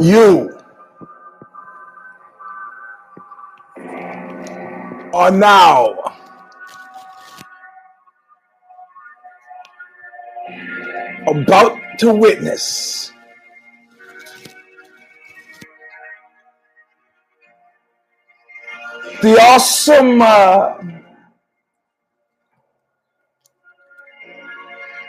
You 0.00 0.58
are 5.14 5.30
now 5.30 5.94
about 11.26 11.78
to 11.98 12.12
witness 12.14 13.12
the 19.22 19.38
awesome 19.40 20.22
uh, 20.22 20.74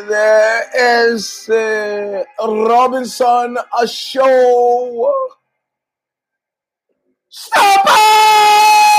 there 0.08 1.10
is 1.12 1.48
uh, 1.48 2.24
Robinson 2.44 3.58
a 3.80 3.86
show. 3.86 5.14
Stomper 7.30 8.89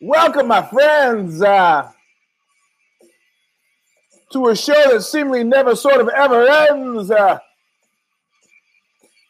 welcome 0.00 0.48
my 0.48 0.62
friends 0.62 1.42
uh, 1.42 1.90
to 4.32 4.48
a 4.48 4.56
show 4.56 4.92
that 4.92 5.02
seemingly 5.02 5.44
never 5.44 5.76
sort 5.76 6.00
of 6.00 6.08
ever 6.08 6.48
ends 6.48 7.10
uh, 7.10 7.38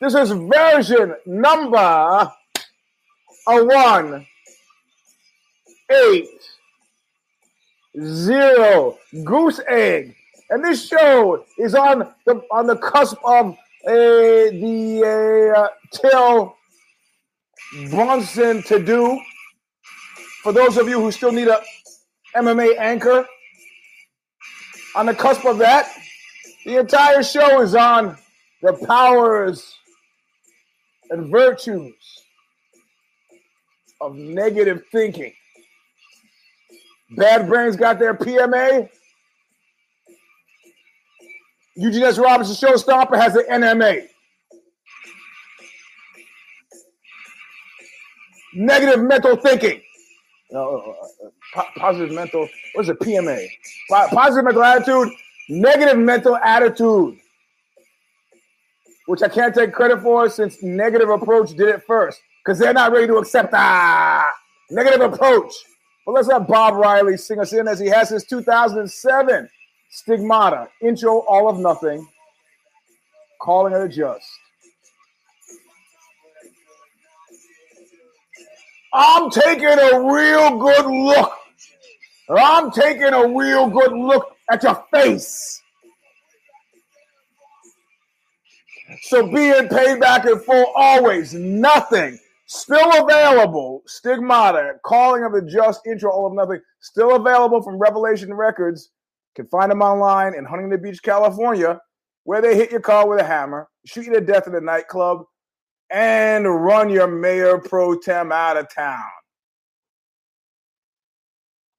this 0.01 0.15
is 0.15 0.31
version 0.31 1.15
number 1.27 1.77
a 1.77 3.65
one 3.65 4.27
eight 5.91 6.29
zero 8.01 8.97
goose 9.25 9.61
egg 9.69 10.15
and 10.51 10.65
this 10.65 10.87
show 10.87 11.45
is 11.59 11.75
on 11.75 12.07
the 12.27 12.43
on 12.53 12.67
the 12.67 12.77
cusp 12.77 13.19
of 13.25 13.57
uh, 13.87 13.91
the 13.91 15.53
uh, 15.57 15.69
till 15.93 16.55
Bronson 17.91 18.63
to 18.65 18.83
do. 18.85 19.21
For 20.43 20.53
those 20.53 20.79
of 20.79 20.89
you 20.89 21.01
who 21.01 21.13
still 21.13 21.33
need 21.33 21.49
a 21.49 21.61
MMA 22.35 22.79
anchor, 22.79 23.27
on 24.97 25.07
the 25.07 25.15
cusp 25.15 25.45
of 25.45 25.59
that, 25.59 25.91
the 26.65 26.79
entire 26.79 27.23
show 27.23 27.61
is 27.61 27.75
on 27.75 28.17
the 28.63 28.73
powers 28.87 29.77
and 31.11 31.31
virtues 31.31 31.95
of 34.01 34.15
negative 34.15 34.83
thinking. 34.91 35.33
Bad 37.17 37.49
Brains 37.49 37.77
got 37.77 37.99
their 37.99 38.15
PMA. 38.15 38.89
Eugene 41.77 42.03
S. 42.03 42.19
Robinson 42.19 42.55
Show 42.55 42.75
Stomper 42.75 43.17
has 43.17 43.37
an 43.37 43.45
NMA. 43.51 44.07
Negative 48.55 49.01
mental 49.03 49.37
thinking. 49.37 49.83
No, 50.53 50.97
uh, 51.23 51.27
uh, 51.27 51.31
po- 51.55 51.81
positive 51.81 52.13
mental. 52.13 52.49
What's 52.75 52.89
a 52.89 52.95
PMA? 52.95 53.49
Po- 53.91 54.09
positive 54.11 54.45
mental 54.45 54.65
attitude. 54.65 55.09
Negative 55.49 55.99
mental 55.99 56.37
attitude, 56.37 57.19
which 59.07 59.23
I 59.23 59.29
can't 59.29 59.55
take 59.55 59.73
credit 59.73 60.01
for 60.03 60.29
since 60.31 60.63
Negative 60.63 61.09
Approach 61.09 61.51
did 61.51 61.69
it 61.69 61.83
first 61.87 62.21
because 62.45 62.59
they're 62.59 62.73
not 62.73 62.93
ready 62.93 63.09
to 63.09 63.17
accept 63.17 63.53
ah 63.55 64.31
negative 64.71 65.01
approach. 65.13 65.53
But 66.07 66.13
let's 66.13 66.31
have 66.31 66.47
Bob 66.47 66.75
Riley 66.75 67.17
sing 67.17 67.41
us 67.41 67.53
in 67.53 67.69
as 67.69 67.81
he 67.81 67.89
has 67.89 68.11
his 68.11 68.25
2007 68.25 69.49
Stigmata 69.91 70.69
intro, 70.83 71.21
all 71.21 71.49
of 71.49 71.59
nothing, 71.59 72.07
Calling 73.41 73.75
of 73.75 73.83
the 73.83 73.89
Just. 73.89 74.27
I'm 78.93 79.31
taking 79.31 79.67
a 79.67 80.01
real 80.01 80.59
good 80.59 80.87
look. 80.87 81.33
I'm 82.29 82.71
taking 82.71 83.13
a 83.13 83.27
real 83.29 83.69
good 83.69 83.93
look 83.93 84.37
at 84.51 84.63
your 84.63 84.85
face. 84.93 85.61
So 89.03 89.27
being 89.27 89.69
paid 89.69 90.01
back 90.01 90.27
in 90.27 90.39
full 90.41 90.73
always, 90.75 91.35
nothing. 91.35 92.19
Still 92.47 93.05
available. 93.05 93.83
Stigmata, 93.87 94.75
Calling 94.85 95.23
of 95.23 95.33
the 95.33 95.43
Just, 95.43 95.87
intro, 95.87 96.11
all 96.11 96.27
of 96.27 96.33
nothing. 96.33 96.61
Still 96.81 97.15
available 97.15 97.63
from 97.63 97.79
Revelation 97.79 98.35
Records. 98.35 98.91
Can 99.37 99.47
find 99.47 99.71
them 99.71 99.83
online 99.83 100.35
in 100.35 100.45
Huntington 100.45 100.83
Beach, 100.83 101.01
California, 101.03 101.81
where 102.25 102.43
they 102.43 102.57
hit 102.57 102.73
your 102.73 102.81
car 102.81 103.09
with 103.09 103.21
a 103.21 103.25
hammer, 103.25 103.69
shoot 103.87 104.07
you 104.07 104.13
to 104.15 104.21
death 104.21 104.49
in 104.49 104.55
a 104.57 104.61
nightclub, 104.61 105.23
and 105.91 106.65
run 106.65 106.89
your 106.89 107.07
mayor 107.07 107.59
pro 107.59 107.99
tem 107.99 108.33
out 108.33 108.57
of 108.57 108.73
town. 108.73 109.03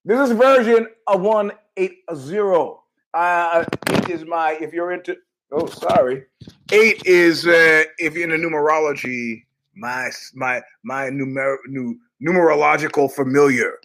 This 0.03 0.29
is 0.29 0.35
version 0.35 0.88
of 1.07 1.22
180. 1.22 2.77
Uh, 3.13 3.66
eight 3.89 4.09
is 4.09 4.25
my, 4.25 4.57
if 4.59 4.73
you're 4.73 4.91
into, 4.91 5.16
oh, 5.51 5.67
sorry. 5.67 6.25
Eight 6.71 7.05
is, 7.05 7.45
uh, 7.45 7.83
if 8.00 8.16
you're 8.16 8.33
into 8.33 8.38
numerology, 8.38 9.44
my, 9.75 10.09
my, 10.33 10.61
my 10.83 11.09
numer, 11.09 11.57
nu, 11.67 11.97
numerological 12.21 13.11
familiar. 13.11 13.77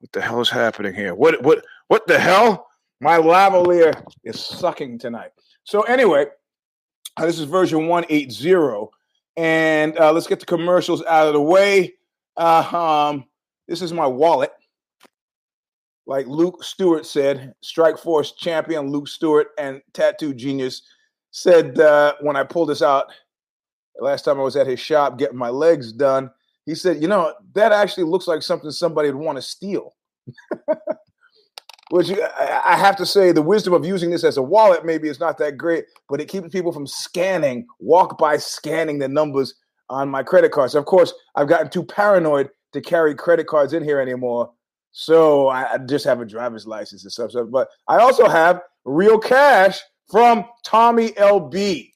What 0.00 0.12
the 0.12 0.20
hell 0.20 0.40
is 0.40 0.50
happening 0.50 0.94
here? 0.94 1.14
What, 1.14 1.42
what, 1.42 1.64
what 1.88 2.06
the 2.06 2.18
hell? 2.18 2.68
My 3.00 3.18
lavalier 3.18 3.92
is 4.22 4.40
sucking 4.40 4.98
tonight. 4.98 5.30
So, 5.64 5.82
anyway, 5.82 6.26
uh, 7.16 7.26
this 7.26 7.38
is 7.38 7.44
version 7.44 7.86
180. 7.86 8.88
And 9.36 9.98
uh, 9.98 10.12
let's 10.12 10.26
get 10.26 10.40
the 10.40 10.46
commercials 10.46 11.04
out 11.04 11.26
of 11.26 11.32
the 11.32 11.40
way. 11.40 11.94
Uh, 12.36 13.10
um, 13.12 13.24
this 13.68 13.82
is 13.82 13.92
my 13.92 14.06
wallet. 14.06 14.52
Like 16.06 16.26
Luke 16.26 16.62
Stewart 16.62 17.06
said, 17.06 17.54
Strike 17.62 17.98
Force 17.98 18.32
champion 18.32 18.90
Luke 18.90 19.08
Stewart 19.08 19.48
and 19.58 19.80
tattoo 19.92 20.34
genius 20.34 20.82
said 21.30 21.80
uh, 21.80 22.14
when 22.20 22.36
I 22.36 22.44
pulled 22.44 22.68
this 22.68 22.82
out 22.82 23.06
last 23.98 24.24
time 24.24 24.38
I 24.38 24.42
was 24.42 24.56
at 24.56 24.66
his 24.66 24.80
shop 24.80 25.18
getting 25.18 25.38
my 25.38 25.48
legs 25.48 25.92
done, 25.92 26.30
he 26.66 26.74
said, 26.74 27.00
You 27.00 27.08
know, 27.08 27.34
that 27.54 27.72
actually 27.72 28.04
looks 28.04 28.26
like 28.26 28.42
something 28.42 28.70
somebody 28.70 29.10
would 29.10 29.22
want 29.22 29.36
to 29.36 29.42
steal. 29.42 29.94
Which 31.94 32.10
I 32.10 32.60
I 32.64 32.76
have 32.76 32.96
to 32.96 33.06
say, 33.06 33.30
the 33.30 33.40
wisdom 33.40 33.72
of 33.72 33.84
using 33.84 34.10
this 34.10 34.24
as 34.24 34.36
a 34.36 34.42
wallet 34.42 34.84
maybe 34.84 35.08
is 35.08 35.20
not 35.20 35.38
that 35.38 35.56
great, 35.56 35.84
but 36.08 36.20
it 36.20 36.26
keeps 36.26 36.48
people 36.48 36.72
from 36.72 36.88
scanning, 36.88 37.68
walk 37.78 38.18
by 38.18 38.36
scanning 38.36 38.98
the 38.98 39.06
numbers 39.06 39.54
on 39.88 40.08
my 40.08 40.24
credit 40.24 40.50
cards. 40.50 40.74
Of 40.74 40.86
course, 40.86 41.14
I've 41.36 41.46
gotten 41.46 41.70
too 41.70 41.84
paranoid 41.84 42.50
to 42.72 42.80
carry 42.80 43.14
credit 43.14 43.46
cards 43.46 43.74
in 43.74 43.84
here 43.84 44.00
anymore. 44.00 44.50
So 44.90 45.50
I 45.50 45.78
just 45.88 46.04
have 46.04 46.20
a 46.20 46.24
driver's 46.24 46.66
license 46.66 47.04
and 47.04 47.12
stuff. 47.12 47.30
So, 47.30 47.44
but 47.44 47.68
I 47.86 47.98
also 47.98 48.28
have 48.28 48.62
real 48.84 49.20
cash 49.20 49.80
from 50.10 50.46
Tommy 50.64 51.10
LB. 51.10 51.92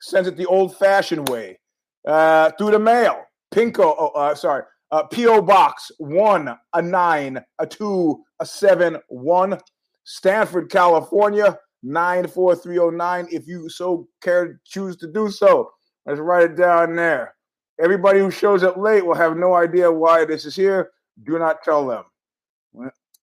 Sends 0.00 0.28
it 0.28 0.36
the 0.36 0.46
old 0.46 0.76
fashioned 0.76 1.28
way 1.28 1.58
uh, 2.06 2.52
through 2.56 2.70
the 2.70 2.78
mail. 2.78 3.24
Pinko, 3.52 3.96
oh, 3.98 4.12
uh, 4.14 4.32
sorry, 4.36 4.62
uh, 4.92 5.04
PO 5.04 5.42
Box 5.42 5.90
one, 5.98 6.56
a 6.74 6.82
nine, 6.82 7.42
a 7.58 7.66
two, 7.66 8.22
a 8.40 8.46
seven, 8.46 8.98
one, 9.08 9.58
Stanford, 10.04 10.70
California 10.70 11.58
nine 11.82 12.26
four 12.26 12.54
three 12.54 12.74
zero 12.74 12.90
nine. 12.90 13.26
If 13.30 13.46
you 13.46 13.68
so 13.68 14.08
care 14.22 14.60
choose 14.64 14.96
to 14.98 15.06
do 15.10 15.30
so, 15.30 15.70
let's 16.06 16.20
write 16.20 16.50
it 16.50 16.56
down 16.56 16.96
there. 16.96 17.34
Everybody 17.80 18.20
who 18.20 18.30
shows 18.30 18.62
up 18.62 18.76
late 18.76 19.04
will 19.04 19.14
have 19.14 19.36
no 19.36 19.54
idea 19.54 19.90
why 19.90 20.24
this 20.24 20.44
is 20.44 20.54
here. 20.54 20.90
Do 21.24 21.38
not 21.38 21.62
tell 21.62 21.86
them. 21.86 22.04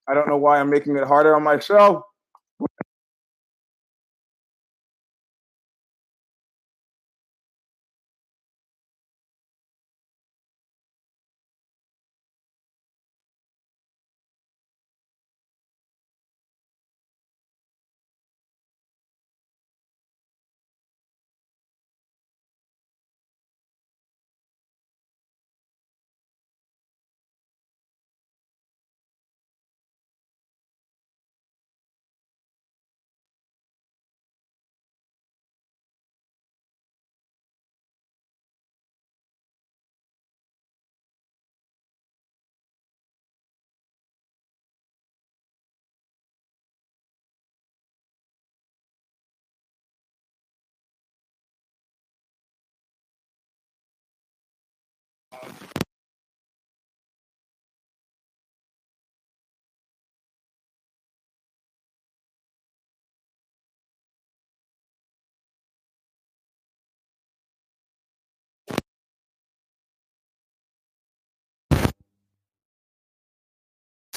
I 0.07 0.13
don't 0.13 0.27
know 0.27 0.37
why 0.37 0.59
I'm 0.59 0.69
making 0.69 0.95
it 0.97 1.03
harder 1.03 1.35
on 1.35 1.43
myself. 1.43 2.03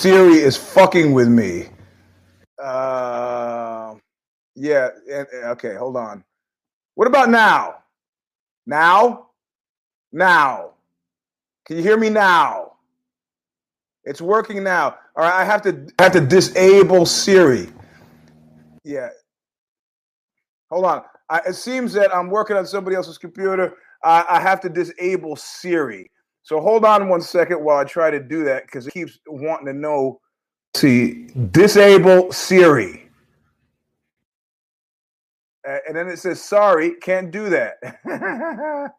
Siri 0.00 0.37
is 0.37 0.56
fucking 0.56 1.12
with 1.12 1.29
me. 1.29 1.67
Uh, 2.58 3.97
yeah. 4.55 4.88
Okay, 5.08 5.75
hold 5.75 5.99
on. 5.99 6.25
What 6.94 7.06
about 7.06 7.29
now? 7.29 7.82
Now? 8.67 9.26
Now. 10.11 10.70
Can 11.67 11.76
you 11.76 11.82
hear 11.82 11.99
me 11.99 12.08
now? 12.08 12.76
It's 14.05 14.23
working 14.23 14.64
now. 14.64 14.97
All 15.17 15.25
right, 15.25 15.35
I 15.35 15.44
have 15.44 15.61
to 15.62 15.87
I 15.99 16.05
have 16.05 16.12
to 16.12 16.23
disable 16.23 17.05
Siri. 17.05 17.69
Yeah. 18.85 19.11
Hold 20.70 20.87
on. 20.87 21.02
I, 21.29 21.41
it 21.49 21.56
seems 21.56 21.93
that 21.93 22.17
I'm 22.17 22.31
working 22.31 22.56
on 22.56 22.64
somebody 22.64 22.97
else's 22.97 23.19
computer. 23.19 23.75
I, 24.02 24.25
I 24.31 24.41
have 24.41 24.62
to 24.62 24.70
disable 24.70 25.37
Siri. 25.37 26.11
So 26.43 26.61
hold 26.61 26.85
on 26.85 27.09
one 27.09 27.21
second 27.21 27.63
while 27.63 27.79
I 27.79 27.85
try 27.85 28.11
to 28.11 28.21
do 28.21 28.45
that 28.45 28.67
because 28.67 28.87
it 28.87 28.93
keeps 28.93 29.19
wanting 29.27 29.67
to 29.67 29.73
know. 29.73 30.21
See, 30.75 31.29
disable 31.51 32.33
Siri. 32.33 33.09
And 35.65 35.95
then 35.95 36.09
it 36.09 36.19
says, 36.19 36.43
sorry, 36.43 36.93
can't 37.03 37.31
do 37.31 37.51
that. 37.51 37.77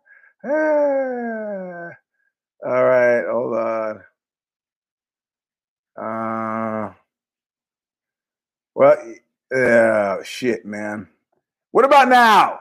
All 2.64 2.84
right, 2.84 3.24
hold 3.28 3.56
on. 3.56 4.04
Uh, 5.98 6.94
well, 8.76 9.14
yeah, 9.52 10.22
shit, 10.24 10.66
man. 10.66 11.08
What 11.72 11.86
about 11.86 12.10
now? 12.10 12.60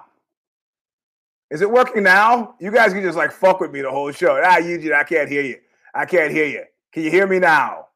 Is 1.51 1.63
it 1.63 1.71
working 1.71 2.05
now? 2.05 2.55
You 2.61 2.71
guys 2.71 2.93
can 2.93 3.03
just 3.03 3.19
like 3.19 3.33
fuck 3.33 3.61
with 3.61 3.73
me 3.73 3.81
the 3.83 3.91
whole 3.91 4.13
show. 4.13 4.41
Ah, 4.45 4.59
Eugene, 4.59 4.93
I 4.93 5.03
can't 5.03 5.29
hear 5.29 5.43
you. 5.43 5.59
I 5.95 6.05
can't 6.07 6.31
hear 6.31 6.47
you. 6.47 6.63
Can 6.93 7.03
you 7.03 7.11
hear 7.11 7.27
me 7.27 7.39
now? 7.39 7.87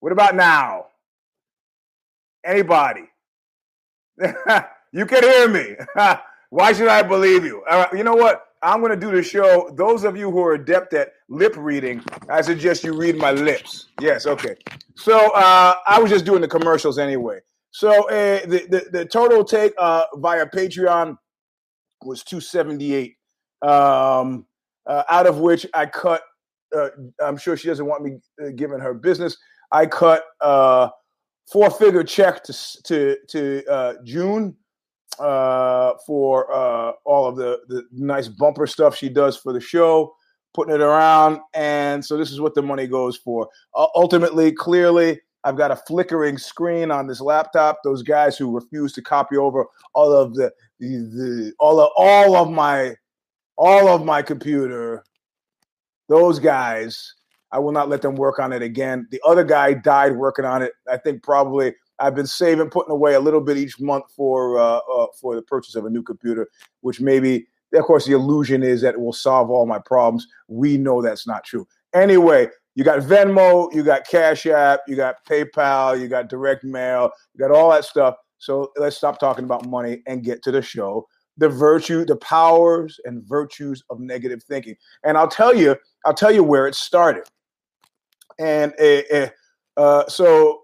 What 0.00 0.12
about 0.12 0.34
now? 0.34 0.86
Anybody? 2.44 3.04
you 4.92 5.06
can 5.06 5.22
hear 5.22 5.48
me. 5.48 5.76
Why 6.50 6.72
should 6.72 6.88
I 6.88 7.02
believe 7.02 7.44
you? 7.44 7.62
All 7.70 7.82
right, 7.82 7.92
you 7.92 8.02
know 8.02 8.14
what? 8.14 8.44
I'm 8.62 8.80
going 8.80 8.90
to 8.90 8.96
do 8.96 9.12
the 9.12 9.22
show. 9.22 9.70
Those 9.76 10.02
of 10.02 10.16
you 10.16 10.30
who 10.30 10.42
are 10.42 10.54
adept 10.54 10.92
at 10.94 11.12
lip 11.28 11.54
reading, 11.56 12.02
I 12.28 12.40
suggest 12.40 12.82
you 12.82 12.92
read 12.92 13.16
my 13.16 13.30
lips. 13.30 13.86
Yes, 14.00 14.26
okay. 14.26 14.56
So 14.96 15.30
uh, 15.32 15.74
I 15.86 16.00
was 16.00 16.10
just 16.10 16.24
doing 16.24 16.40
the 16.40 16.48
commercials 16.48 16.98
anyway. 16.98 17.38
So 17.70 18.08
uh, 18.08 18.46
the, 18.46 18.66
the, 18.68 18.88
the 18.90 19.04
total 19.04 19.44
take 19.44 19.74
uh, 19.78 20.04
via 20.16 20.46
Patreon 20.46 21.16
was 22.04 22.22
278, 22.24 23.16
um, 23.62 24.46
uh, 24.86 25.02
out 25.10 25.26
of 25.26 25.38
which 25.38 25.66
I 25.74 25.86
cut. 25.86 26.22
Uh, 26.74 26.88
I'm 27.22 27.36
sure 27.36 27.56
she 27.56 27.68
doesn't 27.68 27.86
want 27.86 28.04
me 28.04 28.18
uh, 28.42 28.50
giving 28.56 28.78
her 28.78 28.94
business. 28.94 29.36
I 29.72 29.86
cut 29.86 30.24
uh, 30.40 30.88
four 31.50 31.70
figure 31.70 32.04
check 32.04 32.42
to 32.44 32.82
to 32.84 33.16
to 33.28 33.64
uh, 33.70 33.94
June 34.04 34.54
uh, 35.18 35.94
for 36.06 36.52
uh, 36.52 36.92
all 37.04 37.26
of 37.26 37.36
the 37.36 37.60
the 37.68 37.84
nice 37.92 38.28
bumper 38.28 38.66
stuff 38.66 38.96
she 38.96 39.08
does 39.08 39.36
for 39.36 39.52
the 39.52 39.60
show, 39.60 40.14
putting 40.54 40.74
it 40.74 40.80
around, 40.80 41.40
and 41.54 42.04
so 42.04 42.16
this 42.16 42.30
is 42.30 42.40
what 42.40 42.54
the 42.54 42.62
money 42.62 42.86
goes 42.86 43.16
for. 43.16 43.48
ultimately, 43.74 44.52
clearly, 44.52 45.18
I've 45.44 45.56
got 45.56 45.70
a 45.70 45.76
flickering 45.76 46.36
screen 46.36 46.90
on 46.90 47.06
this 47.06 47.20
laptop. 47.20 47.78
Those 47.84 48.02
guys 48.02 48.36
who 48.36 48.54
refuse 48.54 48.92
to 48.94 49.02
copy 49.02 49.36
over 49.36 49.66
all 49.94 50.12
of 50.12 50.34
the, 50.34 50.52
the, 50.80 50.88
the 50.88 51.52
all 51.58 51.80
of 51.80 51.90
all 51.96 52.36
of 52.36 52.50
my 52.50 52.94
all 53.56 53.88
of 53.88 54.04
my 54.04 54.22
computer, 54.22 55.04
those 56.08 56.38
guys, 56.38 57.14
I 57.50 57.58
will 57.58 57.72
not 57.72 57.88
let 57.88 58.02
them 58.02 58.14
work 58.14 58.38
on 58.38 58.52
it 58.52 58.62
again. 58.62 59.06
The 59.10 59.20
other 59.24 59.44
guy 59.44 59.74
died 59.74 60.16
working 60.16 60.44
on 60.44 60.62
it. 60.62 60.72
I 60.90 60.96
think 60.96 61.22
probably 61.22 61.74
I've 61.98 62.14
been 62.14 62.26
saving, 62.26 62.70
putting 62.70 62.92
away 62.92 63.14
a 63.14 63.20
little 63.20 63.40
bit 63.40 63.56
each 63.56 63.80
month 63.80 64.04
for 64.14 64.58
uh, 64.58 64.78
uh, 64.78 65.06
for 65.20 65.34
the 65.34 65.42
purchase 65.42 65.74
of 65.74 65.84
a 65.84 65.90
new 65.90 66.02
computer, 66.02 66.48
which 66.82 67.00
maybe, 67.00 67.48
of 67.74 67.84
course, 67.84 68.06
the 68.06 68.12
illusion 68.12 68.62
is 68.62 68.80
that 68.82 68.94
it 68.94 69.00
will 69.00 69.12
solve 69.12 69.50
all 69.50 69.66
my 69.66 69.78
problems. 69.78 70.26
We 70.46 70.76
know 70.76 71.02
that's 71.02 71.26
not 71.26 71.44
true. 71.44 71.66
Anyway, 71.94 72.48
you 72.74 72.84
got 72.84 73.00
Venmo, 73.00 73.74
you 73.74 73.82
got 73.82 74.06
Cash 74.06 74.46
App, 74.46 74.80
you 74.86 74.94
got 74.94 75.24
PayPal, 75.28 76.00
you 76.00 76.06
got 76.06 76.28
direct 76.28 76.62
mail, 76.62 77.10
you 77.34 77.40
got 77.40 77.50
all 77.50 77.70
that 77.70 77.84
stuff. 77.84 78.14
So 78.38 78.72
let's 78.76 78.96
stop 78.96 79.18
talking 79.18 79.44
about 79.44 79.66
money 79.66 80.02
and 80.06 80.22
get 80.22 80.42
to 80.44 80.50
the 80.50 80.62
show. 80.62 81.06
The 81.36 81.48
virtue, 81.48 82.04
the 82.04 82.16
powers 82.16 82.98
and 83.04 83.22
virtues 83.24 83.82
of 83.90 84.00
negative 84.00 84.42
thinking. 84.42 84.76
And 85.04 85.16
I'll 85.16 85.28
tell 85.28 85.54
you, 85.54 85.76
I'll 86.04 86.14
tell 86.14 86.32
you 86.32 86.42
where 86.42 86.66
it 86.66 86.74
started. 86.74 87.24
And 88.40 88.72
uh, 88.80 89.28
uh, 89.76 90.08
so 90.08 90.62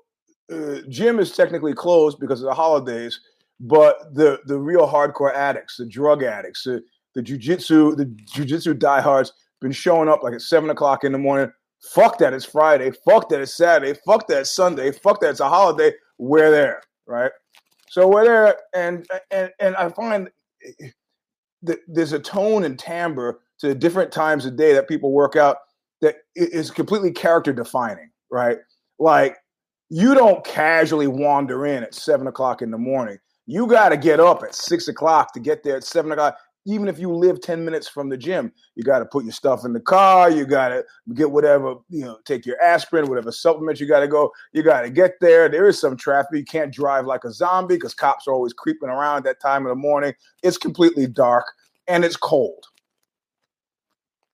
uh, 0.52 0.80
gym 0.88 1.18
is 1.18 1.36
technically 1.36 1.74
closed 1.74 2.18
because 2.18 2.40
of 2.40 2.46
the 2.46 2.54
holidays, 2.54 3.20
but 3.60 4.14
the 4.14 4.40
the 4.46 4.58
real 4.58 4.86
hardcore 4.86 5.34
addicts, 5.34 5.76
the 5.76 5.86
drug 5.86 6.22
addicts, 6.22 6.64
the 6.64 6.82
the 7.14 7.22
jujitsu, 7.22 7.96
the 7.96 8.06
jujitsu 8.06 8.78
diehards, 8.78 9.32
been 9.60 9.72
showing 9.72 10.08
up 10.08 10.22
like 10.22 10.34
at 10.34 10.42
seven 10.42 10.70
o'clock 10.70 11.04
in 11.04 11.12
the 11.12 11.18
morning, 11.18 11.50
Fuck 11.92 12.18
that 12.18 12.32
it's 12.32 12.44
Friday. 12.44 12.90
Fuck 13.04 13.28
that 13.28 13.40
it's 13.40 13.54
Saturday. 13.54 13.98
Fuck 14.06 14.26
that 14.28 14.40
it's 14.40 14.52
Sunday. 14.52 14.90
Fuck 14.90 15.20
that 15.20 15.30
it's 15.30 15.40
a 15.40 15.48
holiday. 15.48 15.92
We're 16.18 16.50
there, 16.50 16.82
right? 17.06 17.30
So 17.94 18.08
we're 18.08 18.24
there, 18.24 18.56
and 18.74 19.06
and 19.30 19.52
and 19.60 19.76
I 19.76 19.88
find 19.88 20.28
that 21.62 21.78
there's 21.86 22.12
a 22.12 22.18
tone 22.18 22.64
and 22.64 22.76
timbre 22.76 23.38
to 23.60 23.72
different 23.72 24.10
times 24.10 24.46
of 24.46 24.56
day 24.56 24.72
that 24.72 24.88
people 24.88 25.12
work 25.12 25.36
out 25.36 25.58
that 26.00 26.16
is 26.34 26.72
completely 26.72 27.12
character 27.12 27.52
defining, 27.52 28.10
right? 28.32 28.58
Like 28.98 29.36
you 29.90 30.12
don't 30.12 30.44
casually 30.44 31.06
wander 31.06 31.66
in 31.66 31.84
at 31.84 31.94
seven 31.94 32.26
o'clock 32.26 32.62
in 32.62 32.72
the 32.72 32.78
morning. 32.78 33.18
You 33.46 33.68
got 33.68 33.90
to 33.90 33.96
get 33.96 34.18
up 34.18 34.42
at 34.42 34.56
six 34.56 34.88
o'clock 34.88 35.32
to 35.34 35.38
get 35.38 35.62
there 35.62 35.76
at 35.76 35.84
seven 35.84 36.10
o'clock 36.10 36.36
even 36.66 36.88
if 36.88 36.98
you 36.98 37.12
live 37.14 37.40
10 37.40 37.64
minutes 37.64 37.88
from 37.88 38.08
the 38.08 38.16
gym, 38.16 38.52
you 38.74 38.82
got 38.82 39.00
to 39.00 39.04
put 39.04 39.24
your 39.24 39.32
stuff 39.32 39.64
in 39.64 39.72
the 39.72 39.80
car. 39.80 40.30
You 40.30 40.46
got 40.46 40.68
to 40.68 40.84
get 41.14 41.30
whatever, 41.30 41.76
you 41.90 42.04
know, 42.04 42.18
take 42.24 42.46
your 42.46 42.60
aspirin, 42.60 43.08
whatever 43.08 43.32
supplement 43.32 43.80
you 43.80 43.86
got 43.86 44.00
to 44.00 44.08
go. 44.08 44.32
You 44.52 44.62
got 44.62 44.82
to 44.82 44.90
get 44.90 45.12
there. 45.20 45.48
There 45.48 45.68
is 45.68 45.78
some 45.78 45.96
traffic. 45.96 46.30
You 46.32 46.44
can't 46.44 46.72
drive 46.72 47.06
like 47.06 47.24
a 47.24 47.32
zombie 47.32 47.74
because 47.74 47.94
cops 47.94 48.26
are 48.26 48.32
always 48.32 48.52
creeping 48.54 48.88
around 48.88 49.18
at 49.18 49.24
that 49.24 49.40
time 49.40 49.66
of 49.66 49.70
the 49.70 49.76
morning. 49.76 50.14
It's 50.42 50.56
completely 50.56 51.06
dark 51.06 51.44
and 51.86 52.04
it's 52.04 52.16
cold. 52.16 52.64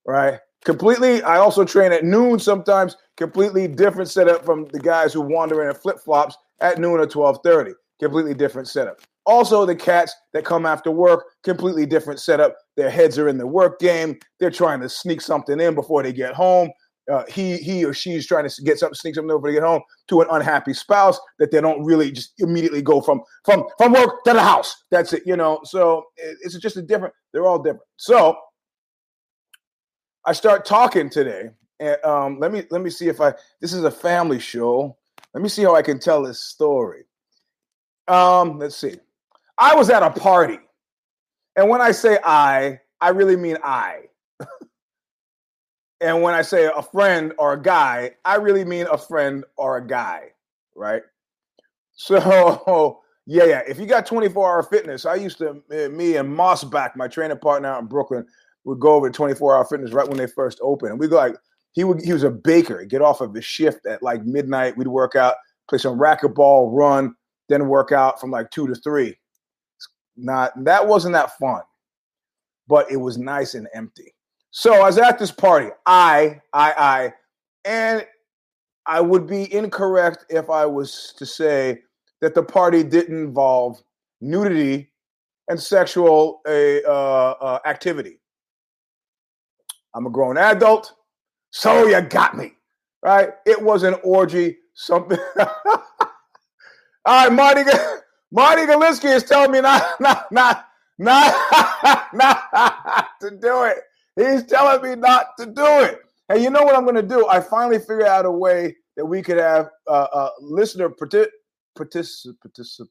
Right? 0.06 0.38
Completely. 0.64 1.22
I 1.22 1.38
also 1.38 1.64
train 1.64 1.92
at 1.92 2.04
noon 2.04 2.38
sometimes. 2.38 2.96
Completely 3.16 3.66
different 3.66 4.08
setup 4.08 4.44
from 4.44 4.66
the 4.66 4.80
guys 4.80 5.12
who 5.12 5.20
wander 5.20 5.68
in 5.68 5.74
flip 5.74 5.98
flops 5.98 6.36
at 6.60 6.78
noon 6.78 6.92
or 6.92 7.06
1230. 7.06 7.72
Completely 7.98 8.34
different 8.34 8.68
setup. 8.68 9.00
Also, 9.30 9.64
the 9.64 9.76
cats 9.76 10.12
that 10.32 10.44
come 10.44 10.66
after 10.66 10.90
work, 10.90 11.24
completely 11.44 11.86
different 11.86 12.18
setup. 12.18 12.56
Their 12.76 12.90
heads 12.90 13.16
are 13.16 13.28
in 13.28 13.38
the 13.38 13.46
work 13.46 13.78
game. 13.78 14.18
They're 14.40 14.50
trying 14.50 14.80
to 14.80 14.88
sneak 14.88 15.20
something 15.20 15.60
in 15.60 15.76
before 15.76 16.02
they 16.02 16.12
get 16.12 16.34
home. 16.34 16.70
Uh, 17.08 17.22
he 17.28 17.56
he 17.58 17.84
or 17.84 17.94
she's 17.94 18.26
trying 18.26 18.48
to 18.48 18.62
get 18.64 18.80
something, 18.80 18.96
sneak 18.96 19.14
something 19.14 19.30
over 19.30 19.46
to 19.46 19.52
get 19.52 19.62
home 19.62 19.82
to 20.08 20.20
an 20.20 20.26
unhappy 20.32 20.74
spouse 20.74 21.16
that 21.38 21.52
they 21.52 21.60
don't 21.60 21.84
really 21.84 22.10
just 22.10 22.32
immediately 22.38 22.82
go 22.82 23.00
from 23.00 23.20
from 23.44 23.62
from 23.78 23.92
work 23.92 24.24
to 24.24 24.32
the 24.32 24.42
house. 24.42 24.74
That's 24.90 25.12
it, 25.12 25.22
you 25.24 25.36
know. 25.36 25.60
So 25.62 26.06
it's 26.16 26.58
just 26.58 26.76
a 26.76 26.82
different. 26.82 27.14
They're 27.32 27.46
all 27.46 27.62
different. 27.62 27.86
So 27.98 28.36
I 30.24 30.32
start 30.32 30.64
talking 30.64 31.08
today, 31.08 31.50
and 31.78 32.04
um, 32.04 32.40
let 32.40 32.50
me 32.50 32.64
let 32.72 32.82
me 32.82 32.90
see 32.90 33.06
if 33.06 33.20
I. 33.20 33.34
This 33.60 33.72
is 33.74 33.84
a 33.84 33.92
family 33.92 34.40
show. 34.40 34.96
Let 35.34 35.42
me 35.44 35.48
see 35.48 35.62
how 35.62 35.76
I 35.76 35.82
can 35.82 36.00
tell 36.00 36.24
this 36.24 36.42
story. 36.42 37.04
Um, 38.08 38.58
let's 38.58 38.76
see. 38.76 38.96
I 39.60 39.74
was 39.74 39.90
at 39.90 40.02
a 40.02 40.10
party. 40.10 40.58
And 41.54 41.68
when 41.68 41.82
I 41.82 41.92
say 41.92 42.18
I, 42.24 42.80
I 43.00 43.10
really 43.10 43.36
mean 43.36 43.58
I. 43.62 44.04
and 46.00 46.22
when 46.22 46.34
I 46.34 46.40
say 46.40 46.70
a 46.74 46.82
friend 46.82 47.34
or 47.38 47.52
a 47.52 47.62
guy, 47.62 48.12
I 48.24 48.36
really 48.36 48.64
mean 48.64 48.86
a 48.90 48.96
friend 48.96 49.44
or 49.56 49.76
a 49.76 49.86
guy, 49.86 50.30
right? 50.74 51.02
So, 52.02 53.00
yeah, 53.26 53.44
yeah. 53.44 53.62
If 53.68 53.78
you 53.78 53.84
got 53.84 54.06
24 54.06 54.48
hour 54.48 54.62
fitness, 54.62 55.04
I 55.04 55.16
used 55.16 55.36
to, 55.38 55.62
me 55.68 56.16
and 56.16 56.34
Mossback, 56.34 56.96
my 56.96 57.08
training 57.08 57.36
partner 57.36 57.68
out 57.68 57.82
in 57.82 57.88
Brooklyn, 57.88 58.26
would 58.64 58.80
go 58.80 58.94
over 58.94 59.10
to 59.10 59.14
24 59.14 59.54
hour 59.54 59.66
fitness 59.66 59.92
right 59.92 60.08
when 60.08 60.16
they 60.16 60.26
first 60.26 60.58
opened. 60.62 60.92
And 60.92 60.98
we 60.98 61.08
go 61.08 61.16
like, 61.16 61.36
he 61.72 61.84
would, 61.84 62.00
he 62.00 62.14
was 62.14 62.22
a 62.22 62.30
baker, 62.30 62.86
get 62.86 63.02
off 63.02 63.20
of 63.20 63.34
his 63.34 63.44
shift 63.44 63.84
at 63.84 64.02
like 64.02 64.24
midnight. 64.24 64.78
We'd 64.78 64.88
work 64.88 65.14
out, 65.14 65.34
play 65.68 65.76
some 65.76 65.98
racquetball, 65.98 66.70
run, 66.72 67.14
then 67.50 67.68
work 67.68 67.92
out 67.92 68.18
from 68.18 68.30
like 68.30 68.50
two 68.50 68.66
to 68.66 68.74
three. 68.74 69.19
Not 70.20 70.52
that 70.64 70.86
wasn't 70.86 71.14
that 71.14 71.36
fun, 71.38 71.62
but 72.68 72.90
it 72.90 72.96
was 72.96 73.18
nice 73.18 73.54
and 73.54 73.68
empty. 73.74 74.14
So 74.50 74.74
I 74.74 74.80
was 74.80 74.98
at 74.98 75.18
this 75.18 75.30
party. 75.30 75.70
I, 75.86 76.40
I, 76.52 76.72
I, 76.72 77.12
and 77.64 78.06
I 78.86 79.00
would 79.00 79.26
be 79.26 79.52
incorrect 79.54 80.26
if 80.28 80.50
I 80.50 80.66
was 80.66 81.14
to 81.18 81.26
say 81.26 81.82
that 82.20 82.34
the 82.34 82.42
party 82.42 82.82
didn't 82.82 83.16
involve 83.16 83.82
nudity 84.20 84.90
and 85.48 85.60
sexual 85.60 86.40
uh, 86.46 86.50
uh, 86.88 87.58
activity. 87.64 88.20
I'm 89.94 90.06
a 90.06 90.10
grown 90.10 90.36
adult, 90.38 90.92
so 91.50 91.86
you 91.86 92.00
got 92.02 92.36
me, 92.36 92.52
right? 93.02 93.30
It 93.46 93.60
was 93.60 93.82
an 93.82 93.94
orgy, 94.04 94.58
something. 94.74 95.18
All 95.38 95.46
right, 97.06 97.32
Marty, 97.32 97.62
Marty 98.32 98.62
Galinsky 98.62 99.14
is 99.14 99.24
telling 99.24 99.50
me 99.52 99.60
not, 99.60 99.84
not, 100.00 100.26
not, 100.30 100.66
not, 100.98 102.08
not 102.14 103.08
to 103.20 103.30
do 103.30 103.64
it. 103.64 103.78
He's 104.16 104.44
telling 104.44 104.82
me 104.88 104.96
not 104.96 105.36
to 105.38 105.46
do 105.46 105.66
it. 105.82 106.00
And 106.28 106.42
you 106.42 106.50
know 106.50 106.62
what 106.62 106.76
I'm 106.76 106.84
going 106.84 106.96
to 106.96 107.02
do? 107.02 107.26
I 107.28 107.40
finally 107.40 107.78
figured 107.78 108.02
out 108.02 108.26
a 108.26 108.30
way 108.30 108.76
that 108.96 109.06
we 109.06 109.22
could 109.22 109.38
have 109.38 109.70
uh, 109.88 110.06
uh, 110.12 110.30
listener 110.40 110.88
partic- 110.90 111.28
particip- 111.76 112.36
particip- 112.46 112.88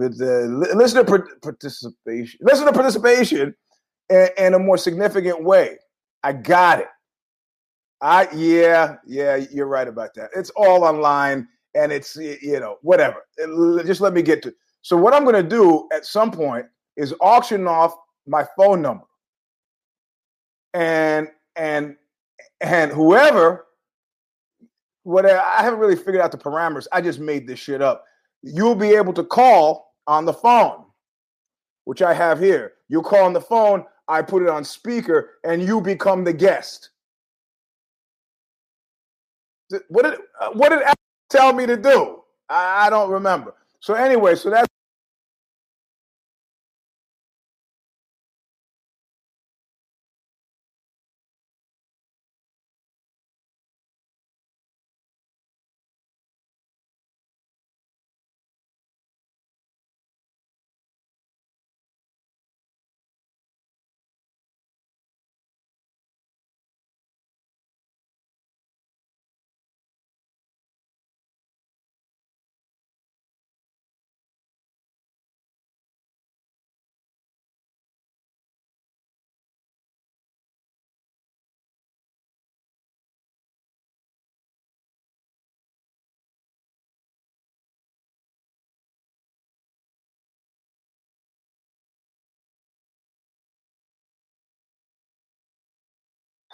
uh, 0.00 0.74
listener 0.76 1.04
participation, 1.04 2.38
listener 2.42 2.72
participation 2.72 3.54
in, 4.10 4.28
in 4.38 4.54
a 4.54 4.58
more 4.58 4.76
significant 4.76 5.44
way. 5.44 5.78
I 6.22 6.32
got 6.32 6.80
it. 6.80 6.88
I 8.00 8.28
yeah 8.34 8.96
yeah 9.06 9.36
you're 9.52 9.66
right 9.66 9.88
about 9.88 10.14
that. 10.14 10.30
It's 10.34 10.50
all 10.50 10.84
online 10.84 11.48
and 11.74 11.92
it's 11.92 12.16
you 12.16 12.60
know 12.60 12.78
whatever. 12.82 13.26
Just 13.84 14.00
let 14.00 14.12
me 14.12 14.22
get 14.22 14.42
to. 14.42 14.54
So 14.82 14.96
what 14.96 15.14
I'm 15.14 15.24
going 15.24 15.42
to 15.42 15.48
do 15.48 15.88
at 15.92 16.04
some 16.04 16.30
point 16.30 16.66
is 16.96 17.14
auction 17.20 17.66
off 17.66 17.94
my 18.26 18.44
phone 18.56 18.82
number, 18.82 19.04
and 20.74 21.28
and 21.56 21.96
and 22.60 22.92
whoever 22.92 23.66
whatever 25.04 25.40
I 25.40 25.62
haven't 25.62 25.80
really 25.80 25.96
figured 25.96 26.20
out 26.20 26.32
the 26.32 26.38
parameters. 26.38 26.86
I 26.92 27.00
just 27.00 27.18
made 27.18 27.46
this 27.46 27.58
shit 27.58 27.82
up. 27.82 28.04
You'll 28.42 28.74
be 28.74 28.90
able 28.94 29.12
to 29.14 29.24
call 29.24 29.94
on 30.06 30.24
the 30.24 30.32
phone, 30.32 30.84
which 31.84 32.02
I 32.02 32.14
have 32.14 32.40
here. 32.40 32.74
You'll 32.88 33.02
call 33.02 33.24
on 33.24 33.32
the 33.32 33.40
phone. 33.40 33.84
I 34.08 34.20
put 34.20 34.42
it 34.42 34.48
on 34.48 34.64
speaker, 34.64 35.38
and 35.44 35.62
you 35.62 35.80
become 35.80 36.24
the 36.24 36.32
guest. 36.32 36.90
What 39.88 40.02
did 40.02 40.14
uh, 40.40 40.50
what 40.52 40.68
did 40.68 40.82
tell 41.32 41.52
me 41.54 41.66
to 41.66 41.76
do? 41.78 42.22
I, 42.50 42.86
I 42.86 42.90
don't 42.90 43.10
remember. 43.10 43.54
So 43.80 43.94
anyway, 43.94 44.36
so 44.36 44.50
that's 44.50 44.68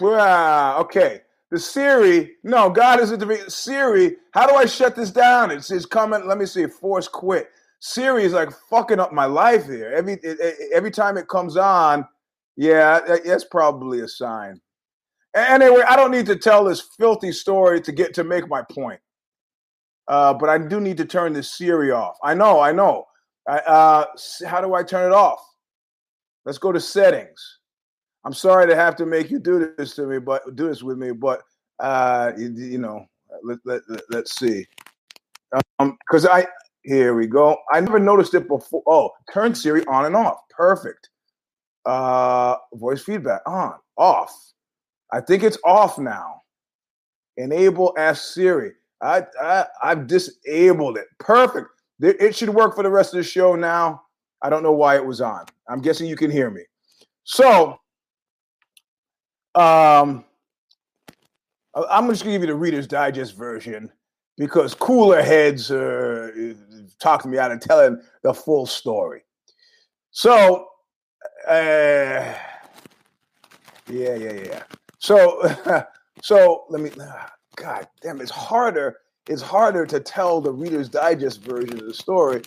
Ah, 0.03 0.79
okay. 0.79 1.23
The 1.51 1.59
Siri, 1.59 2.33
no, 2.45 2.69
God 2.69 3.01
isn't 3.01 3.21
to 3.21 3.27
be 3.27 3.39
Siri. 3.49 4.17
How 4.33 4.47
do 4.47 4.55
I 4.55 4.67
shut 4.67 4.95
this 4.95 5.11
down? 5.11 5.51
It's, 5.51 5.71
it's 5.71 5.87
coming. 5.87 6.27
Let 6.27 6.39
me 6.39 6.47
see. 6.47 6.67
Force 6.67 7.09
quit. 7.09 7.51
Siri 7.81 8.25
is 8.25 8.33
like 8.33 8.51
fucking 8.69 9.01
up 9.01 9.13
my 9.13 9.25
life 9.25 9.67
here. 9.67 9.93
Every 9.95 10.19
every 10.75 10.91
time 10.91 11.17
it 11.17 11.29
comes 11.29 11.57
on, 11.57 12.07
yeah, 12.57 13.19
that's 13.25 13.45
probably 13.45 14.01
a 14.01 14.09
sign. 14.09 14.61
Anyway, 15.35 15.83
I 15.89 15.97
don't 15.97 16.11
need 16.11 16.27
to 16.27 16.37
tell 16.37 16.65
this 16.65 16.81
filthy 16.81 17.33
story 17.33 17.81
to 17.83 17.93
get 17.93 18.15
to 18.15 18.25
make 18.25 18.49
my 18.49 18.63
point. 18.63 19.01
Uh, 20.09 20.35
but 20.35 20.49
I 20.49 20.59
do 20.59 20.81
need 20.81 20.97
to 20.97 21.05
turn 21.05 21.33
this 21.33 21.57
Siri 21.57 21.91
off. 21.93 22.17
I 22.23 22.35
know, 22.35 22.61
I 22.61 22.73
know. 22.73 23.07
I, 23.47 23.59
uh, 23.59 24.05
how 24.47 24.61
do 24.61 24.75
I 24.75 24.83
turn 24.83 25.11
it 25.11 25.15
off? 25.15 25.41
Let's 26.45 26.59
go 26.59 26.73
to 26.73 26.81
settings. 26.81 27.58
I'm 28.25 28.33
sorry 28.33 28.67
to 28.67 28.77
have 28.77 28.97
to 28.97 29.07
make 29.07 29.31
you 29.31 29.39
do 29.39 29.73
this 29.77 29.95
to 29.97 30.07
me, 30.07 30.19
but 30.19 30.57
do 30.57 30.69
this 30.69 30.83
with 30.83 30.99
me. 30.99 31.13
But 31.13 31.43
uh, 31.79 32.33
you, 32.37 32.51
you 32.51 32.79
know, 32.79 33.07
let, 33.43 33.59
let, 33.65 33.83
let, 33.89 34.25
us 34.25 34.33
see. 34.33 34.67
Um, 35.79 35.97
because 36.07 36.27
I 36.27 36.47
here 36.83 37.15
we 37.15 37.27
go. 37.27 37.57
I 37.73 37.81
never 37.81 37.99
noticed 37.99 38.35
it 38.35 38.49
before. 38.49 38.83
Oh, 38.87 39.11
turn 39.33 39.55
Siri 39.55 39.85
on 39.87 40.07
and 40.07 40.17
off. 40.17 40.41
Perfect. 40.51 41.11
Uh, 41.87 42.57
voice 42.75 43.03
feedback 43.03 43.43
on, 43.47 43.75
off. 43.97 44.35
I 45.13 45.21
think 45.21 45.43
it's 45.43 45.59
off 45.65 45.99
now. 45.99 46.43
Enable 47.37 47.95
Ask 47.97 48.35
Siri. 48.35 48.73
I, 49.01 49.25
I 49.41 49.67
I've 49.83 50.07
disabled 50.07 50.99
it. 50.99 51.07
Perfect. 51.19 51.69
It 52.01 52.35
should 52.35 52.51
work 52.51 52.75
for 52.75 52.83
the 52.83 52.91
rest 52.91 53.13
of 53.13 53.19
the 53.19 53.25
show 53.25 53.55
now. 53.55 54.03
I 54.43 54.51
don't 54.51 54.63
know 54.63 54.73
why 54.73 54.97
it 54.97 55.05
was 55.05 55.21
on. 55.21 55.45
I'm 55.69 55.81
guessing 55.81 56.07
you 56.07 56.17
can 56.17 56.31
hear 56.31 56.51
me. 56.51 56.63
So 57.25 57.79
um, 59.55 60.25
I'm 61.75 62.09
just 62.09 62.23
gonna 62.23 62.35
give 62.35 62.43
you 62.43 62.49
the 62.49 62.55
Reader's 62.55 62.87
Digest 62.87 63.37
version 63.37 63.91
because 64.37 64.75
cooler 64.75 65.23
heads 65.23 65.71
uh, 65.71 66.31
talked 66.99 67.27
me 67.27 67.39
out 67.39 67.53
of 67.53 67.61
telling 67.61 68.01
the 68.23 68.33
full 68.33 68.67
story. 68.67 69.23
So, 70.11 70.69
uh, 71.49 72.35
yeah, 73.91 74.15
yeah, 74.15 74.33
yeah. 74.33 74.63
So, 74.99 75.85
so 76.23 76.65
let 76.69 76.83
me. 76.83 76.91
God 77.57 77.89
damn, 78.03 78.21
it's 78.21 78.31
harder. 78.31 78.99
It's 79.29 79.43
harder 79.43 79.85
to 79.87 80.01
tell 80.01 80.41
the 80.41 80.53
Reader's 80.53 80.89
Digest 80.89 81.43
version 81.43 81.81
of 81.81 81.87
the 81.87 81.95
story 81.95 82.43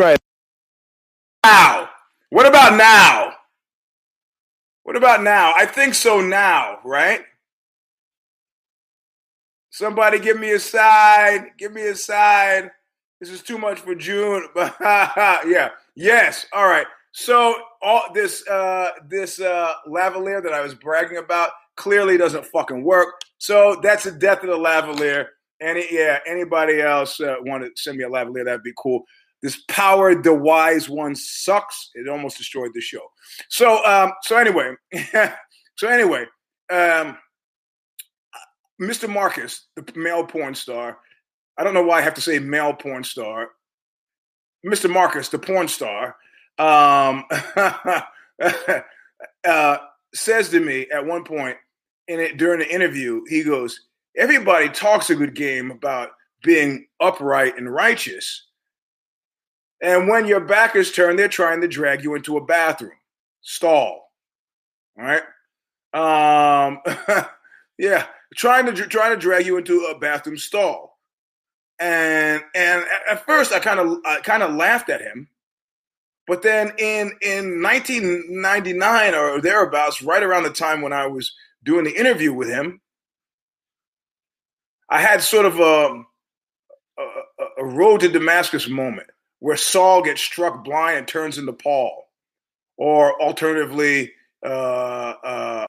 Right. 0.00 0.18
Now. 1.44 1.90
What 2.30 2.46
about 2.46 2.74
now? 2.74 3.34
What 4.84 4.96
about 4.96 5.22
now? 5.22 5.52
I 5.54 5.66
think 5.66 5.92
so 5.92 6.22
now, 6.22 6.78
right? 6.86 7.20
Somebody 9.68 10.18
give 10.18 10.40
me 10.40 10.52
a 10.52 10.58
side. 10.58 11.50
Give 11.58 11.72
me 11.72 11.82
a 11.82 11.94
side. 11.94 12.70
This 13.20 13.28
is 13.28 13.42
too 13.42 13.58
much 13.58 13.80
for 13.80 13.94
June. 13.94 14.48
But 14.54 14.74
yeah. 14.80 15.68
Yes. 15.94 16.46
All 16.54 16.66
right. 16.66 16.86
So 17.12 17.54
all 17.82 18.04
this 18.14 18.46
uh 18.48 18.92
this 19.06 19.38
uh 19.38 19.74
lavalier 19.86 20.42
that 20.42 20.54
I 20.54 20.62
was 20.62 20.74
bragging 20.74 21.18
about 21.18 21.50
clearly 21.76 22.16
doesn't 22.16 22.46
fucking 22.46 22.82
work. 22.82 23.20
So 23.36 23.78
that's 23.82 24.04
the 24.04 24.12
death 24.12 24.42
of 24.44 24.48
the 24.48 24.56
lavalier. 24.56 25.26
Any 25.60 25.84
yeah, 25.90 26.20
anybody 26.26 26.80
else 26.80 27.20
uh, 27.20 27.36
want 27.42 27.64
to 27.64 27.70
send 27.76 27.98
me 27.98 28.04
a 28.04 28.08
lavalier? 28.08 28.46
That'd 28.46 28.62
be 28.62 28.72
cool. 28.78 29.04
This 29.42 29.62
power 29.68 30.14
the 30.14 30.34
wise 30.34 30.88
one 30.88 31.14
sucks. 31.14 31.90
It 31.94 32.08
almost 32.08 32.38
destroyed 32.38 32.72
the 32.74 32.80
show. 32.80 33.10
So 33.48 33.84
um 33.84 34.12
so 34.22 34.36
anyway, 34.36 34.74
so 35.76 35.88
anyway, 35.88 36.26
um 36.70 37.16
Mr. 38.80 39.08
Marcus, 39.08 39.66
the 39.76 39.84
male 39.94 40.24
porn 40.24 40.54
star. 40.54 40.98
I 41.58 41.64
don't 41.64 41.74
know 41.74 41.84
why 41.84 41.98
I 41.98 42.02
have 42.02 42.14
to 42.14 42.22
say 42.22 42.38
male 42.38 42.72
porn 42.72 43.04
star. 43.04 43.50
Mr. 44.66 44.90
Marcus, 44.90 45.28
the 45.28 45.38
porn 45.38 45.68
star, 45.68 46.16
um, 46.58 47.24
uh, 49.46 49.78
says 50.14 50.48
to 50.50 50.60
me 50.60 50.86
at 50.92 51.04
one 51.04 51.24
point 51.24 51.56
in 52.08 52.20
it 52.20 52.36
during 52.36 52.60
the 52.60 52.74
interview, 52.74 53.22
he 53.28 53.42
goes, 53.42 53.78
"Everybody 54.16 54.68
talks 54.68 55.10
a 55.10 55.14
good 55.14 55.34
game 55.34 55.70
about 55.70 56.10
being 56.42 56.86
upright 57.00 57.58
and 57.58 57.72
righteous, 57.72 58.48
and 59.82 60.08
when 60.08 60.26
your 60.26 60.40
back 60.40 60.76
is 60.76 60.92
turned, 60.92 61.18
they're 61.18 61.28
trying 61.28 61.60
to 61.60 61.68
drag 61.68 62.02
you 62.02 62.14
into 62.14 62.36
a 62.36 62.44
bathroom 62.44 62.92
stall. 63.40 64.12
All 64.98 65.04
right, 65.04 65.22
um, 65.94 66.80
yeah, 67.78 68.06
trying 68.34 68.66
to 68.66 68.72
trying 68.86 69.12
to 69.12 69.20
drag 69.20 69.46
you 69.46 69.56
into 69.56 69.86
a 69.86 69.98
bathroom 69.98 70.38
stall." 70.38 70.98
And 71.78 72.42
and 72.54 72.84
at 73.10 73.24
first, 73.24 73.52
I 73.52 73.58
kind 73.60 73.80
of 73.80 73.98
I 74.04 74.20
kind 74.20 74.42
of 74.42 74.54
laughed 74.54 74.90
at 74.90 75.00
him 75.00 75.28
but 76.30 76.42
then 76.42 76.72
in 76.78 77.10
in 77.22 77.60
1999 77.60 79.14
or 79.16 79.40
thereabouts, 79.40 80.00
right 80.00 80.22
around 80.22 80.44
the 80.44 80.50
time 80.50 80.80
when 80.80 80.92
I 80.92 81.08
was 81.08 81.34
doing 81.64 81.82
the 81.82 81.98
interview 81.98 82.32
with 82.32 82.48
him, 82.48 82.80
I 84.88 85.00
had 85.00 85.22
sort 85.22 85.44
of 85.44 85.58
a, 85.58 86.04
a, 87.00 87.44
a 87.58 87.64
road 87.64 88.02
to 88.02 88.08
Damascus 88.08 88.68
moment 88.68 89.08
where 89.40 89.56
Saul 89.56 90.02
gets 90.02 90.20
struck 90.20 90.64
blind 90.64 90.98
and 90.98 91.08
turns 91.08 91.38
into 91.38 91.52
Paul, 91.52 92.08
or 92.76 93.20
alternatively, 93.20 94.12
uh, 94.44 94.48
uh, 94.48 95.66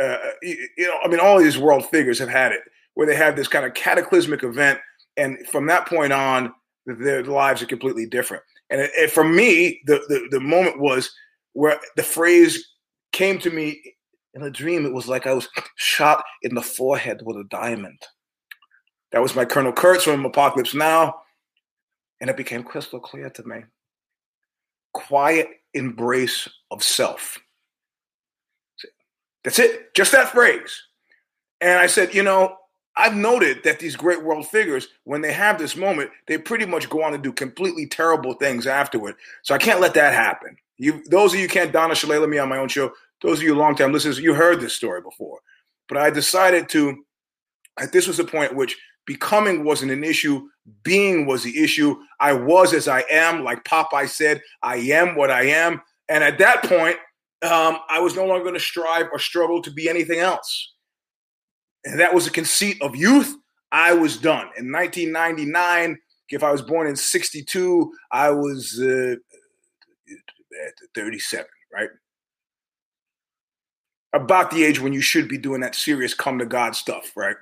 uh, 0.00 0.18
you 0.42 0.68
know, 0.78 0.98
I 1.02 1.08
mean, 1.08 1.20
all 1.20 1.38
these 1.38 1.58
world 1.58 1.86
figures 1.86 2.18
have 2.18 2.28
had 2.28 2.52
it 2.52 2.60
where 2.94 3.06
they 3.06 3.16
have 3.16 3.34
this 3.34 3.48
kind 3.48 3.64
of 3.64 3.74
cataclysmic 3.74 4.42
event, 4.42 4.78
and 5.16 5.38
from 5.48 5.66
that 5.66 5.86
point 5.86 6.12
on, 6.12 6.52
their 6.86 7.24
lives 7.24 7.62
are 7.62 7.66
completely 7.66 8.06
different. 8.06 8.42
And 8.70 8.80
it, 8.80 8.90
it, 8.94 9.10
for 9.10 9.24
me, 9.24 9.80
the, 9.86 10.00
the 10.08 10.28
the 10.30 10.40
moment 10.40 10.80
was 10.80 11.12
where 11.52 11.78
the 11.96 12.02
phrase 12.02 12.72
came 13.12 13.38
to 13.40 13.50
me 13.50 13.80
in 14.34 14.42
a 14.42 14.50
dream. 14.50 14.84
It 14.84 14.92
was 14.92 15.08
like 15.08 15.26
I 15.26 15.34
was 15.34 15.48
shot 15.76 16.24
in 16.42 16.54
the 16.54 16.62
forehead 16.62 17.20
with 17.24 17.36
a 17.36 17.44
diamond. 17.44 17.98
That 19.12 19.22
was 19.22 19.36
my 19.36 19.44
Colonel 19.44 19.72
Kurtz 19.72 20.04
from 20.04 20.24
Apocalypse 20.24 20.74
Now, 20.74 21.20
and 22.24 22.30
it 22.30 22.38
became 22.38 22.62
crystal 22.62 22.98
clear 22.98 23.28
to 23.28 23.42
me. 23.46 23.64
Quiet 24.94 25.46
embrace 25.74 26.48
of 26.70 26.82
self. 26.82 27.38
That's 29.42 29.58
it. 29.58 29.92
Just 29.92 30.12
that 30.12 30.30
phrase. 30.30 30.84
And 31.60 31.78
I 31.78 31.86
said, 31.86 32.14
you 32.14 32.22
know, 32.22 32.56
I've 32.96 33.14
noted 33.14 33.62
that 33.64 33.78
these 33.78 33.94
great 33.94 34.24
world 34.24 34.48
figures, 34.48 34.88
when 35.04 35.20
they 35.20 35.34
have 35.34 35.58
this 35.58 35.76
moment, 35.76 36.12
they 36.26 36.38
pretty 36.38 36.64
much 36.64 36.88
go 36.88 37.02
on 37.02 37.12
to 37.12 37.18
do 37.18 37.30
completely 37.30 37.86
terrible 37.86 38.32
things 38.32 38.66
afterward. 38.66 39.16
So 39.42 39.54
I 39.54 39.58
can't 39.58 39.82
let 39.82 39.92
that 39.92 40.14
happen. 40.14 40.56
You, 40.78 41.02
those 41.10 41.34
of 41.34 41.40
you 41.40 41.48
can't 41.48 41.72
Donna 41.72 41.92
Shalala 41.92 42.26
me 42.26 42.38
on 42.38 42.48
my 42.48 42.56
own 42.56 42.68
show. 42.68 42.90
Those 43.20 43.40
of 43.40 43.44
you 43.44 43.54
long-time 43.54 43.92
listeners, 43.92 44.18
you 44.18 44.32
heard 44.32 44.62
this 44.62 44.72
story 44.72 45.02
before. 45.02 45.40
But 45.90 45.98
I 45.98 46.08
decided 46.08 46.70
to. 46.70 47.04
This 47.92 48.06
was 48.06 48.16
the 48.16 48.24
point 48.24 48.52
at 48.52 48.56
which 48.56 48.78
becoming 49.06 49.64
wasn't 49.64 49.92
an 49.92 50.04
issue. 50.04 50.48
Being 50.82 51.26
was 51.26 51.42
the 51.42 51.62
issue. 51.62 51.96
I 52.20 52.32
was 52.32 52.72
as 52.72 52.88
I 52.88 53.04
am, 53.10 53.44
like 53.44 53.64
Popeye 53.64 54.08
said. 54.08 54.40
I 54.62 54.76
am 54.76 55.14
what 55.14 55.30
I 55.30 55.44
am. 55.44 55.82
And 56.08 56.24
at 56.24 56.38
that 56.38 56.62
point, 56.64 56.96
um, 57.42 57.78
I 57.90 58.00
was 58.00 58.16
no 58.16 58.24
longer 58.24 58.42
going 58.42 58.54
to 58.54 58.60
strive 58.60 59.06
or 59.12 59.18
struggle 59.18 59.60
to 59.62 59.70
be 59.70 59.88
anything 59.88 60.20
else 60.20 60.74
and 61.84 62.00
that 62.00 62.14
was 62.14 62.26
a 62.26 62.30
conceit 62.30 62.80
of 62.80 62.96
youth, 62.96 63.36
I 63.70 63.92
was 63.92 64.16
done. 64.16 64.48
In 64.56 64.72
1999, 64.72 65.98
if 66.30 66.42
I 66.42 66.50
was 66.50 66.62
born 66.62 66.86
in 66.86 66.96
62, 66.96 67.92
I 68.10 68.30
was 68.30 68.80
uh, 68.80 69.16
37, 70.94 71.46
right? 71.72 71.90
About 74.12 74.50
the 74.50 74.64
age 74.64 74.80
when 74.80 74.92
you 74.92 75.00
should 75.00 75.28
be 75.28 75.38
doing 75.38 75.60
that 75.60 75.74
serious 75.74 76.14
come 76.14 76.38
to 76.38 76.46
God 76.46 76.74
stuff, 76.74 77.12
right? 77.16 77.36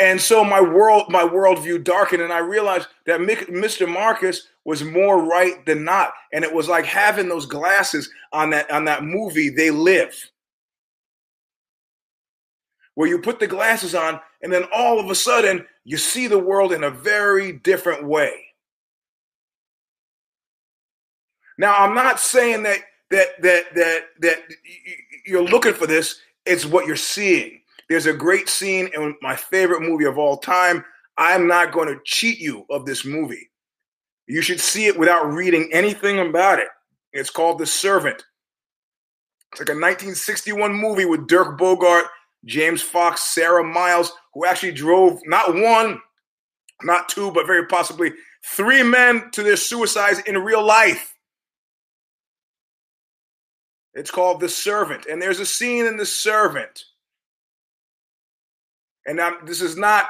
And 0.00 0.20
so 0.20 0.44
my 0.44 0.60
world, 0.60 1.04
my 1.08 1.22
worldview 1.22 1.84
darkened, 1.84 2.22
and 2.22 2.32
I 2.32 2.38
realized 2.38 2.88
that 3.06 3.20
Mr. 3.20 3.88
Marcus 3.88 4.48
was 4.64 4.82
more 4.82 5.22
right 5.22 5.64
than 5.66 5.84
not. 5.84 6.12
And 6.32 6.44
it 6.44 6.52
was 6.52 6.68
like 6.68 6.84
having 6.84 7.28
those 7.28 7.46
glasses 7.46 8.10
on 8.32 8.50
that 8.50 8.70
on 8.70 8.84
that 8.86 9.04
movie, 9.04 9.50
They 9.50 9.70
Live 9.70 10.30
where 12.94 13.08
you 13.08 13.18
put 13.18 13.40
the 13.40 13.46
glasses 13.46 13.94
on 13.94 14.20
and 14.42 14.52
then 14.52 14.64
all 14.72 15.00
of 15.00 15.10
a 15.10 15.14
sudden 15.14 15.66
you 15.84 15.96
see 15.96 16.26
the 16.26 16.38
world 16.38 16.72
in 16.72 16.84
a 16.84 16.90
very 16.90 17.52
different 17.52 18.04
way. 18.04 18.40
Now, 21.58 21.74
I'm 21.74 21.94
not 21.94 22.18
saying 22.18 22.64
that 22.64 22.78
that 23.10 23.40
that 23.42 23.74
that 23.74 24.00
that 24.20 24.36
you're 25.24 25.44
looking 25.44 25.74
for 25.74 25.86
this, 25.86 26.20
it's 26.46 26.66
what 26.66 26.86
you're 26.86 26.96
seeing. 26.96 27.60
There's 27.88 28.06
a 28.06 28.12
great 28.12 28.48
scene 28.48 28.88
in 28.94 29.14
my 29.20 29.36
favorite 29.36 29.82
movie 29.82 30.04
of 30.04 30.18
all 30.18 30.38
time. 30.38 30.84
I'm 31.16 31.46
not 31.46 31.72
going 31.72 31.88
to 31.88 32.00
cheat 32.04 32.38
you 32.38 32.64
of 32.70 32.86
this 32.86 33.04
movie. 33.04 33.50
You 34.26 34.42
should 34.42 34.60
see 34.60 34.86
it 34.86 34.98
without 34.98 35.32
reading 35.32 35.68
anything 35.72 36.18
about 36.18 36.58
it. 36.58 36.68
It's 37.12 37.30
called 37.30 37.58
The 37.58 37.66
Servant. 37.66 38.24
It's 39.52 39.60
like 39.60 39.68
a 39.68 39.72
1961 39.72 40.74
movie 40.74 41.04
with 41.04 41.28
Dirk 41.28 41.58
Bogarde 41.58 42.08
James 42.44 42.82
Fox, 42.82 43.22
Sarah 43.22 43.64
Miles, 43.64 44.12
who 44.34 44.44
actually 44.44 44.72
drove 44.72 45.20
not 45.24 45.54
one, 45.54 46.00
not 46.82 47.08
two, 47.08 47.30
but 47.30 47.46
very 47.46 47.66
possibly 47.66 48.12
three 48.44 48.82
men 48.82 49.30
to 49.32 49.42
their 49.42 49.56
suicides 49.56 50.20
in 50.26 50.36
real 50.38 50.64
life. 50.64 51.14
It's 53.94 54.10
called 54.10 54.40
The 54.40 54.48
Servant. 54.48 55.06
And 55.06 55.22
there's 55.22 55.40
a 55.40 55.46
scene 55.46 55.86
in 55.86 55.96
The 55.96 56.06
Servant. 56.06 56.84
And 59.06 59.20
I'm, 59.20 59.44
this 59.46 59.60
is 59.60 59.76
not 59.76 60.06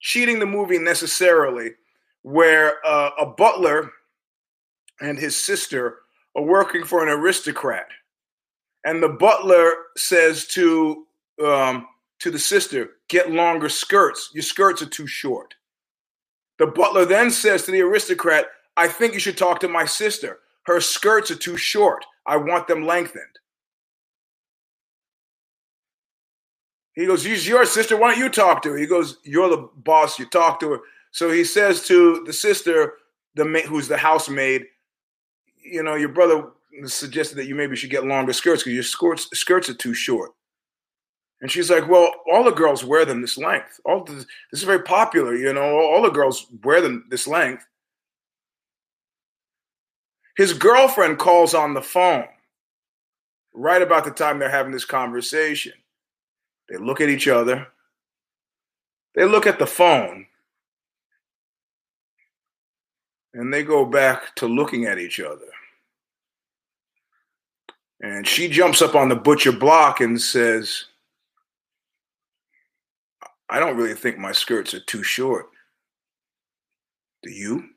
cheating 0.00 0.38
the 0.38 0.46
movie 0.46 0.78
necessarily, 0.78 1.70
where 2.22 2.84
uh, 2.86 3.10
a 3.18 3.26
butler 3.26 3.90
and 5.00 5.18
his 5.18 5.36
sister 5.36 5.98
are 6.34 6.42
working 6.42 6.84
for 6.84 7.02
an 7.02 7.08
aristocrat. 7.08 7.88
And 8.84 9.02
the 9.02 9.08
butler 9.08 9.72
says 9.96 10.46
to 10.48 11.06
um, 11.44 11.86
to 12.20 12.30
the 12.30 12.38
sister, 12.38 12.90
get 13.08 13.30
longer 13.30 13.68
skirts. 13.68 14.30
Your 14.32 14.42
skirts 14.42 14.80
are 14.82 14.86
too 14.86 15.06
short. 15.06 15.54
The 16.58 16.66
butler 16.66 17.04
then 17.04 17.30
says 17.30 17.64
to 17.64 17.70
the 17.70 17.82
aristocrat, 17.82 18.46
I 18.76 18.88
think 18.88 19.12
you 19.12 19.20
should 19.20 19.36
talk 19.36 19.60
to 19.60 19.68
my 19.68 19.84
sister. 19.84 20.38
Her 20.62 20.80
skirts 20.80 21.30
are 21.30 21.36
too 21.36 21.56
short. 21.56 22.04
I 22.26 22.36
want 22.36 22.66
them 22.66 22.86
lengthened. 22.86 23.35
He 26.96 27.06
goes, 27.06 27.22
She's 27.22 27.46
your 27.46 27.64
sister. 27.64 27.96
Why 27.96 28.10
don't 28.10 28.18
you 28.18 28.28
talk 28.28 28.62
to 28.62 28.70
her? 28.70 28.76
He 28.76 28.86
goes, 28.86 29.18
You're 29.22 29.50
the 29.50 29.68
boss. 29.76 30.18
You 30.18 30.26
talk 30.26 30.58
to 30.60 30.72
her. 30.72 30.80
So 31.12 31.30
he 31.30 31.44
says 31.44 31.86
to 31.86 32.24
the 32.26 32.32
sister, 32.32 32.94
the 33.36 33.44
who's 33.68 33.86
the 33.86 33.96
housemaid, 33.96 34.66
you 35.62 35.82
know, 35.82 35.94
your 35.94 36.08
brother 36.08 36.48
suggested 36.84 37.36
that 37.36 37.46
you 37.46 37.54
maybe 37.54 37.76
should 37.76 37.90
get 37.90 38.04
longer 38.04 38.32
skirts 38.32 38.62
because 38.62 38.74
your 38.74 38.82
skirts, 38.82 39.28
skirts 39.38 39.68
are 39.68 39.74
too 39.74 39.94
short. 39.94 40.32
And 41.40 41.50
she's 41.50 41.70
like, 41.70 41.88
well, 41.88 42.12
all 42.30 42.44
the 42.44 42.50
girls 42.50 42.82
wear 42.82 43.04
them 43.04 43.20
this 43.20 43.36
length. 43.36 43.78
All 43.84 44.04
this, 44.04 44.26
this 44.50 44.60
is 44.60 44.62
very 44.62 44.82
popular, 44.82 45.34
you 45.34 45.52
know. 45.52 45.78
All 45.78 46.02
the 46.02 46.10
girls 46.10 46.46
wear 46.64 46.80
them 46.80 47.04
this 47.10 47.26
length. 47.26 47.66
His 50.36 50.54
girlfriend 50.54 51.18
calls 51.18 51.54
on 51.54 51.74
the 51.74 51.82
phone 51.82 52.26
right 53.54 53.82
about 53.82 54.04
the 54.04 54.10
time 54.10 54.38
they're 54.38 54.50
having 54.50 54.72
this 54.72 54.84
conversation. 54.84 55.72
They 56.68 56.76
look 56.76 57.00
at 57.00 57.08
each 57.08 57.28
other. 57.28 57.68
They 59.14 59.24
look 59.24 59.46
at 59.46 59.58
the 59.58 59.66
phone. 59.66 60.26
And 63.34 63.52
they 63.52 63.62
go 63.62 63.84
back 63.84 64.34
to 64.36 64.46
looking 64.46 64.86
at 64.86 64.98
each 64.98 65.20
other. 65.20 65.46
And 68.00 68.26
she 68.26 68.48
jumps 68.48 68.82
up 68.82 68.94
on 68.94 69.08
the 69.08 69.16
butcher 69.16 69.52
block 69.52 70.00
and 70.00 70.20
says, 70.20 70.86
I 73.48 73.58
don't 73.58 73.76
really 73.76 73.94
think 73.94 74.18
my 74.18 74.32
skirts 74.32 74.74
are 74.74 74.80
too 74.80 75.02
short. 75.02 75.46
Do 77.22 77.30
you? 77.30 77.70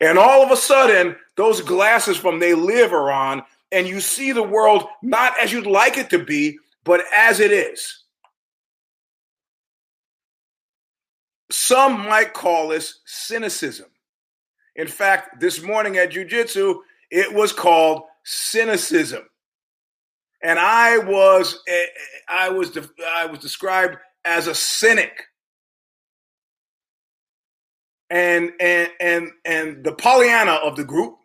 And 0.00 0.18
all 0.18 0.42
of 0.42 0.50
a 0.50 0.56
sudden, 0.56 1.16
those 1.36 1.60
glasses 1.60 2.16
from 2.16 2.38
They 2.38 2.54
Live 2.54 2.92
are 2.92 3.10
on, 3.10 3.42
and 3.72 3.86
you 3.86 4.00
see 4.00 4.32
the 4.32 4.42
world 4.42 4.86
not 5.02 5.38
as 5.40 5.52
you'd 5.52 5.66
like 5.66 5.96
it 5.98 6.10
to 6.10 6.18
be, 6.18 6.58
but 6.86 7.02
as 7.14 7.40
it 7.40 7.52
is. 7.52 8.04
Some 11.50 12.00
might 12.08 12.32
call 12.32 12.68
this 12.68 13.00
cynicism. 13.04 13.86
In 14.76 14.88
fact, 14.88 15.40
this 15.40 15.62
morning 15.62 15.98
at 15.98 16.10
Jiu 16.10 16.24
Jitsu, 16.24 16.80
it 17.10 17.32
was 17.32 17.52
called 17.52 18.02
cynicism 18.24 19.22
and 20.42 20.58
I 20.58 20.98
was 20.98 21.60
eh, 21.66 21.86
I 22.28 22.50
was 22.50 22.76
I 23.16 23.26
was 23.26 23.40
described 23.40 23.96
as 24.24 24.46
a 24.46 24.54
cynic. 24.54 25.24
And 28.10 28.52
and 28.60 28.90
and 29.00 29.30
and 29.44 29.84
the 29.84 29.92
Pollyanna 29.92 30.52
of 30.52 30.76
the 30.76 30.84
group 30.84 31.16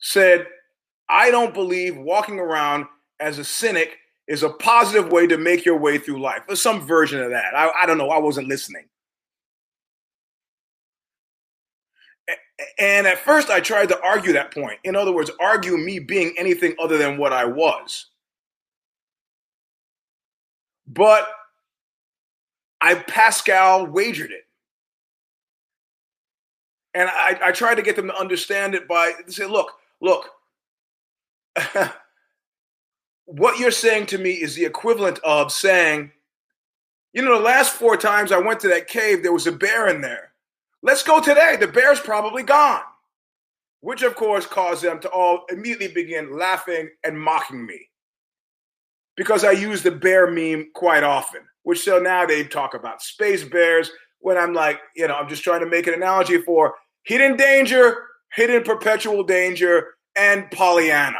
said, 0.00 0.46
I 1.08 1.30
don't 1.30 1.54
believe 1.54 1.96
walking 1.96 2.40
around 2.40 2.86
as 3.20 3.38
a 3.38 3.44
cynic 3.44 3.96
is 4.28 4.42
a 4.42 4.50
positive 4.50 5.10
way 5.12 5.26
to 5.26 5.38
make 5.38 5.64
your 5.64 5.76
way 5.76 5.98
through 5.98 6.20
life. 6.20 6.42
Or 6.48 6.56
some 6.56 6.80
version 6.80 7.22
of 7.22 7.30
that. 7.30 7.54
I, 7.54 7.70
I 7.82 7.86
don't 7.86 7.98
know. 7.98 8.10
I 8.10 8.18
wasn't 8.18 8.48
listening. 8.48 8.84
And 12.78 13.06
at 13.06 13.18
first, 13.18 13.50
I 13.50 13.60
tried 13.60 13.88
to 13.90 14.00
argue 14.02 14.32
that 14.32 14.52
point. 14.52 14.80
In 14.82 14.96
other 14.96 15.12
words, 15.12 15.30
argue 15.40 15.76
me 15.76 15.98
being 15.98 16.34
anything 16.38 16.74
other 16.80 16.96
than 16.98 17.18
what 17.18 17.32
I 17.32 17.44
was. 17.44 18.06
But 20.86 21.28
I 22.80 22.94
Pascal 22.94 23.86
wagered 23.86 24.30
it. 24.30 24.44
And 26.94 27.10
I, 27.10 27.38
I 27.44 27.52
tried 27.52 27.74
to 27.74 27.82
get 27.82 27.94
them 27.94 28.06
to 28.06 28.18
understand 28.18 28.74
it 28.74 28.88
by 28.88 29.12
say, 29.26 29.44
look, 29.44 29.72
look, 30.00 30.30
what 33.26 33.58
you're 33.58 33.70
saying 33.70 34.06
to 34.06 34.18
me 34.18 34.30
is 34.30 34.54
the 34.54 34.64
equivalent 34.64 35.18
of 35.24 35.52
saying, 35.52 36.12
you 37.12 37.22
know, 37.22 37.36
the 37.36 37.44
last 37.44 37.74
four 37.74 37.96
times 37.96 38.32
I 38.32 38.38
went 38.38 38.60
to 38.60 38.68
that 38.68 38.88
cave, 38.88 39.22
there 39.22 39.32
was 39.32 39.46
a 39.46 39.52
bear 39.52 39.88
in 39.88 40.00
there. 40.00 40.32
Let's 40.82 41.02
go 41.02 41.20
today. 41.20 41.56
The 41.58 41.66
bear's 41.66 42.00
probably 42.00 42.42
gone. 42.42 42.82
Which, 43.80 44.02
of 44.02 44.16
course, 44.16 44.46
caused 44.46 44.82
them 44.82 45.00
to 45.00 45.08
all 45.10 45.44
immediately 45.50 45.88
begin 45.88 46.36
laughing 46.36 46.88
and 47.04 47.20
mocking 47.20 47.66
me. 47.66 47.88
Because 49.16 49.44
I 49.44 49.52
use 49.52 49.82
the 49.82 49.90
bear 49.90 50.30
meme 50.30 50.70
quite 50.74 51.02
often, 51.02 51.42
which 51.62 51.82
so 51.82 51.98
now 51.98 52.26
they 52.26 52.44
talk 52.44 52.74
about 52.74 53.02
space 53.02 53.44
bears 53.44 53.90
when 54.20 54.36
I'm 54.36 54.54
like, 54.54 54.80
you 54.94 55.08
know, 55.08 55.14
I'm 55.14 55.28
just 55.28 55.42
trying 55.42 55.60
to 55.60 55.66
make 55.70 55.86
an 55.86 55.94
analogy 55.94 56.38
for 56.38 56.74
hidden 57.04 57.36
danger, 57.36 57.96
hidden 58.32 58.62
perpetual 58.62 59.22
danger, 59.22 59.94
and 60.16 60.50
Pollyanna. 60.50 61.18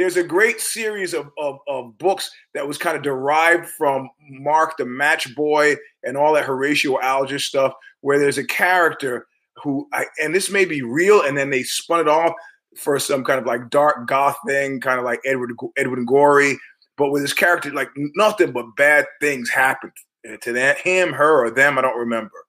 There's 0.00 0.16
a 0.16 0.24
great 0.24 0.62
series 0.62 1.12
of, 1.12 1.28
of, 1.36 1.58
of, 1.68 1.98
books 1.98 2.30
that 2.54 2.66
was 2.66 2.78
kind 2.78 2.96
of 2.96 3.02
derived 3.02 3.68
from 3.68 4.08
Mark 4.30 4.78
the 4.78 4.86
Match 4.86 5.34
Boy 5.34 5.76
and 6.02 6.16
all 6.16 6.32
that 6.32 6.46
Horatio 6.46 6.98
Alger 7.02 7.38
stuff, 7.38 7.74
where 8.00 8.18
there's 8.18 8.38
a 8.38 8.46
character 8.46 9.26
who, 9.62 9.86
I, 9.92 10.06
and 10.18 10.34
this 10.34 10.50
may 10.50 10.64
be 10.64 10.80
real, 10.80 11.20
and 11.20 11.36
then 11.36 11.50
they 11.50 11.62
spun 11.64 12.00
it 12.00 12.08
off 12.08 12.32
for 12.78 12.98
some 12.98 13.22
kind 13.24 13.38
of 13.38 13.44
like 13.44 13.68
dark 13.68 14.08
goth 14.08 14.38
thing, 14.46 14.80
kind 14.80 14.98
of 14.98 15.04
like 15.04 15.20
Edward 15.26 15.52
Edward 15.76 16.06
Gorey, 16.06 16.56
but 16.96 17.10
with 17.10 17.20
this 17.20 17.34
character, 17.34 17.70
like 17.70 17.90
nothing 18.14 18.52
but 18.52 18.74
bad 18.78 19.04
things 19.20 19.50
happened 19.50 19.92
eh, 20.24 20.38
to 20.40 20.54
that 20.54 20.78
him, 20.78 21.12
her, 21.12 21.44
or 21.44 21.50
them. 21.50 21.76
I 21.76 21.82
don't 21.82 21.98
remember. 21.98 22.46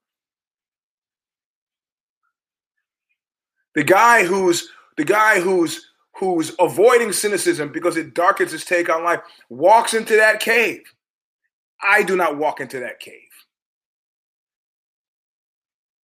The 3.75 3.83
guy 3.83 4.23
who's 4.23 4.69
the 4.95 5.03
guy 5.03 5.41
who's 5.41 5.90
who's 6.21 6.51
avoiding 6.59 7.11
cynicism 7.11 7.71
because 7.71 7.97
it 7.97 8.13
darkens 8.13 8.51
his 8.51 8.63
take 8.63 8.89
on 8.89 9.03
life 9.03 9.21
walks 9.49 9.95
into 9.95 10.15
that 10.15 10.39
cave. 10.39 10.83
I 11.81 12.03
do 12.03 12.15
not 12.15 12.37
walk 12.37 12.61
into 12.61 12.79
that 12.79 12.99
cave. 12.99 13.15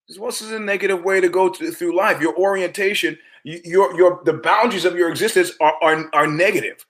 This 0.10 0.42
is 0.42 0.52
a 0.52 0.60
negative 0.60 1.04
way 1.04 1.22
to 1.22 1.30
go 1.30 1.54
through 1.54 1.96
life. 1.96 2.20
Your 2.20 2.36
orientation, 2.36 3.20
your 3.44 3.96
your 3.96 4.22
the 4.26 4.34
boundaries 4.34 4.86
of 4.86 4.96
your 4.96 5.10
existence 5.10 5.52
are, 5.62 5.76
are 5.84 6.10
are 6.14 6.28
negative. 6.28 6.84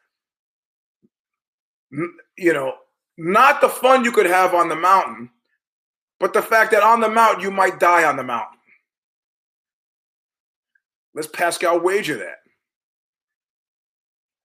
You 2.38 2.54
know, 2.54 2.76
not 3.18 3.60
the 3.60 3.68
fun 3.68 4.06
you 4.06 4.13
could 4.13 4.28
have 4.28 4.54
on 4.54 4.70
the 4.70 4.76
mountain, 4.76 5.30
but 6.20 6.32
the 6.32 6.42
fact 6.42 6.72
that 6.72 6.84
on 6.84 7.02
the 7.02 7.10
mountain 7.10 7.42
you 7.42 7.52
might 7.52 7.80
die 7.80 8.06
on 8.06 8.16
the 8.16 8.24
mountain. 8.24 8.60
Let's 11.13 11.28
Pascal 11.28 11.82
wager 11.82 12.18
that 12.20 12.38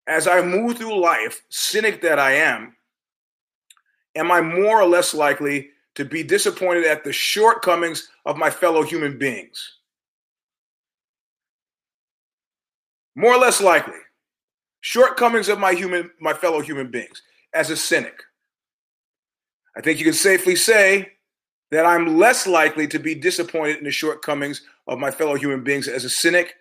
as 0.07 0.27
I 0.27 0.43
move 0.43 0.79
through 0.79 1.01
life, 1.01 1.43
cynic 1.49 2.03
that 2.03 2.19
I 2.19 2.33
am, 2.33 2.77
am 4.15 4.31
I 4.31 4.41
more 4.41 4.81
or 4.81 4.87
less 4.87 5.15
likely 5.15 5.71
to 5.95 6.05
be 6.05 6.23
disappointed 6.23 6.85
at 6.85 7.05
the 7.05 7.13
shortcomings 7.13 8.09
of 8.25 8.37
my 8.37 8.51
fellow 8.51 8.83
human 8.83 9.19
beings? 9.19 9.79
More 13.15 13.35
or 13.35 13.39
less 13.39 13.61
likely. 13.61 13.99
Shortcomings 14.81 15.49
of 15.49 15.59
my 15.59 15.75
human 15.75 16.11
my 16.21 16.33
fellow 16.33 16.61
human 16.61 16.91
beings 16.91 17.23
as 17.55 17.71
a 17.71 17.77
cynic. 17.77 18.23
I 19.77 19.81
think 19.81 19.99
you 19.99 20.05
can 20.05 20.15
safely 20.15 20.57
say 20.57 21.13
that 21.71 21.87
I'm 21.87 22.19
less 22.19 22.47
likely 22.47 22.87
to 22.89 22.99
be 22.99 23.15
disappointed 23.15 23.79
in 23.79 23.85
the 23.85 23.91
shortcomings 23.91 24.63
of 24.87 24.99
my 24.99 25.11
fellow 25.11 25.37
human 25.37 25.63
beings 25.63 25.89
as 25.89 26.05
a 26.05 26.11
cynic 26.11 26.57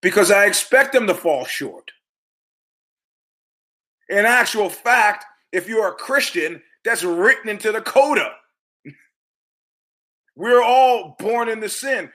because 0.00 0.30
I 0.30 0.46
expect 0.46 0.92
them 0.92 1.06
to 1.06 1.14
fall 1.14 1.44
short. 1.44 1.92
In 4.12 4.26
actual 4.26 4.68
fact, 4.68 5.24
if 5.52 5.66
you're 5.66 5.88
a 5.88 5.94
Christian, 5.94 6.62
that's 6.84 7.02
written 7.02 7.48
into 7.48 7.72
the 7.72 7.80
coda. 7.80 8.30
We're 10.36 10.62
all 10.62 11.16
born 11.18 11.48
into 11.48 11.70
sin. 11.70 12.10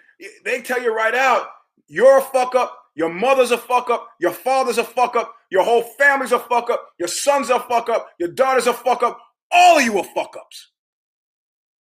They 0.46 0.62
tell 0.62 0.80
you 0.80 0.96
right 0.96 1.16
out, 1.16 1.48
you're 1.88 2.20
a 2.20 2.22
fuck 2.22 2.54
up, 2.54 2.78
your 2.94 3.10
mother's 3.10 3.50
a 3.50 3.58
fuck 3.58 3.90
up, 3.90 4.10
your 4.20 4.32
father's 4.32 4.78
a 4.78 4.84
fuck 4.84 5.16
up, 5.16 5.34
your 5.50 5.64
whole 5.64 5.82
family's 5.98 6.32
a 6.32 6.38
fuck 6.38 6.70
up, 6.70 6.88
your 7.00 7.08
son's 7.08 7.50
a 7.50 7.60
fuck 7.62 7.90
up, 7.90 8.10
your 8.20 8.30
daughter's 8.30 8.68
a 8.68 8.74
fuck 8.74 9.02
up, 9.02 9.20
all 9.52 9.80
of 9.80 9.84
you 9.84 9.98
are 9.98 10.04
fuck 10.04 10.36
ups. 10.40 10.70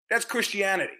That's 0.09 0.25
Christianity. 0.25 0.93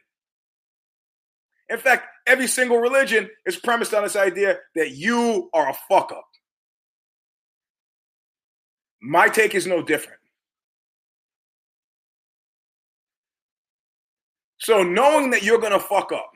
In 1.70 1.80
fact, 1.80 2.06
every 2.28 2.48
single 2.48 2.78
religion 2.78 3.32
is 3.48 3.56
premised 3.56 3.96
on 3.96 4.04
this 4.04 4.16
idea 4.16 4.60
that 4.76 4.92
you 4.92 5.50
are 5.56 5.70
a 5.70 5.78
fuck 5.90 6.12
up. 6.12 6.28
My 9.02 9.28
take 9.28 9.56
is 9.56 9.68
no 9.68 9.82
different. 9.82 10.20
So 14.60 14.84
knowing 14.84 15.30
that 15.32 15.44
you're 15.44 15.60
gonna 15.60 15.80
fuck 15.80 16.12
up, 16.12 16.32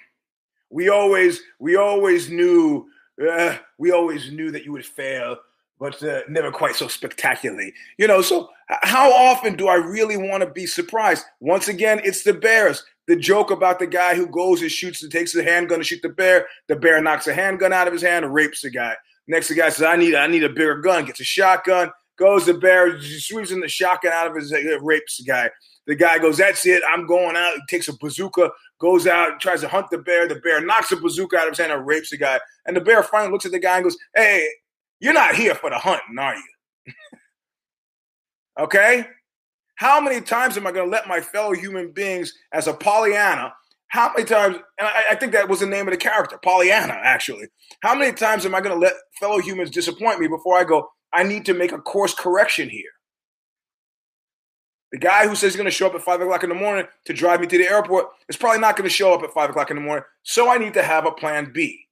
we 0.69 0.89
always 0.89 1.41
we 1.59 1.75
always 1.75 2.29
knew 2.29 2.87
uh, 3.29 3.57
we 3.77 3.91
always 3.91 4.31
knew 4.31 4.51
that 4.51 4.63
you 4.63 4.71
would 4.71 4.85
fail, 4.85 5.37
but 5.79 6.01
uh, 6.03 6.21
never 6.29 6.51
quite 6.51 6.75
so 6.75 6.87
spectacularly. 6.87 7.73
You 7.97 8.07
know. 8.07 8.21
So 8.21 8.49
how 8.83 9.11
often 9.11 9.55
do 9.55 9.67
I 9.67 9.75
really 9.75 10.17
want 10.17 10.43
to 10.43 10.49
be 10.49 10.65
surprised? 10.65 11.25
Once 11.39 11.67
again, 11.67 11.99
it's 12.03 12.23
the 12.23 12.33
Bears. 12.33 12.85
The 13.07 13.15
joke 13.17 13.51
about 13.51 13.79
the 13.79 13.87
guy 13.87 14.15
who 14.15 14.27
goes 14.27 14.61
and 14.61 14.71
shoots 14.71 15.03
and 15.03 15.11
takes 15.11 15.33
the 15.33 15.43
handgun 15.43 15.79
to 15.79 15.83
shoot 15.83 16.01
the 16.01 16.07
bear. 16.07 16.47
The 16.67 16.77
bear 16.77 17.01
knocks 17.01 17.27
a 17.27 17.33
handgun 17.33 17.73
out 17.73 17.87
of 17.87 17.93
his 17.93 18.03
hand 18.03 18.23
and 18.23 18.33
rapes 18.33 18.61
the 18.61 18.69
guy. 18.69 18.95
Next, 19.27 19.49
the 19.49 19.55
guy 19.55 19.69
says, 19.69 19.83
"I 19.83 19.97
need 19.97 20.15
I 20.15 20.27
need 20.27 20.43
a 20.43 20.49
bigger 20.49 20.75
gun." 20.75 21.03
Gets 21.03 21.19
a 21.19 21.25
shotgun 21.25 21.91
goes 22.17 22.45
the 22.45 22.53
bear, 22.53 22.99
sweeps 23.01 23.51
in 23.51 23.59
the 23.59 23.67
shotgun 23.67 24.13
out 24.13 24.27
of 24.27 24.35
his 24.35 24.51
head, 24.51 24.79
rapes 24.81 25.17
the 25.17 25.23
guy. 25.23 25.49
The 25.87 25.95
guy 25.95 26.19
goes, 26.19 26.37
That's 26.37 26.65
it. 26.65 26.83
I'm 26.87 27.07
going 27.07 27.35
out. 27.35 27.55
He 27.55 27.61
takes 27.67 27.87
a 27.87 27.97
bazooka, 27.97 28.51
goes 28.79 29.07
out, 29.07 29.39
tries 29.39 29.61
to 29.61 29.67
hunt 29.67 29.87
the 29.89 29.97
bear. 29.97 30.27
The 30.27 30.35
bear 30.35 30.63
knocks 30.63 30.89
the 30.89 30.97
bazooka 30.97 31.37
out 31.37 31.47
of 31.47 31.51
his 31.51 31.59
hand 31.59 31.71
and 31.71 31.85
rapes 31.85 32.11
the 32.11 32.17
guy. 32.17 32.39
And 32.65 32.75
the 32.75 32.81
bear 32.81 33.03
finally 33.03 33.31
looks 33.31 33.45
at 33.45 33.51
the 33.51 33.59
guy 33.59 33.77
and 33.77 33.83
goes, 33.83 33.97
Hey, 34.15 34.47
you're 34.99 35.13
not 35.13 35.35
here 35.35 35.55
for 35.55 35.69
the 35.69 35.77
hunting, 35.77 36.19
are 36.19 36.35
you? 36.35 36.93
okay? 38.59 39.05
How 39.75 39.99
many 39.99 40.21
times 40.21 40.57
am 40.57 40.67
I 40.67 40.71
going 40.71 40.85
to 40.85 40.91
let 40.91 41.07
my 41.07 41.21
fellow 41.21 41.53
human 41.53 41.91
beings, 41.91 42.31
as 42.53 42.67
a 42.67 42.73
Pollyanna, 42.73 43.51
how 43.91 44.13
many 44.13 44.25
times, 44.25 44.55
and 44.77 44.87
I, 44.87 45.03
I, 45.11 45.15
think 45.15 45.33
that 45.33 45.49
was 45.49 45.59
the 45.59 45.65
name 45.65 45.85
of 45.87 45.91
the 45.91 45.97
character, 45.97 46.39
Pollyanna, 46.41 46.97
actually. 47.03 47.47
How 47.81 47.93
many 47.93 48.13
times 48.13 48.45
am 48.45 48.55
I 48.55 48.61
going 48.61 48.73
to 48.73 48.79
let 48.79 48.93
fellow 49.19 49.39
humans 49.39 49.69
disappoint 49.69 50.19
me 50.19 50.27
before 50.27 50.57
I 50.57 50.63
go, 50.63 50.87
I 51.13 51.23
need 51.23 51.45
to 51.45 51.53
make 51.53 51.71
a 51.71 51.79
course 51.79 52.13
correction 52.13 52.69
here. 52.69 52.91
The 54.91 54.97
guy 54.97 55.25
who 55.27 55.35
says 55.35 55.53
he's 55.53 55.55
going 55.55 55.65
to 55.65 55.71
show 55.71 55.87
up 55.87 55.95
at 55.95 56.01
five 56.01 56.19
o'clock 56.19 56.43
in 56.43 56.49
the 56.49 56.55
morning 56.55 56.85
to 57.05 57.13
drive 57.13 57.39
me 57.39 57.47
to 57.47 57.57
the 57.57 57.69
airport 57.69 58.07
is 58.27 58.35
probably 58.35 58.59
not 58.59 58.75
going 58.75 58.89
to 58.89 58.93
show 58.93 59.13
up 59.13 59.23
at 59.23 59.33
five 59.33 59.49
o'clock 59.49 59.71
in 59.71 59.77
the 59.77 59.81
morning. 59.81 60.03
So 60.23 60.49
I 60.49 60.57
need 60.57 60.73
to 60.73 60.83
have 60.83 61.05
a 61.05 61.11
plan 61.11 61.51
B. 61.53 61.87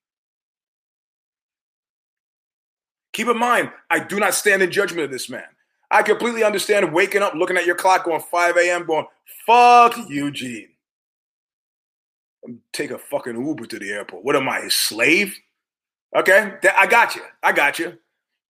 Keep 3.14 3.28
in 3.30 3.38
mind, 3.38 3.72
I 3.90 4.00
do 4.00 4.20
not 4.20 4.34
stand 4.34 4.62
in 4.62 4.72
judgment 4.72 5.06
of 5.06 5.12
this 5.12 5.30
man. 5.30 5.46
I 5.92 6.04
completely 6.04 6.44
understand 6.44 6.94
waking 6.94 7.22
up, 7.22 7.34
looking 7.34 7.58
at 7.58 7.66
your 7.66 7.76
clock, 7.76 8.06
going 8.06 8.22
5 8.22 8.58
a.m., 8.58 8.86
going, 8.86 9.06
fuck 9.46 9.98
Eugene. 10.08 10.70
Take 12.72 12.92
a 12.92 12.98
fucking 12.98 13.36
Uber 13.36 13.66
to 13.66 13.80
the 13.80 13.90
airport. 13.90 14.24
What 14.24 14.36
am 14.36 14.48
I, 14.48 14.62
his 14.62 14.76
slave? 14.76 15.38
Okay, 16.16 16.54
I 16.78 16.88
got 16.88 17.16
you. 17.16 17.22
I 17.42 17.52
got 17.52 17.80
you. 17.80 17.98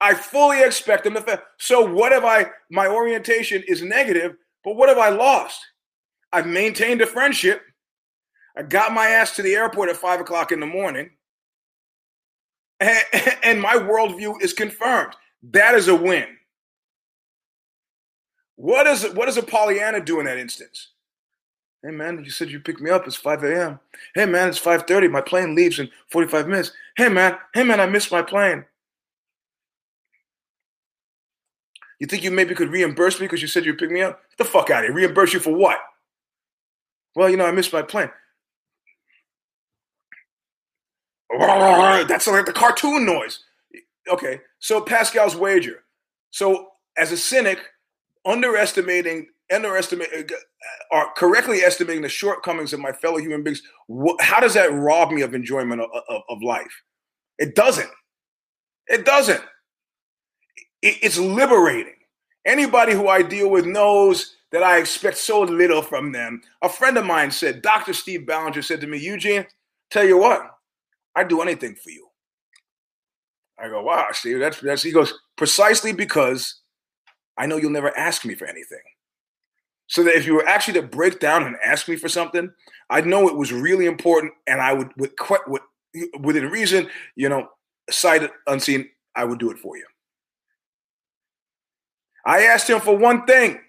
I 0.01 0.13
fully 0.13 0.61
expect 0.61 1.03
them 1.03 1.13
to 1.15 1.21
fail. 1.21 1.39
So 1.57 1.85
what 1.85 2.11
if 2.11 2.23
I 2.23 2.47
my 2.69 2.87
orientation 2.87 3.63
is 3.67 3.81
negative, 3.81 4.35
but 4.63 4.75
what 4.75 4.89
have 4.89 4.97
I 4.97 5.09
lost? 5.09 5.59
I've 6.31 6.47
maintained 6.47 7.01
a 7.01 7.07
friendship. 7.07 7.61
I 8.55 8.63
got 8.63 8.93
my 8.93 9.07
ass 9.07 9.35
to 9.35 9.41
the 9.41 9.55
airport 9.55 9.89
at 9.89 9.97
five 9.97 10.19
o'clock 10.19 10.51
in 10.51 10.59
the 10.59 10.65
morning. 10.65 11.11
And, 12.79 12.99
and 13.43 13.61
my 13.61 13.75
worldview 13.75 14.41
is 14.41 14.53
confirmed. 14.53 15.15
That 15.51 15.75
is 15.75 15.87
a 15.87 15.95
win. 15.95 16.25
What 18.55 18.83
does 18.83 19.03
what 19.13 19.25
does 19.25 19.37
a 19.37 19.43
Pollyanna 19.43 20.01
do 20.01 20.19
in 20.19 20.25
that 20.25 20.37
instance? 20.37 20.89
Hey 21.81 21.91
man, 21.91 22.21
you 22.25 22.29
said 22.29 22.51
you 22.51 22.59
picked 22.59 22.81
me 22.81 22.89
up. 22.89 23.07
It's 23.07 23.15
5 23.15 23.43
a.m. 23.45 23.79
Hey 24.15 24.25
man, 24.25 24.49
it's 24.49 24.59
5:30. 24.59 25.09
My 25.09 25.21
plane 25.21 25.55
leaves 25.55 25.79
in 25.79 25.89
45 26.11 26.47
minutes. 26.47 26.73
Hey 26.97 27.07
man, 27.07 27.37
hey 27.53 27.63
man, 27.63 27.79
I 27.79 27.85
missed 27.85 28.11
my 28.11 28.21
plane. 28.21 28.65
You 31.99 32.07
think 32.07 32.23
you 32.23 32.31
maybe 32.31 32.55
could 32.55 32.69
reimburse 32.69 33.19
me 33.19 33.25
because 33.25 33.41
you 33.41 33.47
said 33.47 33.65
you'd 33.65 33.77
pick 33.77 33.91
me 33.91 34.01
up? 34.01 34.21
Get 34.29 34.37
the 34.37 34.45
fuck 34.45 34.69
out 34.69 34.83
of 34.83 34.87
here. 34.87 34.95
Reimburse 34.95 35.33
you 35.33 35.39
for 35.39 35.53
what? 35.53 35.79
Well, 37.15 37.29
you 37.29 37.37
know, 37.37 37.45
I 37.45 37.51
missed 37.51 37.73
my 37.73 37.81
plane. 37.81 38.09
That's 41.29 42.27
like 42.27 42.45
the 42.45 42.53
cartoon 42.53 43.05
noise. 43.05 43.43
Okay, 44.09 44.39
so 44.59 44.81
Pascal's 44.81 45.35
wager. 45.35 45.83
So 46.31 46.69
as 46.97 47.11
a 47.11 47.17
cynic, 47.17 47.59
underestimating, 48.25 49.27
underestimating, 49.51 50.29
uh, 50.31 50.95
or 50.95 51.13
correctly 51.15 51.59
estimating 51.59 52.01
the 52.01 52.09
shortcomings 52.09 52.73
of 52.73 52.79
my 52.79 52.91
fellow 52.91 53.17
human 53.17 53.43
beings, 53.43 53.61
how 54.19 54.39
does 54.39 54.53
that 54.55 54.73
rob 54.73 55.11
me 55.11 55.21
of 55.21 55.33
enjoyment 55.33 55.81
of, 55.81 55.89
of, 56.09 56.21
of 56.29 56.41
life? 56.41 56.83
It 57.37 57.55
doesn't. 57.55 57.89
It 58.87 59.05
doesn't. 59.05 59.41
It, 60.81 60.97
it's 61.01 61.17
liberating. 61.17 61.93
Anybody 62.45 62.93
who 62.93 63.07
I 63.07 63.21
deal 63.21 63.49
with 63.49 63.65
knows 63.65 64.35
that 64.51 64.63
I 64.63 64.77
expect 64.79 65.17
so 65.17 65.41
little 65.41 65.81
from 65.81 66.11
them. 66.11 66.41
A 66.61 66.69
friend 66.69 66.97
of 66.97 67.05
mine 67.05 67.31
said, 67.31 67.61
Dr. 67.61 67.93
Steve 67.93 68.25
Ballinger 68.25 68.61
said 68.61 68.81
to 68.81 68.87
me, 68.87 68.97
Eugene, 68.97 69.45
tell 69.91 70.05
you 70.05 70.17
what, 70.17 70.41
I'd 71.15 71.27
do 71.27 71.41
anything 71.41 71.75
for 71.75 71.91
you. 71.91 72.07
I 73.59 73.67
go, 73.67 73.83
wow, 73.83 74.07
Steve, 74.13 74.39
that's 74.39 74.59
that's 74.61 74.83
he 74.83 74.91
goes, 74.91 75.13
precisely 75.35 75.91
because 75.91 76.61
I 77.37 77.45
know 77.45 77.57
you'll 77.57 77.71
never 77.71 77.95
ask 77.97 78.25
me 78.25 78.35
for 78.35 78.45
anything. 78.45 78.79
So 79.87 80.03
that 80.03 80.15
if 80.15 80.25
you 80.25 80.35
were 80.35 80.47
actually 80.47 80.75
to 80.75 80.87
break 80.87 81.19
down 81.19 81.45
and 81.45 81.55
ask 81.63 81.87
me 81.87 81.95
for 81.95 82.07
something, 82.07 82.51
I'd 82.89 83.07
know 83.07 83.27
it 83.27 83.35
was 83.35 83.51
really 83.51 83.85
important, 83.85 84.33
and 84.47 84.61
I 84.61 84.73
would, 84.73 84.91
with, 84.97 85.11
with 85.47 85.61
within 86.21 86.49
reason, 86.49 86.87
you 87.15 87.27
know, 87.27 87.49
sight 87.89 88.29
unseen, 88.47 88.87
I 89.15 89.25
would 89.25 89.39
do 89.39 89.51
it 89.51 89.57
for 89.57 89.75
you. 89.75 89.85
I 92.25 92.43
asked 92.43 92.69
him 92.69 92.79
for 92.79 92.97
one 92.97 93.25
thing. 93.25 93.59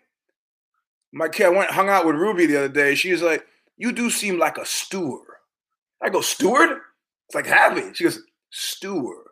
My 1.12 1.28
kid 1.28 1.54
went 1.54 1.70
hung 1.70 1.88
out 1.88 2.06
with 2.06 2.16
Ruby 2.16 2.46
the 2.46 2.56
other 2.56 2.68
day. 2.68 2.94
She's 2.94 3.22
like, 3.22 3.46
"You 3.76 3.92
do 3.92 4.10
seem 4.10 4.38
like 4.38 4.58
a 4.58 4.66
steward." 4.66 5.26
I 6.02 6.08
go, 6.08 6.20
"Steward?" 6.20 6.80
It's 7.26 7.34
like 7.34 7.46
happy. 7.46 7.92
She 7.94 8.04
goes, 8.04 8.22
"Steward." 8.50 9.26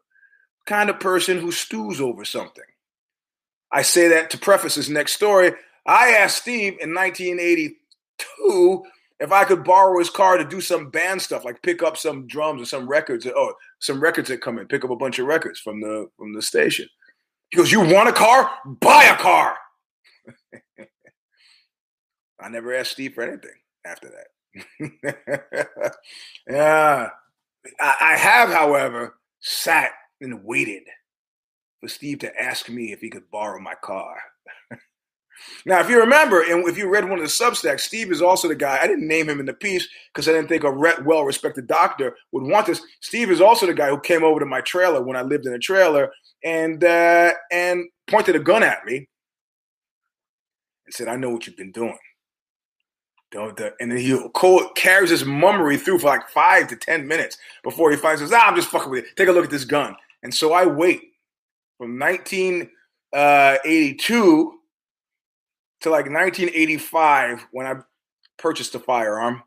Kind 0.67 0.91
of 0.91 1.01
person 1.01 1.39
who 1.39 1.53
stews 1.53 2.01
over 2.01 2.25
something. 2.25 2.65
I 3.71 3.83
say 3.83 4.09
that 4.09 4.31
to 4.31 4.39
preface 4.39 4.75
this 4.77 4.89
next 4.89 5.13
story. 5.13 5.53
I 5.87 6.11
asked 6.11 6.43
Steve 6.43 6.79
in 6.81 6.95
1982 6.95 8.85
if 9.21 9.33
I 9.33 9.45
could 9.45 9.65
borrow 9.65 9.99
his 9.99 10.11
car 10.11 10.37
to 10.37 10.45
do 10.45 10.61
some 10.61 10.91
band 10.91 11.21
stuff, 11.21 11.45
like 11.45 11.63
pick 11.63 11.83
up 11.83 11.97
some 11.97 12.27
drums 12.27 12.63
or 12.63 12.67
some 12.67 12.89
records, 12.89 13.27
or 13.27 13.37
oh, 13.37 13.55
some 13.81 14.01
records 14.01 14.29
that 14.29 14.41
come 14.41 14.59
in, 14.59 14.67
pick 14.69 14.85
up 14.85 14.91
a 14.91 14.97
bunch 14.97 15.19
of 15.19 15.27
records 15.27 15.59
from 15.59 15.81
the 15.81 16.09
from 16.17 16.35
the 16.35 16.43
station. 16.43 16.89
He 17.51 17.57
goes, 17.57 17.73
"You 17.73 17.81
want 17.81 18.09
a 18.09 18.13
car? 18.13 18.51
Buy 18.65 19.05
a 19.05 19.17
car." 19.17 19.57
I 22.41 22.49
never 22.49 22.75
asked 22.75 22.93
Steve 22.93 23.15
for 23.15 23.23
anything 23.23 23.51
after 23.85 24.11
that. 24.11 24.27
yeah, 26.49 27.11
I, 27.81 27.97
I 28.01 28.17
have, 28.17 28.51
however, 28.51 29.17
sat 29.41 29.91
and 30.21 30.45
waited 30.45 30.85
for 31.81 31.89
Steve 31.89 32.21
to 32.21 32.41
ask 32.41 32.69
me 32.69 32.93
if 32.93 33.01
he 33.01 33.11
could 33.11 33.31
borrow 33.31 33.61
my 33.61 33.75
car. 33.83 34.17
now, 35.67 35.81
if 35.81 35.89
you 35.89 35.99
remember, 36.01 36.43
and 36.43 36.67
if 36.69 36.77
you 36.77 36.89
read 36.89 37.05
one 37.09 37.19
of 37.19 37.25
the 37.25 37.31
Substacks, 37.31 37.81
Steve 37.81 38.11
is 38.11 38.23
also 38.23 38.49
the 38.49 38.55
guy. 38.55 38.79
I 38.81 38.87
didn't 38.87 39.09
name 39.09 39.29
him 39.29 39.41
in 39.41 39.47
the 39.47 39.55
piece 39.55 39.89
because 40.13 40.29
I 40.29 40.33
didn't 40.33 40.49
think 40.49 40.65
a 40.65 41.03
well-respected 41.03 41.67
doctor 41.67 42.17
would 42.33 42.45
want 42.45 42.67
this. 42.67 42.83
Steve 43.01 43.31
is 43.31 43.41
also 43.41 43.67
the 43.67 43.75
guy 43.75 43.89
who 43.89 44.01
came 44.01 44.25
over 44.25 44.41
to 44.41 44.47
my 44.47 44.61
trailer 44.61 45.03
when 45.03 45.17
I 45.17 45.23
lived 45.23 45.47
in 45.47 45.53
a 45.53 45.59
trailer 45.59 46.11
and 46.45 46.83
uh, 46.85 47.33
and 47.51 47.87
pointed 48.07 48.37
a 48.37 48.41
gun 48.41 48.63
at 48.63 48.85
me 48.85 49.09
and 50.87 50.95
said, 50.95 51.09
"I 51.09 51.17
know 51.17 51.31
what 51.31 51.47
you've 51.47 51.57
been 51.57 51.73
doing." 51.73 51.99
And 53.35 53.91
then 53.93 53.99
he 53.99 54.19
carries 54.75 55.11
his 55.11 55.25
mummery 55.25 55.77
through 55.77 55.99
for 55.99 56.07
like 56.07 56.29
five 56.31 56.67
to 56.69 56.77
ten 56.77 57.07
minutes 57.07 57.37
before 57.63 57.91
he 57.91 57.97
finds 57.97 58.23
says, 58.23 58.33
Ah, 58.33 58.49
I'm 58.49 58.57
just 58.57 58.69
fucking 58.69 58.91
with 58.91 59.05
it. 59.05 59.17
Take 59.17 59.29
a 59.29 59.33
look 59.33 59.45
at 59.45 59.51
this 59.51 59.67
gun. 59.67 59.95
And 60.23 60.33
so 60.33 60.55
I 60.55 60.65
wait 60.65 61.13
from 61.77 61.99
1982 61.99 62.73
uh, 63.13 63.59
to 65.81 65.91
like 65.91 66.07
1985 66.07 67.47
when 67.53 67.67
I 67.67 67.75
purchased 68.39 68.75
a 68.75 68.79
firearm, 68.79 69.43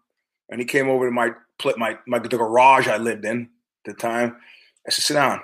and 0.50 0.60
he 0.60 0.66
came 0.66 0.88
over 0.90 1.06
to 1.06 1.12
my 1.12 1.32
my 1.78 1.98
my 2.08 2.20
the 2.20 2.30
garage 2.30 2.88
I 2.88 2.98
lived 2.98 3.26
in 3.26 3.42
at 3.42 3.50
the 3.86 3.94
time. 3.94 4.38
I 4.88 4.92
said, 4.92 5.04
"Sit 5.04 5.14
down." 5.16 5.42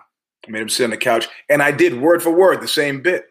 Made 0.47 0.61
him 0.61 0.69
sit 0.69 0.85
on 0.85 0.89
the 0.91 0.97
couch, 0.97 1.27
and 1.49 1.61
I 1.61 1.71
did 1.71 1.99
word 1.99 2.23
for 2.23 2.31
word 2.31 2.61
the 2.61 2.67
same 2.67 3.01
bit. 3.01 3.25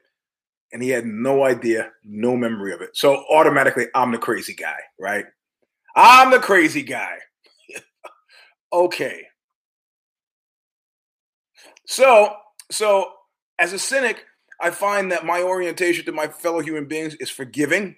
And 0.72 0.82
he 0.82 0.90
had 0.90 1.06
no 1.06 1.44
idea, 1.44 1.92
no 2.04 2.36
memory 2.36 2.74
of 2.74 2.82
it. 2.82 2.96
So 2.96 3.24
automatically, 3.30 3.86
I'm 3.94 4.10
the 4.12 4.18
crazy 4.18 4.52
guy, 4.52 4.76
right? 4.98 5.24
I'm 5.94 6.30
the 6.30 6.40
crazy 6.40 6.82
guy. 6.82 7.16
okay. 8.72 9.22
So, 11.86 12.34
so 12.70 13.12
as 13.58 13.72
a 13.72 13.78
cynic, 13.78 14.24
I 14.60 14.70
find 14.70 15.12
that 15.12 15.24
my 15.24 15.42
orientation 15.42 16.04
to 16.06 16.12
my 16.12 16.28
fellow 16.28 16.60
human 16.60 16.86
beings 16.86 17.14
is 17.20 17.30
forgiving. 17.30 17.96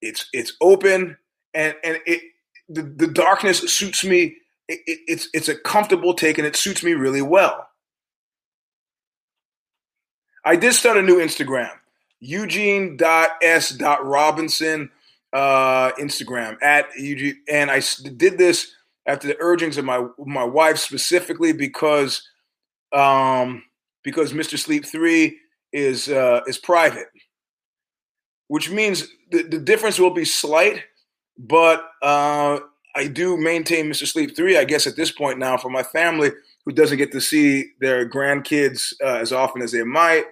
It's 0.00 0.28
it's 0.32 0.52
open, 0.60 1.16
and 1.54 1.74
and 1.82 1.98
it 2.06 2.22
the, 2.68 2.82
the 2.82 3.06
darkness 3.06 3.60
suits 3.72 4.04
me. 4.04 4.36
It, 4.68 4.80
it, 4.86 4.98
it's 5.08 5.28
it's 5.32 5.48
a 5.48 5.56
comfortable 5.56 6.14
take, 6.14 6.38
and 6.38 6.46
it 6.46 6.56
suits 6.56 6.82
me 6.82 6.92
really 6.92 7.22
well. 7.22 7.67
I 10.48 10.56
did 10.56 10.72
start 10.72 10.96
a 10.96 11.02
new 11.02 11.16
Instagram, 11.16 11.70
Eugene.s.robinson 12.20 14.90
uh, 15.34 15.92
Instagram 16.00 16.56
at 16.62 16.86
Eugene, 16.96 17.36
and 17.50 17.70
I 17.70 17.82
did 18.16 18.38
this 18.38 18.72
after 19.04 19.28
the 19.28 19.36
urgings 19.40 19.76
of 19.76 19.84
my 19.84 20.06
my 20.16 20.44
wife 20.44 20.78
specifically 20.78 21.52
because 21.52 22.26
um, 22.94 23.62
because 24.02 24.32
Mr. 24.32 24.58
Sleep 24.58 24.86
Three 24.86 25.36
is 25.70 26.08
uh, 26.08 26.40
is 26.46 26.56
private, 26.56 27.08
which 28.46 28.70
means 28.70 29.06
the, 29.30 29.42
the 29.42 29.58
difference 29.58 29.98
will 29.98 30.14
be 30.14 30.24
slight, 30.24 30.82
but 31.36 31.90
uh, 32.00 32.60
I 32.96 33.08
do 33.08 33.36
maintain 33.36 33.84
Mr. 33.84 34.06
Sleep 34.06 34.34
Three. 34.34 34.56
I 34.56 34.64
guess 34.64 34.86
at 34.86 34.96
this 34.96 35.10
point 35.10 35.38
now 35.38 35.58
for 35.58 35.68
my 35.68 35.82
family 35.82 36.30
who 36.64 36.72
doesn't 36.72 36.96
get 36.96 37.12
to 37.12 37.20
see 37.20 37.72
their 37.80 38.08
grandkids 38.08 38.94
uh, 39.04 39.16
as 39.16 39.30
often 39.30 39.60
as 39.60 39.72
they 39.72 39.82
might 39.82 40.24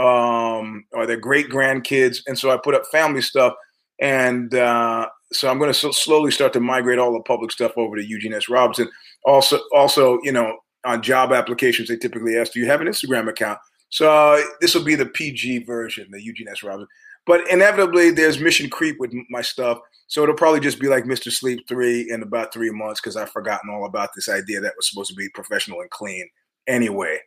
um, 0.00 0.84
or 0.92 1.06
their 1.06 1.16
great 1.16 1.48
grandkids. 1.48 2.18
And 2.26 2.38
so 2.38 2.50
I 2.50 2.56
put 2.56 2.74
up 2.74 2.86
family 2.90 3.22
stuff. 3.22 3.54
And 4.00 4.54
uh, 4.54 5.08
so 5.32 5.48
I'm 5.48 5.58
going 5.58 5.70
to 5.70 5.78
so 5.78 5.90
slowly 5.92 6.30
start 6.30 6.52
to 6.54 6.60
migrate 6.60 6.98
all 6.98 7.12
the 7.12 7.20
public 7.20 7.52
stuff 7.52 7.72
over 7.76 7.96
to 7.96 8.04
Eugene 8.04 8.34
S. 8.34 8.48
Robinson. 8.48 8.90
Also, 9.24 9.60
also, 9.72 10.18
you 10.22 10.32
know, 10.32 10.58
on 10.84 11.02
job 11.02 11.32
applications, 11.32 11.88
they 11.88 11.96
typically 11.96 12.36
ask, 12.36 12.52
"Do 12.52 12.60
you 12.60 12.66
have 12.66 12.80
an 12.80 12.88
Instagram 12.88 13.28
account?" 13.28 13.58
So 13.90 14.12
uh, 14.12 14.40
this 14.60 14.74
will 14.74 14.82
be 14.82 14.96
the 14.96 15.06
PG 15.06 15.64
version, 15.64 16.08
the 16.10 16.22
Eugene 16.22 16.48
S. 16.48 16.62
Robinson. 16.62 16.88
But 17.26 17.48
inevitably, 17.48 18.10
there's 18.10 18.38
mission 18.38 18.68
creep 18.68 18.98
with 18.98 19.12
my 19.30 19.40
stuff. 19.40 19.78
So 20.08 20.22
it'll 20.22 20.34
probably 20.34 20.60
just 20.60 20.80
be 20.80 20.88
like 20.88 21.04
Mr. 21.04 21.32
Sleep 21.32 21.66
3 21.68 22.10
in 22.10 22.22
about 22.22 22.52
three 22.52 22.70
months 22.70 23.00
because 23.00 23.16
I've 23.16 23.30
forgotten 23.30 23.70
all 23.70 23.86
about 23.86 24.10
this 24.14 24.28
idea 24.28 24.60
that 24.60 24.74
was 24.76 24.90
supposed 24.90 25.10
to 25.10 25.16
be 25.16 25.28
professional 25.30 25.80
and 25.80 25.90
clean 25.90 26.28
anyway. 26.66 27.20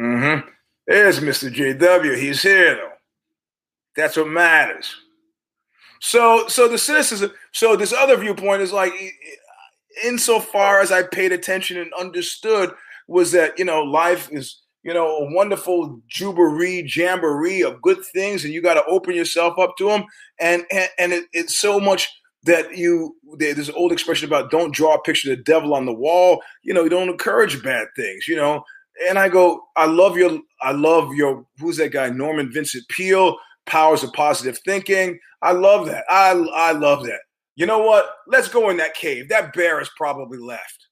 Mm-hmm. 0.00 0.48
There's 0.86 1.20
Mr. 1.20 1.52
JW. 1.52 2.16
He's 2.16 2.42
here 2.42 2.74
though. 2.76 2.92
That's 3.96 4.16
what 4.16 4.28
matters. 4.28 4.94
So, 6.00 6.48
so 6.48 6.68
the 6.68 6.78
cynicism. 6.78 7.32
So 7.52 7.76
this 7.76 7.92
other 7.92 8.16
viewpoint 8.16 8.62
is 8.62 8.72
like, 8.72 8.92
insofar 10.04 10.80
as 10.80 10.90
I 10.90 11.02
paid 11.02 11.32
attention 11.32 11.76
and 11.76 11.92
understood, 11.98 12.72
was 13.08 13.32
that 13.32 13.58
you 13.58 13.64
know 13.64 13.82
life 13.82 14.28
is 14.32 14.62
you 14.82 14.94
know 14.94 15.18
a 15.18 15.34
wonderful 15.34 16.00
jubilee 16.08 16.88
jamboree 16.88 17.62
of 17.62 17.82
good 17.82 18.02
things, 18.14 18.44
and 18.44 18.54
you 18.54 18.62
got 18.62 18.74
to 18.74 18.84
open 18.86 19.14
yourself 19.14 19.58
up 19.58 19.76
to 19.76 19.88
them. 19.88 20.04
And 20.40 20.64
and, 20.72 20.88
and 20.98 21.12
it, 21.12 21.24
it's 21.32 21.58
so 21.58 21.78
much 21.78 22.08
that 22.44 22.76
you 22.76 23.16
there's 23.36 23.68
an 23.68 23.74
old 23.74 23.92
expression 23.92 24.26
about 24.26 24.50
don't 24.50 24.74
draw 24.74 24.94
a 24.94 25.02
picture 25.02 25.30
of 25.30 25.36
the 25.36 25.44
devil 25.44 25.74
on 25.74 25.84
the 25.84 25.92
wall. 25.92 26.40
You 26.62 26.72
know, 26.72 26.84
you 26.84 26.88
don't 26.88 27.10
encourage 27.10 27.62
bad 27.62 27.88
things. 27.94 28.26
You 28.26 28.36
know, 28.36 28.64
and 29.08 29.18
I 29.18 29.28
go, 29.28 29.62
I 29.76 29.86
love 29.86 30.16
your, 30.16 30.38
I 30.62 30.72
love 30.72 31.14
your, 31.14 31.46
who's 31.58 31.76
that 31.78 31.92
guy? 31.92 32.10
Norman 32.10 32.52
Vincent 32.52 32.84
Peale, 32.88 33.36
Powers 33.66 34.02
of 34.02 34.12
Positive 34.12 34.58
Thinking. 34.64 35.18
I 35.42 35.52
love 35.52 35.86
that. 35.86 36.04
I, 36.08 36.30
I 36.54 36.72
love 36.72 37.04
that. 37.04 37.20
You 37.56 37.66
know 37.66 37.78
what? 37.78 38.06
Let's 38.26 38.48
go 38.48 38.70
in 38.70 38.76
that 38.78 38.94
cave. 38.94 39.28
That 39.28 39.52
bear 39.52 39.80
is 39.80 39.90
probably 39.96 40.38
left. 40.38 40.86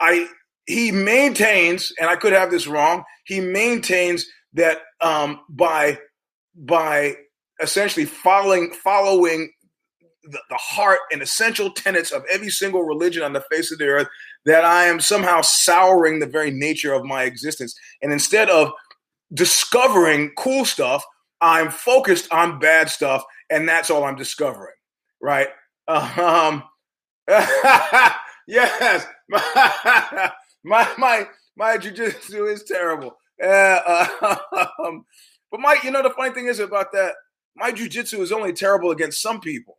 I, 0.00 0.28
he 0.66 0.90
maintains, 0.90 1.92
and 2.00 2.08
I 2.08 2.16
could 2.16 2.32
have 2.32 2.50
this 2.50 2.66
wrong. 2.66 3.04
He 3.24 3.40
maintains 3.40 4.26
that 4.54 4.78
um, 5.00 5.40
by 5.48 5.98
by 6.54 7.16
essentially 7.60 8.04
following 8.04 8.72
following 8.72 9.50
the, 10.24 10.40
the 10.50 10.56
heart 10.56 11.00
and 11.10 11.22
essential 11.22 11.70
tenets 11.70 12.10
of 12.10 12.22
every 12.32 12.50
single 12.50 12.82
religion 12.82 13.22
on 13.22 13.32
the 13.32 13.44
face 13.50 13.72
of 13.72 13.78
the 13.78 13.86
earth 13.86 14.08
that 14.46 14.64
I 14.64 14.84
am 14.84 15.00
somehow 15.00 15.40
souring 15.42 16.18
the 16.18 16.26
very 16.26 16.50
nature 16.50 16.92
of 16.92 17.04
my 17.04 17.24
existence. 17.24 17.74
And 18.02 18.12
instead 18.12 18.50
of 18.50 18.72
discovering 19.32 20.32
cool 20.36 20.64
stuff, 20.64 21.04
I'm 21.40 21.70
focused 21.70 22.32
on 22.32 22.58
bad 22.58 22.88
stuff, 22.88 23.24
and 23.50 23.68
that's 23.68 23.90
all 23.90 24.04
I'm 24.04 24.16
discovering, 24.16 24.74
right? 25.20 25.48
Um, 25.88 26.62
yes, 27.28 29.06
my 29.28 30.88
my 30.96 31.26
my, 31.56 31.76
jujitsu 31.78 32.52
is 32.52 32.62
terrible. 32.64 33.16
Uh, 33.42 34.06
um, 34.84 35.04
but 35.50 35.60
my, 35.60 35.76
you 35.82 35.90
know, 35.90 36.02
the 36.02 36.10
funny 36.10 36.32
thing 36.32 36.46
is 36.46 36.60
about 36.60 36.92
that, 36.92 37.14
my 37.56 37.72
jujitsu 37.72 38.20
is 38.20 38.32
only 38.32 38.52
terrible 38.52 38.90
against 38.90 39.20
some 39.20 39.40
people. 39.40 39.78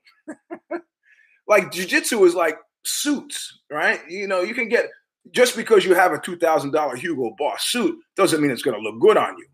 like 1.47 1.71
jujitsu 1.71 2.25
is 2.27 2.35
like 2.35 2.57
suits, 2.85 3.59
right? 3.69 4.01
You 4.09 4.27
know, 4.27 4.41
you 4.41 4.53
can 4.53 4.69
get 4.69 4.89
just 5.31 5.55
because 5.55 5.85
you 5.85 5.93
have 5.93 6.11
a 6.11 6.19
two 6.19 6.37
thousand 6.37 6.71
dollar 6.71 6.95
Hugo 6.95 7.33
Boss 7.37 7.65
suit 7.65 7.97
doesn't 8.15 8.41
mean 8.41 8.51
it's 8.51 8.61
going 8.61 8.77
to 8.77 8.83
look 8.83 8.99
good 9.01 9.17
on 9.17 9.37
you. 9.37 9.45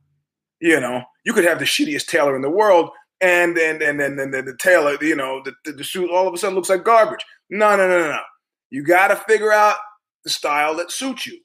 You 0.61 0.79
know, 0.79 1.03
you 1.25 1.33
could 1.33 1.45
have 1.45 1.59
the 1.59 1.65
shittiest 1.65 2.07
tailor 2.07 2.35
in 2.35 2.41
the 2.41 2.49
world, 2.49 2.89
and 3.21 3.55
then 3.55 3.81
and 3.81 3.99
then 3.99 4.15
then 4.17 4.31
the 4.31 4.57
tailor, 4.59 4.97
you 5.01 5.15
know, 5.15 5.41
the, 5.43 5.53
the, 5.65 5.73
the 5.73 5.83
suit 5.83 6.09
all 6.09 6.27
of 6.27 6.33
a 6.33 6.37
sudden 6.37 6.55
looks 6.55 6.69
like 6.69 6.83
garbage. 6.83 7.23
No, 7.49 7.75
no, 7.75 7.87
no, 7.87 7.99
no, 7.99 8.09
no. 8.09 8.21
You 8.69 8.83
got 8.83 9.07
to 9.07 9.15
figure 9.15 9.51
out 9.51 9.77
the 10.23 10.29
style 10.29 10.75
that 10.77 10.91
suits 10.91 11.25
you. 11.25 11.39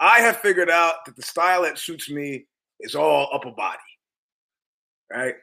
I 0.00 0.20
have 0.20 0.38
figured 0.38 0.70
out 0.70 1.04
that 1.06 1.16
the 1.16 1.22
style 1.22 1.62
that 1.62 1.78
suits 1.78 2.10
me 2.10 2.46
is 2.80 2.94
all 2.94 3.28
upper 3.32 3.50
body. 3.52 3.78
Right? 5.10 5.34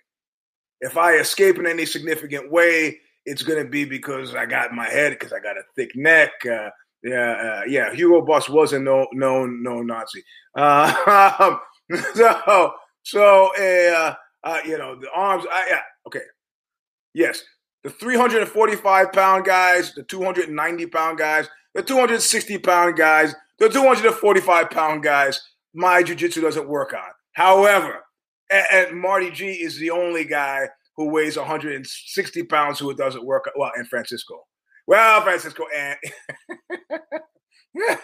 If 0.82 0.98
I 0.98 1.16
escape 1.16 1.58
in 1.60 1.68
any 1.68 1.86
significant 1.86 2.52
way, 2.52 3.00
it's 3.30 3.44
going 3.44 3.64
to 3.64 3.70
be 3.70 3.86
because 3.86 4.34
I 4.34 4.48
got 4.48 4.74
my 4.74 4.90
head, 4.90 5.12
because 5.12 5.32
I 5.32 5.40
got 5.40 5.56
a 5.56 5.62
thick 5.76 5.96
neck. 5.96 6.32
Uh, 6.44 6.70
yeah, 7.04 7.32
uh, 7.32 7.62
yeah. 7.68 7.94
Hugo 7.94 8.22
Boss 8.22 8.50
was 8.50 8.74
a 8.74 8.80
no, 8.80 9.08
no, 9.14 9.46
no 9.46 9.84
Nazi. 9.84 10.24
Uh, 10.56 11.58
so, 12.16 12.74
so, 13.04 13.52
uh, 13.56 14.16
uh, 14.44 14.60
you 14.66 14.80
know, 14.80 15.00
the 15.00 15.12
arms. 15.12 15.46
I, 15.52 15.68
yeah, 15.70 15.82
okay. 16.08 16.24
Yes, 17.14 17.44
the 17.84 17.92
345 17.92 19.12
pound 19.12 19.46
guys, 19.46 19.94
the 19.94 20.04
290 20.04 20.86
pound 20.88 21.20
guys, 21.20 21.48
the 21.76 21.84
260 21.84 22.58
pound 22.58 22.98
guys, 22.98 23.36
the 23.60 23.70
245 23.70 24.72
pound 24.72 25.04
guys, 25.04 25.40
my 25.76 26.02
jujitsu 26.02 26.42
doesn't 26.42 26.68
work 26.68 26.94
on. 26.94 27.12
However, 27.34 28.06
and, 28.50 28.66
and, 28.72 29.00
Marty 29.00 29.30
G 29.30 29.52
is 29.52 29.78
the 29.78 29.92
only 29.92 30.26
guy 30.26 30.68
who 31.00 31.10
weighs 31.10 31.38
160 31.38 32.44
pounds 32.44 32.78
who 32.78 32.94
doesn't 32.94 33.26
work. 33.26 33.50
Well, 33.56 33.72
and 33.78 33.88
Francisco. 33.88 34.46
Well, 34.86 35.22
Francisco, 35.22 35.64
eh. 35.74 35.96
and 37.80 37.98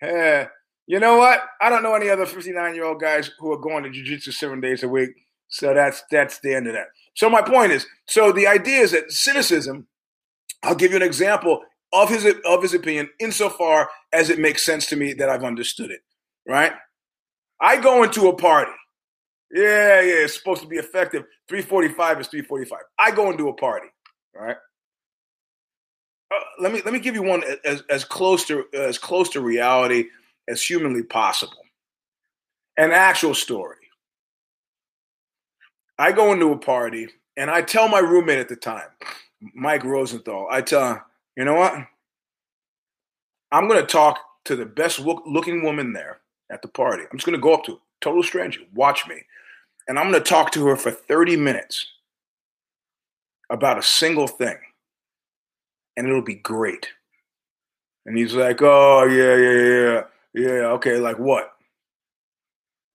eh, 0.16 0.46
you 0.86 1.00
know 1.00 1.18
what? 1.18 1.42
I 1.60 1.68
don't 1.68 1.82
know 1.82 1.94
any 1.94 2.08
other 2.08 2.24
59 2.24 2.74
year 2.74 2.86
old 2.86 2.98
guys 2.98 3.30
who 3.38 3.52
are 3.52 3.58
going 3.58 3.84
to 3.84 3.90
jujitsu 3.90 4.32
seven 4.32 4.58
days 4.58 4.82
a 4.82 4.88
week. 4.88 5.10
So 5.48 5.74
that's 5.74 6.02
that's 6.10 6.40
the 6.40 6.54
end 6.54 6.66
of 6.66 6.72
that. 6.72 6.86
So 7.14 7.28
my 7.28 7.42
point 7.42 7.72
is, 7.72 7.86
so 8.06 8.32
the 8.32 8.46
idea 8.46 8.80
is 8.80 8.92
that 8.92 9.12
cynicism. 9.12 9.86
I'll 10.62 10.74
give 10.74 10.92
you 10.92 10.96
an 10.96 11.02
example 11.02 11.60
of 11.92 12.08
his 12.08 12.26
of 12.46 12.62
his 12.62 12.72
opinion 12.72 13.10
insofar 13.20 13.90
as 14.14 14.30
it 14.30 14.38
makes 14.38 14.64
sense 14.64 14.86
to 14.86 14.96
me 14.96 15.12
that 15.12 15.28
I've 15.28 15.44
understood 15.44 15.90
it. 15.90 16.00
Right? 16.48 16.72
I 17.60 17.76
go 17.76 18.02
into 18.02 18.28
a 18.28 18.34
party. 18.34 18.72
Yeah, 19.50 20.00
yeah, 20.00 20.24
it's 20.24 20.34
supposed 20.34 20.62
to 20.62 20.68
be 20.68 20.76
effective. 20.76 21.24
345 21.48 22.20
is 22.20 22.28
345. 22.28 22.80
I 22.98 23.10
go 23.10 23.30
into 23.30 23.48
a 23.48 23.54
party. 23.54 23.88
Right? 24.34 24.56
Uh, 26.30 26.40
let 26.60 26.72
me 26.72 26.82
let 26.84 26.92
me 26.92 27.00
give 27.00 27.14
you 27.14 27.22
one 27.22 27.42
as, 27.64 27.82
as 27.88 28.04
close 28.04 28.44
to 28.46 28.64
as 28.74 28.98
close 28.98 29.30
to 29.30 29.40
reality 29.40 30.08
as 30.46 30.62
humanly 30.62 31.02
possible. 31.02 31.62
An 32.76 32.92
actual 32.92 33.34
story. 33.34 33.76
I 35.98 36.12
go 36.12 36.32
into 36.32 36.52
a 36.52 36.58
party 36.58 37.08
and 37.36 37.50
I 37.50 37.62
tell 37.62 37.88
my 37.88 37.98
roommate 37.98 38.38
at 38.38 38.48
the 38.48 38.56
time, 38.56 38.88
Mike 39.54 39.84
Rosenthal, 39.84 40.46
I 40.50 40.60
tell 40.60 40.92
him, 40.92 41.00
you 41.36 41.44
know 41.44 41.54
what? 41.54 41.74
I'm 43.50 43.66
going 43.66 43.80
to 43.80 43.86
talk 43.86 44.20
to 44.44 44.54
the 44.54 44.66
best 44.66 45.00
looking 45.00 45.62
woman 45.64 45.92
there 45.92 46.20
at 46.50 46.62
the 46.62 46.68
party. 46.68 47.02
I'm 47.02 47.18
just 47.18 47.26
going 47.26 47.38
to 47.38 47.42
go 47.42 47.54
up 47.54 47.64
to 47.64 47.72
a 47.72 47.78
total 48.00 48.22
stranger, 48.22 48.60
watch 48.74 49.06
me. 49.08 49.22
And 49.88 49.98
I'm 49.98 50.10
going 50.10 50.22
to 50.22 50.28
talk 50.28 50.52
to 50.52 50.66
her 50.66 50.76
for 50.76 50.90
30 50.90 51.36
minutes 51.36 51.86
about 53.50 53.78
a 53.78 53.82
single 53.82 54.26
thing. 54.26 54.56
And 55.96 56.06
it'll 56.06 56.22
be 56.22 56.34
great. 56.34 56.88
And 58.06 58.16
he's 58.16 58.34
like, 58.34 58.60
oh, 58.62 59.04
yeah, 59.04 59.34
yeah, 59.36 59.94
yeah. 59.94 60.02
Yeah, 60.34 60.66
okay, 60.72 60.98
like 60.98 61.18
what? 61.18 61.52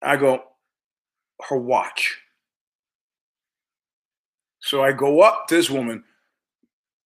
I 0.02 0.18
go, 0.18 0.44
her 1.50 1.58
watch. 1.58 2.20
So 4.60 4.84
I 4.84 4.94
go 4.94 5.22
up 5.22 5.48
to 5.48 5.56
this 5.56 5.70
woman 5.70 6.04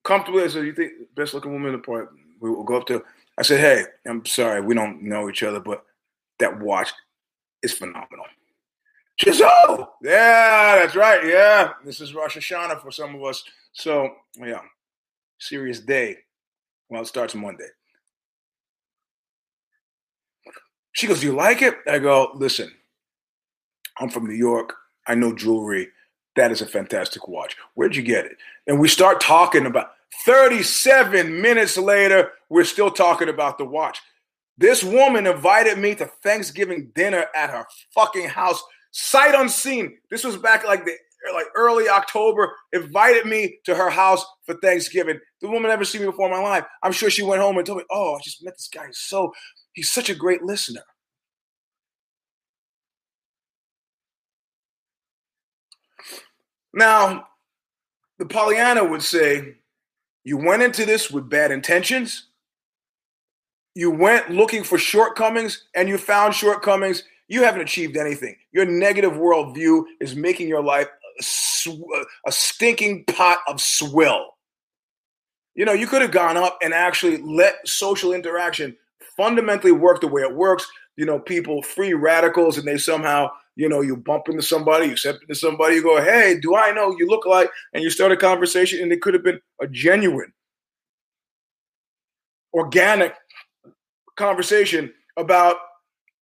comfortably. 0.04 0.44
I 0.44 0.48
said, 0.48 0.66
"You 0.66 0.74
think 0.74 0.94
best 1.16 1.34
looking 1.34 1.52
woman 1.52 1.74
in 1.74 1.74
the 1.74 1.86
park?" 1.86 2.14
We 2.40 2.50
will 2.50 2.64
go 2.64 2.78
up 2.78 2.88
to. 2.88 3.04
I 3.38 3.42
said, 3.42 3.60
"Hey, 3.60 3.86
I'm 4.10 4.26
sorry, 4.26 4.62
we 4.62 4.76
don't 4.76 5.02
know 5.02 5.30
each 5.30 5.44
other, 5.44 5.60
but 5.60 5.86
that 6.40 6.60
watch 6.60 6.92
is 7.64 7.74
phenomenal." 7.74 8.26
"Oh, 9.26 9.94
yeah, 10.02 10.76
that's 10.76 10.96
right. 10.96 11.26
Yeah, 11.26 11.74
this 11.84 12.02
is 12.02 12.14
Rosh 12.14 12.38
Hashanah 12.38 12.82
for 12.82 12.92
some 12.92 13.16
of 13.16 13.24
us. 13.24 13.44
So, 13.74 14.16
yeah, 14.38 14.62
serious 15.40 15.80
day. 15.80 16.18
Well, 16.90 17.02
it 17.02 17.08
starts 17.08 17.36
Monday." 17.36 17.68
She 20.94 21.08
goes, 21.08 21.20
"Do 21.20 21.28
you 21.28 21.34
like 21.34 21.62
it?" 21.62 21.76
I 21.88 22.00
go, 22.00 22.32
"Listen, 22.36 22.72
I'm 24.00 24.10
from 24.10 24.28
New 24.28 24.36
York. 24.36 24.76
I 25.06 25.16
know 25.16 25.34
jewelry. 25.34 25.90
That 26.36 26.52
is 26.52 26.62
a 26.62 26.68
fantastic 26.68 27.28
watch. 27.28 27.56
Where'd 27.74 27.96
you 27.96 28.04
get 28.04 28.26
it?" 28.26 28.38
And 28.68 28.80
we 28.80 28.88
start 28.88 29.20
talking 29.20 29.66
about 29.66 29.94
37 30.26 31.42
minutes 31.42 31.78
later, 31.78 32.32
we're 32.50 32.64
still 32.64 32.92
talking 32.92 33.30
about 33.30 33.58
the 33.58 33.66
watch. 33.66 34.02
This 34.58 34.84
woman 34.84 35.28
invited 35.28 35.78
me 35.78 35.94
to 35.96 36.06
Thanksgiving 36.06 36.92
dinner 36.96 37.28
at 37.36 37.52
her 37.52 37.68
fucking 37.94 38.30
house, 38.30 38.64
sight 38.98 39.36
unseen. 39.36 39.98
This 40.10 40.24
was 40.24 40.38
back 40.38 40.66
like 40.66 40.84
the 40.86 40.94
like 41.34 41.48
early 41.56 41.88
October. 41.88 42.54
Invited 42.74 43.26
me 43.26 43.60
to 43.66 43.76
her 43.76 43.90
house 43.90 44.26
for 44.46 44.56
Thanksgiving. 44.56 45.20
The 45.42 45.48
woman 45.50 45.70
never 45.70 45.86
seen 45.86 46.02
me 46.02 46.08
before 46.08 46.28
in 46.28 46.34
my 46.34 46.42
life. 46.42 46.66
I'm 46.84 46.92
sure 46.92 47.10
she 47.10 47.24
went 47.24 47.42
home 47.42 47.58
and 47.58 47.66
told 47.66 47.80
me, 47.80 47.86
"Oh, 47.92 48.16
I 48.16 48.20
just 48.24 48.44
met 48.44 48.56
this 48.56 48.70
guy. 48.74 48.88
He's 48.88 48.98
so 49.00 49.34
he's 49.74 49.92
such 49.92 50.10
a 50.10 50.16
great 50.16 50.42
listener." 50.44 50.84
Now, 56.74 57.28
the 58.20 58.26
Pollyanna 58.26 58.84
would 58.84 59.02
say, 59.02 59.56
you 60.24 60.38
went 60.38 60.62
into 60.62 60.86
this 60.86 61.10
with 61.10 61.30
bad 61.30 61.52
intentions. 61.52 62.28
You 63.74 63.92
went 63.92 64.30
looking 64.30 64.64
for 64.64 64.78
shortcomings 64.78 65.68
and 65.76 65.88
you 65.88 65.98
found 65.98 66.36
shortcomings. 66.36 67.04
You 67.28 67.44
haven't 67.44 67.62
achieved 67.62 67.98
anything. 67.98 68.36
Your 68.52 68.66
negative 68.66 69.14
worldview 69.14 69.84
is 70.00 70.16
making 70.16 70.48
your 70.48 70.64
life 70.64 70.88
a, 71.20 71.24
sw- 71.24 71.82
a 72.26 72.32
stinking 72.32 73.06
pot 73.06 73.40
of 73.48 73.60
swill. 73.60 74.36
You 75.56 75.66
know, 75.66 75.74
you 75.74 75.88
could 75.88 76.02
have 76.02 76.12
gone 76.12 76.38
up 76.38 76.58
and 76.62 76.74
actually 76.74 77.18
let 77.18 77.56
social 77.68 78.14
interaction 78.14 78.78
fundamentally 79.18 79.72
work 79.72 80.02
the 80.02 80.08
way 80.08 80.22
it 80.22 80.36
works. 80.36 80.68
You 80.96 81.06
know, 81.06 81.20
people 81.20 81.62
free 81.64 81.94
radicals 81.94 82.58
and 82.58 82.68
they 82.68 82.78
somehow 82.78 83.30
you 83.58 83.68
know, 83.68 83.82
you 83.82 83.98
bump 83.98 84.30
into 84.30 84.44
somebody, 84.44 84.86
you 84.86 84.96
step 84.96 85.16
into 85.20 85.34
somebody, 85.34 85.76
you 85.76 85.84
go, 85.84 86.00
hey, 86.00 86.40
do 86.40 86.56
I 86.56 86.72
know 86.72 86.96
you 86.96 87.08
look 87.08 87.26
like? 87.26 87.50
And 87.74 87.84
you 87.84 87.90
start 87.90 88.12
a 88.12 88.18
conversation, 88.18 88.82
and 88.82 88.92
it 88.94 89.02
could 89.02 89.16
have 89.16 89.24
been 89.24 89.42
a 89.60 89.68
genuine, 89.68 90.32
organic 92.54 93.16
conversation 94.16 94.94
about 95.18 95.58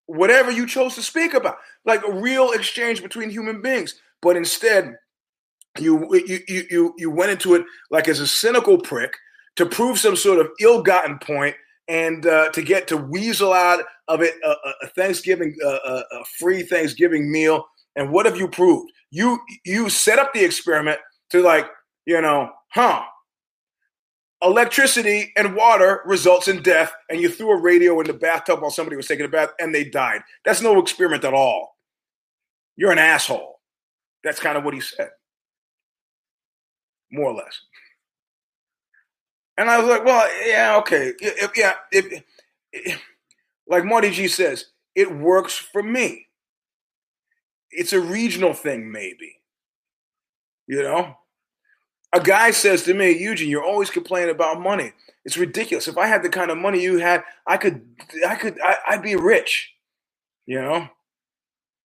whatever 0.08 0.51
you 0.51 0.68
chose 0.68 0.95
to 0.95 1.01
speak 1.01 1.34
about, 1.34 1.58
like 1.86 2.01
a 2.08 2.12
real 2.12 2.51
exchange 2.51 3.01
between 3.01 3.30
human 3.30 3.62
beings. 3.62 3.95
But 4.22 4.38
instead, 4.38 4.97
you 5.78 6.14
you 6.26 6.39
you 6.47 6.93
you 6.97 7.12
went 7.12 7.32
into 7.32 7.56
it 7.56 7.66
like 7.91 8.08
as 8.08 8.20
a 8.20 8.28
cynical 8.28 8.78
prick 8.78 9.14
to 9.56 9.66
prove 9.66 9.99
some 9.99 10.16
sort 10.16 10.39
of 10.39 10.49
ill-gotten 10.60 11.20
point 11.20 11.56
and 11.88 12.26
uh, 12.26 12.49
to 12.51 12.62
get 12.62 12.88
to 12.88 12.97
weasel 12.97 13.53
out 13.53 13.84
of 14.08 14.22
it 14.22 14.34
a, 14.43 14.56
a 14.84 14.88
Thanksgiving, 14.95 15.56
a, 15.64 15.68
a 15.68 16.26
free 16.39 16.64
Thanksgiving 16.64 17.32
meal. 17.32 17.66
And 17.95 18.12
what 18.12 18.26
have 18.26 18.38
you 18.38 18.47
proved? 18.47 18.91
You 19.12 19.39
you 19.66 19.89
set 19.89 20.20
up 20.20 20.34
the 20.34 20.43
experiment 20.43 20.99
to 21.32 21.41
like, 21.41 21.68
you 22.06 22.22
know, 22.22 22.51
huh? 22.70 23.03
Electricity 24.45 25.33
and 25.35 25.55
water 25.55 26.01
results 26.05 26.47
in 26.47 26.61
death, 26.61 26.93
and 27.09 27.19
you 27.19 27.29
threw 27.29 27.51
a 27.51 27.59
radio 27.59 27.99
in 27.99 28.07
the 28.07 28.13
bathtub 28.13 28.61
while 28.61 28.69
somebody 28.71 28.95
was 28.95 29.07
taking 29.07 29.25
a 29.25 29.29
bath 29.29 29.49
and 29.59 29.73
they 29.73 29.83
died. 29.83 30.21
That's 30.45 30.61
no 30.61 30.79
experiment 30.79 31.23
at 31.25 31.33
all. 31.33 31.77
You're 32.77 32.91
an 32.91 32.99
asshole. 32.99 33.59
That's 34.23 34.39
kind 34.39 34.57
of 34.57 34.63
what 34.63 34.75
he 34.75 34.81
said. 34.81 35.09
more 37.11 37.31
or 37.31 37.35
less. 37.35 37.59
And 39.57 39.69
I 39.69 39.79
was 39.79 39.87
like, 39.87 40.03
well, 40.05 40.27
yeah, 40.45 40.75
okay. 40.77 41.13
If, 41.19 41.51
yeah, 41.57 41.73
if, 41.91 42.23
if, 42.73 43.01
like 43.67 43.85
Marty 43.85 44.11
G 44.11 44.27
says, 44.27 44.65
it 44.95 45.15
works 45.15 45.55
for 45.55 45.81
me. 45.81 46.27
It's 47.71 47.93
a 47.93 48.01
regional 48.01 48.53
thing, 48.53 48.91
maybe. 48.91 49.41
You 50.67 50.83
know? 50.83 51.15
A 52.14 52.20
guy 52.20 52.51
says 52.51 52.84
to 52.84 52.93
me, 52.93 53.12
Eugene, 53.12 53.49
you're 53.49 53.64
always 53.64 53.89
complaining 53.89 54.34
about 54.34 54.62
money. 54.62 54.93
It's 55.26 55.38
ridiculous. 55.38 55.88
If 55.88 55.97
I 55.97 56.08
had 56.08 56.24
the 56.24 56.30
kind 56.30 56.51
of 56.51 56.58
money 56.58 56.82
you 56.82 56.99
had, 56.99 57.24
I 57.47 57.58
could, 57.58 57.86
I 58.28 58.36
could, 58.36 58.60
I, 58.62 58.95
would 58.95 59.01
be 59.01 59.16
rich. 59.16 59.74
You 60.45 60.62
know? 60.62 60.88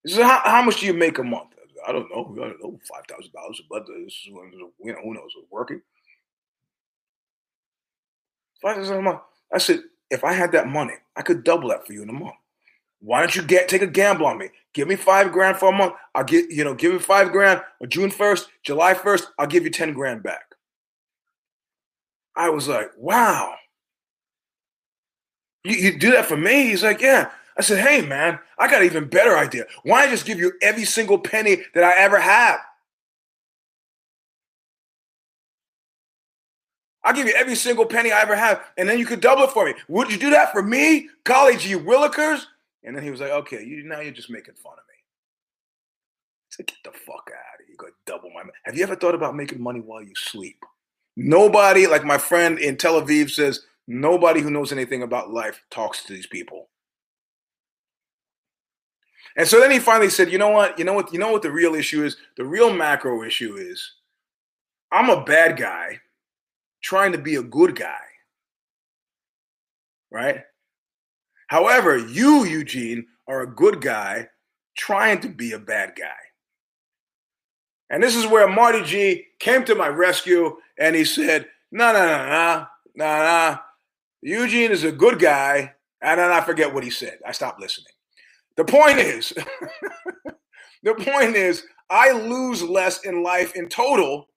So 0.07 0.23
how, 0.23 0.41
how 0.45 0.63
much 0.63 0.81
do 0.81 0.87
you 0.87 0.95
make 0.95 1.19
a 1.19 1.25
month? 1.25 1.49
I 1.87 1.93
don't 1.93 2.11
know. 2.11 2.37
I 2.43 2.49
don't 2.49 2.63
know, 2.63 2.79
five 2.93 3.05
thousand 3.09 3.33
dollars, 3.33 3.63
but 3.71 3.87
this 3.87 4.13
is 4.13 4.27
you 4.27 4.71
know 4.83 5.01
who 5.03 5.15
knows 5.15 5.31
working. 5.51 5.81
Five 8.61 8.77
thousand 8.77 8.99
a 8.99 9.03
month. 9.03 9.21
I 9.53 9.59
said, 9.59 9.81
if 10.11 10.25
I 10.25 10.33
had 10.33 10.53
that 10.53 10.69
money, 10.69 10.95
I 11.17 11.23
could 11.23 11.43
double 11.43 11.71
that 11.71 11.87
for 11.87 11.93
you 11.93 12.03
in 12.03 12.11
a 12.11 12.13
month. 12.13 12.35
Why 13.01 13.21
don't 13.21 13.35
you 13.35 13.43
get 13.43 13.69
take 13.69 13.83
a 13.83 13.87
gamble 13.87 14.27
on 14.27 14.39
me? 14.39 14.51
Give 14.73 14.87
me 14.87 14.97
five 14.97 15.33
grand 15.33 15.57
for 15.57 15.71
a 15.71 15.77
month. 15.77 15.95
I'll 16.15 16.25
get 16.25 16.51
you 16.51 16.65
know 16.65 16.75
give 16.75 16.93
me 16.93 16.99
five 16.99 17.33
grand 17.33 17.63
on 17.83 17.89
June 17.89 18.11
first, 18.11 18.49
July 18.63 18.95
first. 18.95 19.29
I'll 19.39 19.47
give 19.47 19.65
you 19.65 19.71
ten 19.71 19.93
grand 19.93 20.23
back. 20.23 20.55
I 22.37 22.51
was 22.51 22.69
like, 22.69 22.91
wow. 22.97 23.55
You, 25.65 25.77
you 25.77 25.99
do 25.99 26.13
that 26.13 26.27
for 26.27 26.37
me? 26.37 26.69
He's 26.69 26.83
like, 26.83 27.01
yeah. 27.01 27.31
I 27.59 27.63
said, 27.63 27.85
hey, 27.87 28.01
man, 28.07 28.39
I 28.59 28.71
got 28.71 28.81
an 28.81 28.87
even 28.87 29.09
better 29.09 29.37
idea. 29.37 29.65
Why 29.83 30.01
don't 30.01 30.09
I 30.09 30.13
just 30.13 30.25
give 30.25 30.39
you 30.39 30.53
every 30.63 30.85
single 30.85 31.19
penny 31.19 31.59
that 31.75 31.85
I 31.85 31.95
ever 31.99 32.19
have? 32.19 32.61
I'll 37.05 37.15
give 37.15 37.27
you 37.27 37.35
every 37.37 37.55
single 37.55 37.87
penny 37.87 38.13
I 38.13 38.21
ever 38.21 38.37
have, 38.37 38.63
and 38.77 38.89
then 38.89 38.99
you 38.99 39.07
could 39.07 39.21
double 39.21 39.45
it 39.45 39.51
for 39.51 39.65
me. 39.67 39.75
Would 39.89 40.11
you 40.11 40.19
do 40.19 40.31
that 40.31 40.53
for 40.53 40.63
me? 40.63 41.09
Golly 41.25 41.57
gee 41.57 41.75
willikers? 41.75 42.45
And 42.83 42.97
then 42.97 43.03
he 43.03 43.11
was 43.11 43.21
like, 43.21 43.31
okay, 43.31 43.63
you 43.65 43.83
now 43.85 44.01
you're 44.01 44.13
just 44.13 44.31
making 44.31 44.55
fun 44.55 44.73
of 44.73 44.79
me. 44.89 44.95
I 46.51 46.51
said, 46.51 46.67
get 46.67 46.79
the 46.85 46.91
fuck 46.91 47.31
out 47.31 47.61
of 47.61 47.67
here. 47.67 47.69
You're 47.69 47.77
gonna 47.77 47.93
double 48.07 48.31
my 48.31 48.43
Have 48.65 48.77
you 48.77 48.83
ever 48.83 48.97
thought 48.97 49.15
about 49.15 49.37
making 49.37 49.63
money 49.63 49.81
while 49.81 50.03
you 50.03 50.15
sleep? 50.15 50.65
Nobody, 51.17 51.87
like 51.87 52.05
my 52.05 52.19
friend 52.19 52.59
in 52.59 52.77
Tel 52.77 53.01
Aviv 53.01 53.31
says, 53.31 53.67
nobody 53.87 54.41
who 54.41 54.51
knows 54.51 54.73
anything 54.73 55.03
about 55.03 55.31
life 55.31 55.61
talks 55.71 56.05
to 56.05 56.13
these 56.13 56.27
people. 56.27 56.69
And 59.37 59.47
so 59.47 59.61
then 59.61 59.71
he 59.71 59.79
finally 59.79 60.11
said, 60.11 60.33
you 60.33 60.39
know 60.39 60.51
what? 60.51 60.79
You 60.79 60.85
know 60.85 60.93
what? 60.93 61.13
You 61.13 61.19
know 61.19 61.31
what 61.31 61.43
the 61.43 61.51
real 61.51 61.75
issue 61.75 62.05
is? 62.05 62.17
The 62.37 62.45
real 62.45 62.73
macro 62.73 63.23
issue 63.23 63.57
is 63.57 63.95
I'm 64.91 65.09
a 65.09 65.25
bad 65.25 65.57
guy 65.57 66.01
trying 66.83 67.13
to 67.13 67.19
be 67.19 67.37
a 67.37 67.43
good 67.43 67.77
guy. 67.77 67.99
Right? 70.11 70.43
However, 71.51 71.99
you, 71.99 72.45
Eugene, 72.45 73.09
are 73.27 73.41
a 73.41 73.55
good 73.55 73.81
guy 73.81 74.29
trying 74.79 75.21
to 75.23 75.29
be 75.29 75.51
a 75.51 75.59
bad 75.59 75.95
guy. 75.99 76.15
And 77.91 78.01
this 78.01 78.15
is 78.15 78.25
where 78.25 78.47
Marty 78.47 78.85
G 78.85 79.25
came 79.41 79.65
to 79.65 79.75
my 79.75 79.89
rescue 79.89 80.57
and 80.79 80.95
he 80.95 81.05
said, 81.05 81.49
no, 81.73 81.93
no, 81.93 82.07
no, 82.07 82.29
no, 82.29 82.67
no, 82.95 83.05
no. 83.25 83.59
Eugene 84.23 84.71
is 84.71 84.85
a 84.85 84.93
good 84.93 85.19
guy. 85.19 85.75
And 86.01 86.21
then 86.21 86.31
I 86.31 86.41
forget 86.41 86.73
what 86.73 86.85
he 86.85 86.91
said. 86.91 87.19
I 87.27 87.33
stopped 87.33 87.61
listening. 87.61 87.93
The 88.57 88.65
point 88.65 88.99
is, 88.99 89.33
the 90.85 90.95
point 90.95 91.35
is, 91.35 91.65
I 91.91 92.13
lose 92.13 92.63
less 92.63 93.05
in 93.05 93.25
life 93.25 93.57
in 93.57 93.69
total 93.69 94.29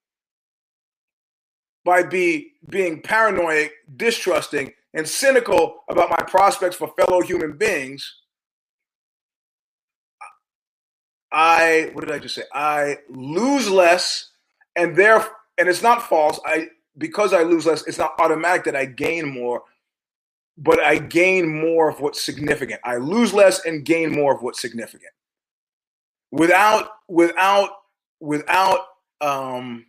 by 1.85 2.01
be 2.01 2.53
being 2.69 3.03
paranoid, 3.03 3.69
distrusting, 3.97 4.73
and 4.93 5.07
cynical 5.07 5.83
about 5.89 6.09
my 6.09 6.23
prospects 6.27 6.75
for 6.75 6.93
fellow 6.99 7.21
human 7.21 7.57
beings. 7.57 8.15
I 11.31 11.89
what 11.93 12.05
did 12.05 12.13
I 12.13 12.19
just 12.19 12.35
say? 12.35 12.43
I 12.53 12.97
lose 13.09 13.69
less, 13.69 14.29
and 14.75 14.95
there 14.95 15.25
and 15.57 15.67
it's 15.67 15.81
not 15.81 16.03
false. 16.03 16.39
I 16.45 16.69
because 16.97 17.33
I 17.33 17.41
lose 17.43 17.65
less, 17.65 17.87
it's 17.87 17.97
not 17.97 18.13
automatic 18.19 18.65
that 18.65 18.75
I 18.75 18.85
gain 18.85 19.27
more 19.27 19.63
but 20.57 20.79
I 20.79 20.97
gain 20.97 21.47
more 21.47 21.89
of 21.89 21.99
what's 21.99 22.21
significant. 22.21 22.79
I 22.83 22.97
lose 22.97 23.33
less 23.33 23.65
and 23.65 23.83
gain 23.83 24.11
more 24.11 24.35
of 24.35 24.41
what's 24.41 24.61
significant. 24.61 25.11
Without, 26.31 26.89
without, 27.07 27.69
without, 28.19 28.79
um, 29.21 29.85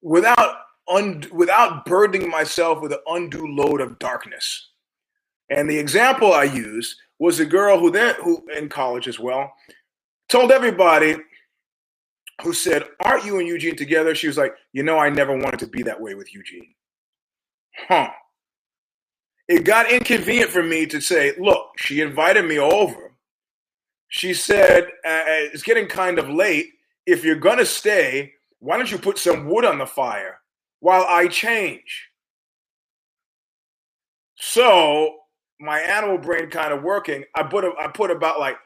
without, 0.00 0.56
un, 0.92 1.24
without 1.32 1.84
burdening 1.84 2.28
myself 2.30 2.80
with 2.80 2.92
an 2.92 3.00
undue 3.06 3.46
load 3.46 3.80
of 3.80 3.98
darkness. 3.98 4.68
And 5.50 5.68
the 5.68 5.78
example 5.78 6.32
I 6.32 6.44
used 6.44 6.96
was 7.18 7.40
a 7.40 7.46
girl 7.46 7.78
who 7.78 7.90
then, 7.90 8.14
who 8.22 8.44
in 8.56 8.68
college 8.68 9.08
as 9.08 9.18
well, 9.18 9.52
told 10.28 10.50
everybody 10.50 11.16
who 12.42 12.52
said, 12.52 12.84
"Aren't 13.00 13.24
you 13.24 13.38
and 13.38 13.48
Eugene 13.48 13.76
together?" 13.76 14.14
She 14.14 14.26
was 14.26 14.38
like, 14.38 14.54
"You 14.72 14.82
know, 14.82 14.98
I 14.98 15.10
never 15.10 15.36
wanted 15.36 15.60
to 15.60 15.66
be 15.66 15.82
that 15.82 16.00
way 16.00 16.14
with 16.14 16.34
Eugene." 16.34 16.74
huh. 17.88 18.10
It 19.48 19.64
got 19.64 19.90
inconvenient 19.90 20.50
for 20.50 20.62
me 20.62 20.86
to 20.86 21.00
say, 21.00 21.34
look, 21.38 21.72
she 21.76 22.00
invited 22.00 22.44
me 22.44 22.58
over. 22.58 23.12
She 24.08 24.34
said, 24.34 24.84
uh, 24.84 25.24
it's 25.52 25.62
getting 25.62 25.88
kind 25.88 26.18
of 26.18 26.28
late. 26.28 26.68
If 27.06 27.24
you're 27.24 27.36
to 27.36 27.66
stay, 27.66 28.32
why 28.60 28.76
don't 28.76 28.90
you 28.90 28.98
put 28.98 29.18
some 29.18 29.46
wood 29.46 29.64
on 29.64 29.78
the 29.78 29.86
fire 29.86 30.38
while 30.82 31.06
I 31.08 31.28
change? 31.28 32.10
So 34.34 35.14
my 35.60 35.78
animal 35.78 36.18
brain 36.18 36.50
kind 36.50 36.72
of 36.72 36.82
working. 36.82 37.24
I 37.36 37.44
put 37.44 37.64
a, 37.64 37.72
I 37.80 37.86
put 37.86 38.10
about 38.10 38.40
like 38.40 38.56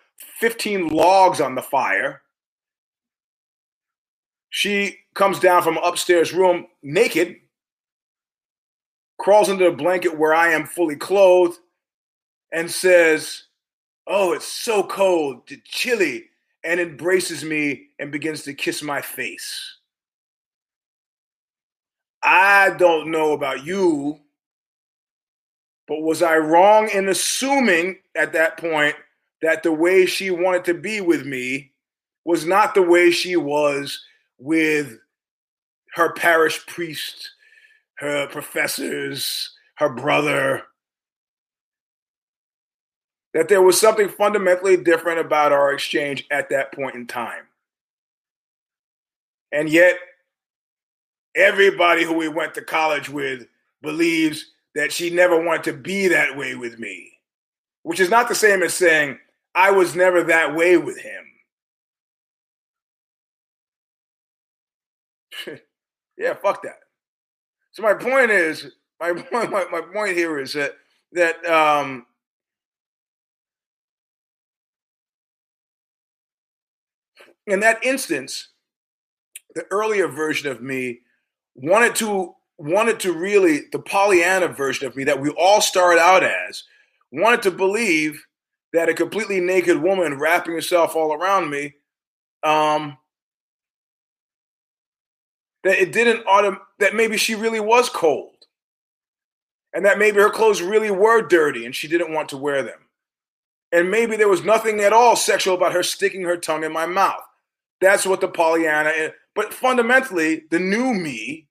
15 0.40 0.88
logs 0.88 1.40
on 1.40 1.54
the 1.54 1.62
fire. 1.62 2.22
She 4.48 4.96
comes 5.14 5.38
down 5.38 5.62
from 5.62 5.76
upstairs 5.76 6.32
room 6.32 6.66
naked, 6.82 7.36
crawls 9.18 9.50
into 9.50 9.64
the 9.64 9.76
blanket 9.76 10.18
where 10.18 10.34
I 10.34 10.52
am 10.52 10.64
fully 10.64 10.96
clothed, 10.96 11.58
and 12.50 12.70
says, 12.70 13.42
Oh, 14.06 14.32
it's 14.32 14.46
so 14.46 14.82
cold, 14.84 15.42
chilly, 15.64 16.26
and 16.64 16.80
embraces 16.80 17.44
me 17.44 17.88
and 17.98 18.10
begins 18.10 18.44
to 18.44 18.54
kiss 18.54 18.82
my 18.82 19.02
face. 19.02 19.75
I 22.26 22.70
don't 22.70 23.10
know 23.10 23.32
about 23.32 23.64
you, 23.64 24.20
but 25.88 26.02
was 26.02 26.22
I 26.22 26.36
wrong 26.36 26.90
in 26.92 27.08
assuming 27.08 27.98
at 28.14 28.32
that 28.32 28.58
point 28.58 28.96
that 29.42 29.62
the 29.62 29.72
way 29.72 30.06
she 30.06 30.30
wanted 30.30 30.64
to 30.64 30.74
be 30.74 31.00
with 31.00 31.24
me 31.24 31.72
was 32.24 32.44
not 32.44 32.74
the 32.74 32.82
way 32.82 33.10
she 33.10 33.36
was 33.36 34.02
with 34.38 34.98
her 35.94 36.12
parish 36.12 36.66
priest 36.66 37.30
her 37.96 38.26
professors, 38.28 39.52
her 39.76 39.88
brother, 39.88 40.62
that 43.34 43.48
there 43.48 43.62
was 43.62 43.80
something 43.80 44.08
fundamentally 44.08 44.76
different 44.76 45.18
about 45.18 45.52
our 45.52 45.72
exchange 45.72 46.26
at 46.30 46.48
that 46.50 46.72
point 46.72 46.94
in 46.94 47.06
time. 47.06 47.44
And 49.52 49.68
yet, 49.68 49.96
everybody 51.36 52.04
who 52.04 52.14
we 52.14 52.28
went 52.28 52.54
to 52.54 52.62
college 52.62 53.08
with 53.08 53.46
believes 53.82 54.52
that 54.74 54.92
she 54.92 55.10
never 55.10 55.40
wanted 55.42 55.64
to 55.64 55.72
be 55.72 56.08
that 56.08 56.36
way 56.36 56.54
with 56.54 56.78
me, 56.78 57.12
which 57.82 58.00
is 58.00 58.10
not 58.10 58.28
the 58.28 58.34
same 58.34 58.62
as 58.62 58.74
saying, 58.74 59.18
I 59.54 59.70
was 59.70 59.94
never 59.94 60.22
that 60.24 60.54
way 60.54 60.76
with 60.76 60.98
him. 60.98 61.24
yeah, 66.18 66.34
fuck 66.34 66.62
that. 66.62 66.80
So 67.72 67.82
my 67.82 67.94
point 67.94 68.30
is, 68.30 68.72
my 69.00 69.12
point, 69.30 69.50
my, 69.50 69.64
my 69.70 69.80
point 69.80 70.16
here 70.16 70.38
is 70.38 70.52
that 70.54 70.72
that 71.12 71.44
um, 71.46 72.06
in 77.46 77.60
that 77.60 77.82
instance, 77.84 78.48
the 79.54 79.64
earlier 79.70 80.08
version 80.08 80.50
of 80.50 80.60
me 80.60 81.00
wanted 81.56 81.94
to 81.96 82.34
wanted 82.58 83.00
to 83.00 83.12
really 83.12 83.62
the 83.72 83.78
Pollyanna 83.78 84.48
version 84.48 84.86
of 84.86 84.96
me 84.96 85.04
that 85.04 85.20
we 85.20 85.30
all 85.30 85.60
start 85.60 85.98
out 85.98 86.22
as 86.22 86.64
wanted 87.12 87.42
to 87.42 87.50
believe 87.50 88.24
that 88.72 88.88
a 88.88 88.94
completely 88.94 89.40
naked 89.40 89.80
woman 89.80 90.18
wrapping 90.18 90.54
herself 90.54 90.96
all 90.96 91.12
around 91.12 91.50
me 91.50 91.74
um, 92.42 92.96
that 95.64 95.80
it 95.80 95.92
didn't 95.92 96.24
autom- 96.26 96.60
that 96.78 96.94
maybe 96.94 97.16
she 97.16 97.34
really 97.34 97.60
was 97.60 97.88
cold. 97.88 98.32
And 99.72 99.84
that 99.84 99.98
maybe 99.98 100.20
her 100.20 100.30
clothes 100.30 100.62
really 100.62 100.90
were 100.90 101.20
dirty 101.20 101.66
and 101.66 101.74
she 101.74 101.88
didn't 101.88 102.12
want 102.12 102.30
to 102.30 102.36
wear 102.36 102.62
them. 102.62 102.78
And 103.72 103.90
maybe 103.90 104.16
there 104.16 104.28
was 104.28 104.44
nothing 104.44 104.80
at 104.80 104.92
all 104.92 105.16
sexual 105.16 105.54
about 105.54 105.72
her 105.72 105.82
sticking 105.82 106.22
her 106.22 106.36
tongue 106.36 106.64
in 106.64 106.72
my 106.72 106.86
mouth. 106.86 107.22
That's 107.80 108.06
what 108.06 108.22
the 108.22 108.28
pollyanna 108.28 109.12
But 109.36 109.54
fundamentally, 109.54 110.44
the 110.50 110.58
new 110.58 110.94
me 110.94 111.46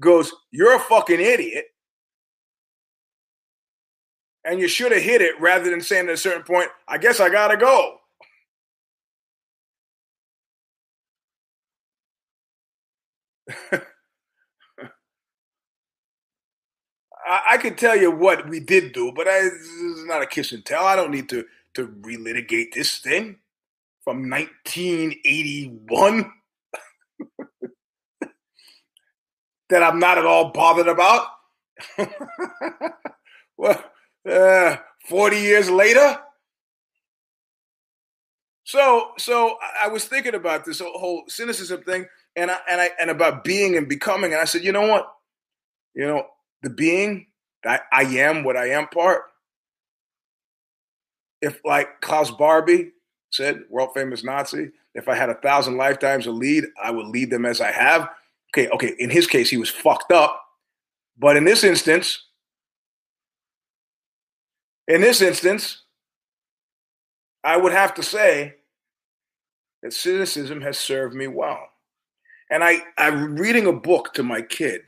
goes, 0.00 0.32
You're 0.50 0.74
a 0.74 0.80
fucking 0.80 1.20
idiot. 1.20 1.66
And 4.44 4.58
you 4.58 4.66
should 4.66 4.90
have 4.90 5.02
hit 5.02 5.22
it 5.22 5.40
rather 5.40 5.70
than 5.70 5.82
saying 5.82 6.08
at 6.08 6.14
a 6.14 6.16
certain 6.16 6.42
point, 6.42 6.68
I 6.88 6.98
guess 6.98 7.20
I 7.20 7.28
gotta 7.28 7.56
go. 7.56 7.98
I, 17.24 17.56
could 17.58 17.78
tell 17.78 17.96
you 17.96 18.10
what 18.10 18.48
we 18.48 18.58
did 18.58 18.92
do, 18.92 19.12
but 19.14 19.28
I, 19.28 19.42
this 19.42 19.52
is 19.52 20.04
not 20.06 20.22
a 20.22 20.26
kiss 20.26 20.50
and 20.52 20.64
tell. 20.64 20.84
I 20.84 20.96
don't 20.96 21.12
need 21.12 21.28
to 21.28 21.44
to 21.74 21.86
relitigate 21.86 22.74
this 22.74 22.98
thing 22.98 23.36
from 24.04 24.28
1981 24.28 26.32
that 29.72 29.82
I'm 29.82 29.98
not 29.98 30.18
at 30.18 30.26
all 30.26 30.50
bothered 30.50 30.86
about. 30.86 31.26
well, 33.56 33.82
uh, 34.30 34.76
40 35.08 35.36
years 35.36 35.70
later. 35.70 36.18
So, 38.64 39.12
so 39.18 39.56
I 39.82 39.88
was 39.88 40.04
thinking 40.04 40.34
about 40.34 40.64
this 40.64 40.80
whole 40.80 41.24
cynicism 41.26 41.82
thing, 41.82 42.06
and 42.36 42.50
I 42.50 42.58
and 42.70 42.80
I 42.80 42.90
and 43.00 43.10
about 43.10 43.44
being 43.44 43.76
and 43.76 43.88
becoming, 43.88 44.32
and 44.32 44.40
I 44.40 44.44
said, 44.44 44.62
you 44.62 44.72
know 44.72 44.86
what, 44.86 45.12
you 45.94 46.06
know, 46.06 46.26
the 46.62 46.70
being, 46.70 47.26
I, 47.66 47.80
I 47.92 48.02
am 48.02 48.44
what 48.44 48.56
I 48.56 48.70
am 48.70 48.88
part. 48.88 49.22
If 51.40 51.60
like 51.64 52.00
Klaus 52.00 52.30
Barbie 52.30 52.92
said, 53.30 53.64
world 53.68 53.90
famous 53.94 54.22
Nazi, 54.22 54.70
if 54.94 55.08
I 55.08 55.16
had 55.16 55.28
a 55.28 55.34
thousand 55.34 55.76
lifetimes 55.76 56.24
to 56.24 56.30
lead, 56.30 56.64
I 56.82 56.90
would 56.90 57.06
lead 57.06 57.30
them 57.30 57.44
as 57.44 57.60
I 57.60 57.72
have. 57.72 58.08
Okay, 58.54 58.68
okay. 58.68 58.94
In 58.98 59.10
his 59.10 59.26
case, 59.26 59.48
he 59.48 59.56
was 59.56 59.70
fucked 59.70 60.12
up. 60.12 60.40
But 61.18 61.36
in 61.36 61.44
this 61.44 61.64
instance, 61.64 62.26
in 64.88 65.00
this 65.00 65.22
instance, 65.22 65.82
I 67.44 67.56
would 67.56 67.72
have 67.72 67.94
to 67.94 68.02
say 68.02 68.54
that 69.82 69.92
cynicism 69.92 70.60
has 70.60 70.78
served 70.78 71.14
me 71.14 71.26
well. 71.26 71.60
And 72.50 72.62
I, 72.62 72.80
I'm 72.98 73.36
reading 73.36 73.66
a 73.66 73.72
book 73.72 74.12
to 74.14 74.22
my 74.22 74.42
kid 74.42 74.82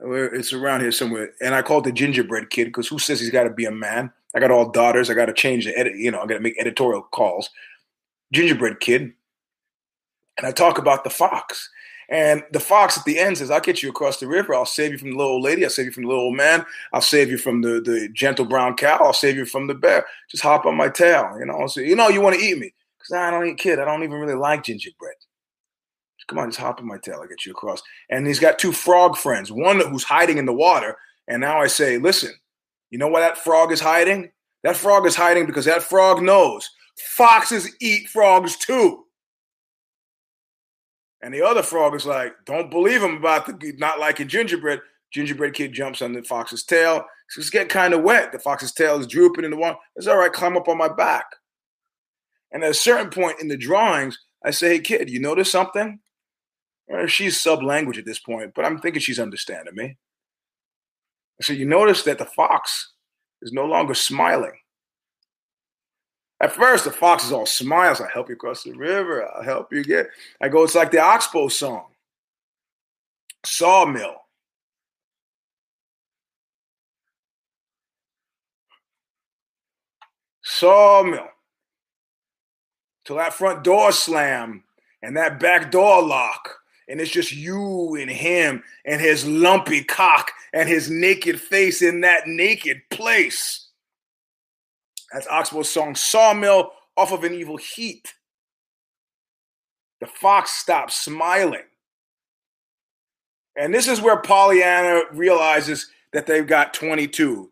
it's 0.00 0.52
around 0.52 0.80
here 0.80 0.92
somewhere, 0.92 1.30
and 1.40 1.54
I 1.54 1.62
call 1.62 1.78
it 1.78 1.84
the 1.84 1.92
gingerbread 1.92 2.50
kid 2.50 2.66
because 2.66 2.88
who 2.88 2.98
says 2.98 3.20
he's 3.20 3.30
got 3.30 3.44
to 3.44 3.50
be 3.50 3.64
a 3.64 3.70
man? 3.70 4.12
I 4.34 4.40
got 4.40 4.50
all 4.50 4.70
daughters. 4.70 5.08
I 5.08 5.14
got 5.14 5.26
to 5.26 5.32
change 5.32 5.64
the 5.64 5.78
edit. 5.78 5.96
You 5.96 6.10
know, 6.10 6.20
I 6.20 6.26
got 6.26 6.34
to 6.34 6.40
make 6.40 6.58
editorial 6.58 7.02
calls. 7.02 7.50
Gingerbread 8.32 8.80
kid, 8.80 9.12
and 10.36 10.46
I 10.46 10.50
talk 10.50 10.78
about 10.78 11.04
the 11.04 11.10
fox. 11.10 11.70
And 12.08 12.42
the 12.52 12.60
fox 12.60 12.98
at 12.98 13.04
the 13.04 13.18
end 13.18 13.38
says, 13.38 13.50
I'll 13.50 13.60
get 13.60 13.82
you 13.82 13.90
across 13.90 14.18
the 14.18 14.26
river. 14.26 14.54
I'll 14.54 14.66
save 14.66 14.92
you 14.92 14.98
from 14.98 15.10
the 15.10 15.16
little 15.16 15.32
old 15.32 15.42
lady. 15.42 15.64
I'll 15.64 15.70
save 15.70 15.86
you 15.86 15.92
from 15.92 16.04
the 16.04 16.08
little 16.08 16.24
old 16.24 16.36
man. 16.36 16.64
I'll 16.92 17.00
save 17.00 17.30
you 17.30 17.38
from 17.38 17.62
the, 17.62 17.80
the 17.80 18.08
gentle 18.12 18.44
brown 18.44 18.76
cow. 18.76 18.98
I'll 19.00 19.12
save 19.12 19.36
you 19.36 19.44
from 19.44 19.66
the 19.66 19.74
bear. 19.74 20.06
Just 20.30 20.42
hop 20.42 20.66
on 20.66 20.76
my 20.76 20.88
tail. 20.88 21.36
You 21.38 21.46
know, 21.46 21.54
I'll 21.54 21.82
you 21.82 21.96
know, 21.96 22.08
you 22.08 22.20
want 22.20 22.36
to 22.36 22.42
eat 22.44 22.58
me. 22.58 22.72
Because 22.98 23.16
I 23.16 23.30
don't 23.30 23.46
eat 23.46 23.58
kid. 23.58 23.78
I 23.78 23.84
don't 23.84 24.02
even 24.02 24.18
really 24.18 24.34
like 24.34 24.64
gingerbread. 24.64 25.14
Come 26.26 26.38
on, 26.38 26.48
just 26.48 26.60
hop 26.60 26.80
on 26.80 26.86
my 26.86 26.96
tail. 26.98 27.18
I'll 27.20 27.28
get 27.28 27.44
you 27.44 27.52
across. 27.52 27.82
And 28.08 28.26
he's 28.26 28.40
got 28.40 28.58
two 28.58 28.72
frog 28.72 29.16
friends, 29.16 29.52
one 29.52 29.80
who's 29.80 30.04
hiding 30.04 30.38
in 30.38 30.46
the 30.46 30.54
water. 30.54 30.96
And 31.28 31.40
now 31.40 31.60
I 31.60 31.66
say, 31.66 31.98
listen, 31.98 32.32
you 32.90 32.98
know 32.98 33.08
why 33.08 33.20
that 33.20 33.36
frog 33.36 33.72
is 33.72 33.80
hiding? 33.80 34.30
That 34.62 34.76
frog 34.76 35.06
is 35.06 35.14
hiding 35.14 35.44
because 35.44 35.66
that 35.66 35.82
frog 35.82 36.22
knows 36.22 36.70
foxes 36.96 37.74
eat 37.80 38.08
frogs 38.08 38.56
too. 38.56 39.03
And 41.24 41.32
the 41.32 41.40
other 41.40 41.62
frog 41.62 41.94
is 41.94 42.04
like, 42.04 42.34
don't 42.44 42.70
believe 42.70 43.02
him 43.02 43.16
about 43.16 43.46
the 43.46 43.72
not 43.78 43.98
liking 43.98 44.28
gingerbread. 44.28 44.82
Gingerbread 45.10 45.54
kid 45.54 45.72
jumps 45.72 46.02
on 46.02 46.12
the 46.12 46.22
fox's 46.22 46.64
tail. 46.64 47.02
So 47.30 47.40
it's 47.40 47.48
getting 47.48 47.68
kind 47.68 47.94
of 47.94 48.02
wet. 48.02 48.30
The 48.30 48.38
fox's 48.38 48.72
tail 48.72 49.00
is 49.00 49.06
drooping 49.06 49.42
in 49.42 49.50
the 49.50 49.56
water. 49.56 49.78
It's 49.96 50.06
all 50.06 50.18
right, 50.18 50.30
climb 50.30 50.54
up 50.54 50.68
on 50.68 50.76
my 50.76 50.88
back. 50.88 51.24
And 52.52 52.62
at 52.62 52.72
a 52.72 52.74
certain 52.74 53.08
point 53.08 53.40
in 53.40 53.48
the 53.48 53.56
drawings, 53.56 54.18
I 54.44 54.50
say, 54.50 54.74
hey, 54.74 54.80
kid, 54.80 55.08
you 55.08 55.18
notice 55.18 55.50
something? 55.50 55.98
Uh, 56.94 57.06
she's 57.06 57.40
sub 57.40 57.62
language 57.62 57.96
at 57.96 58.04
this 58.04 58.18
point, 58.18 58.52
but 58.54 58.66
I'm 58.66 58.78
thinking 58.78 59.00
she's 59.00 59.18
understanding 59.18 59.74
me. 59.74 59.96
So 61.40 61.54
you 61.54 61.64
notice 61.64 62.02
that 62.02 62.18
the 62.18 62.26
fox 62.26 62.92
is 63.40 63.50
no 63.50 63.64
longer 63.64 63.94
smiling. 63.94 64.58
At 66.44 66.52
first, 66.52 66.84
the 66.84 66.90
fox 66.90 67.24
is 67.24 67.32
all 67.32 67.46
smiles. 67.46 68.02
I 68.02 68.10
help 68.12 68.28
you 68.28 68.36
cross 68.36 68.64
the 68.64 68.72
river. 68.72 69.26
I'll 69.26 69.42
help 69.42 69.72
you 69.72 69.82
get. 69.82 70.10
I 70.42 70.50
go, 70.50 70.62
it's 70.62 70.74
like 70.74 70.90
the 70.90 70.98
Oxbow 70.98 71.48
song. 71.48 71.86
Sawmill. 73.46 74.16
Sawmill. 80.42 81.28
Till 83.06 83.16
that 83.16 83.32
front 83.32 83.64
door 83.64 83.90
slam 83.90 84.64
and 85.00 85.16
that 85.16 85.40
back 85.40 85.72
door 85.72 86.02
lock 86.02 86.58
and 86.88 87.00
it's 87.00 87.10
just 87.10 87.32
you 87.32 87.96
and 87.98 88.10
him 88.10 88.62
and 88.84 89.00
his 89.00 89.26
lumpy 89.26 89.82
cock 89.82 90.30
and 90.52 90.68
his 90.68 90.90
naked 90.90 91.40
face 91.40 91.80
in 91.80 92.02
that 92.02 92.26
naked 92.26 92.82
place. 92.90 93.70
That's 95.14 95.28
Oxbow's 95.28 95.70
song 95.70 95.94
Sawmill 95.94 96.72
off 96.96 97.12
of 97.12 97.22
an 97.22 97.32
evil 97.32 97.56
heat. 97.56 98.12
The 100.00 100.08
fox 100.08 100.50
stops 100.50 100.96
smiling. 100.96 101.62
And 103.56 103.72
this 103.72 103.86
is 103.86 104.00
where 104.00 104.20
Pollyanna 104.20 105.02
realizes 105.12 105.88
that 106.12 106.26
they've 106.26 106.46
got 106.46 106.74
22. 106.74 107.48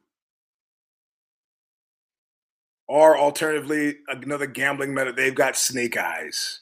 Or 2.89 3.17
alternatively, 3.17 3.99
another 4.09 4.47
gambling 4.47 4.93
method, 4.93 5.15
they've 5.15 5.35
got 5.35 5.57
snake 5.57 5.97
eyes. 5.97 6.61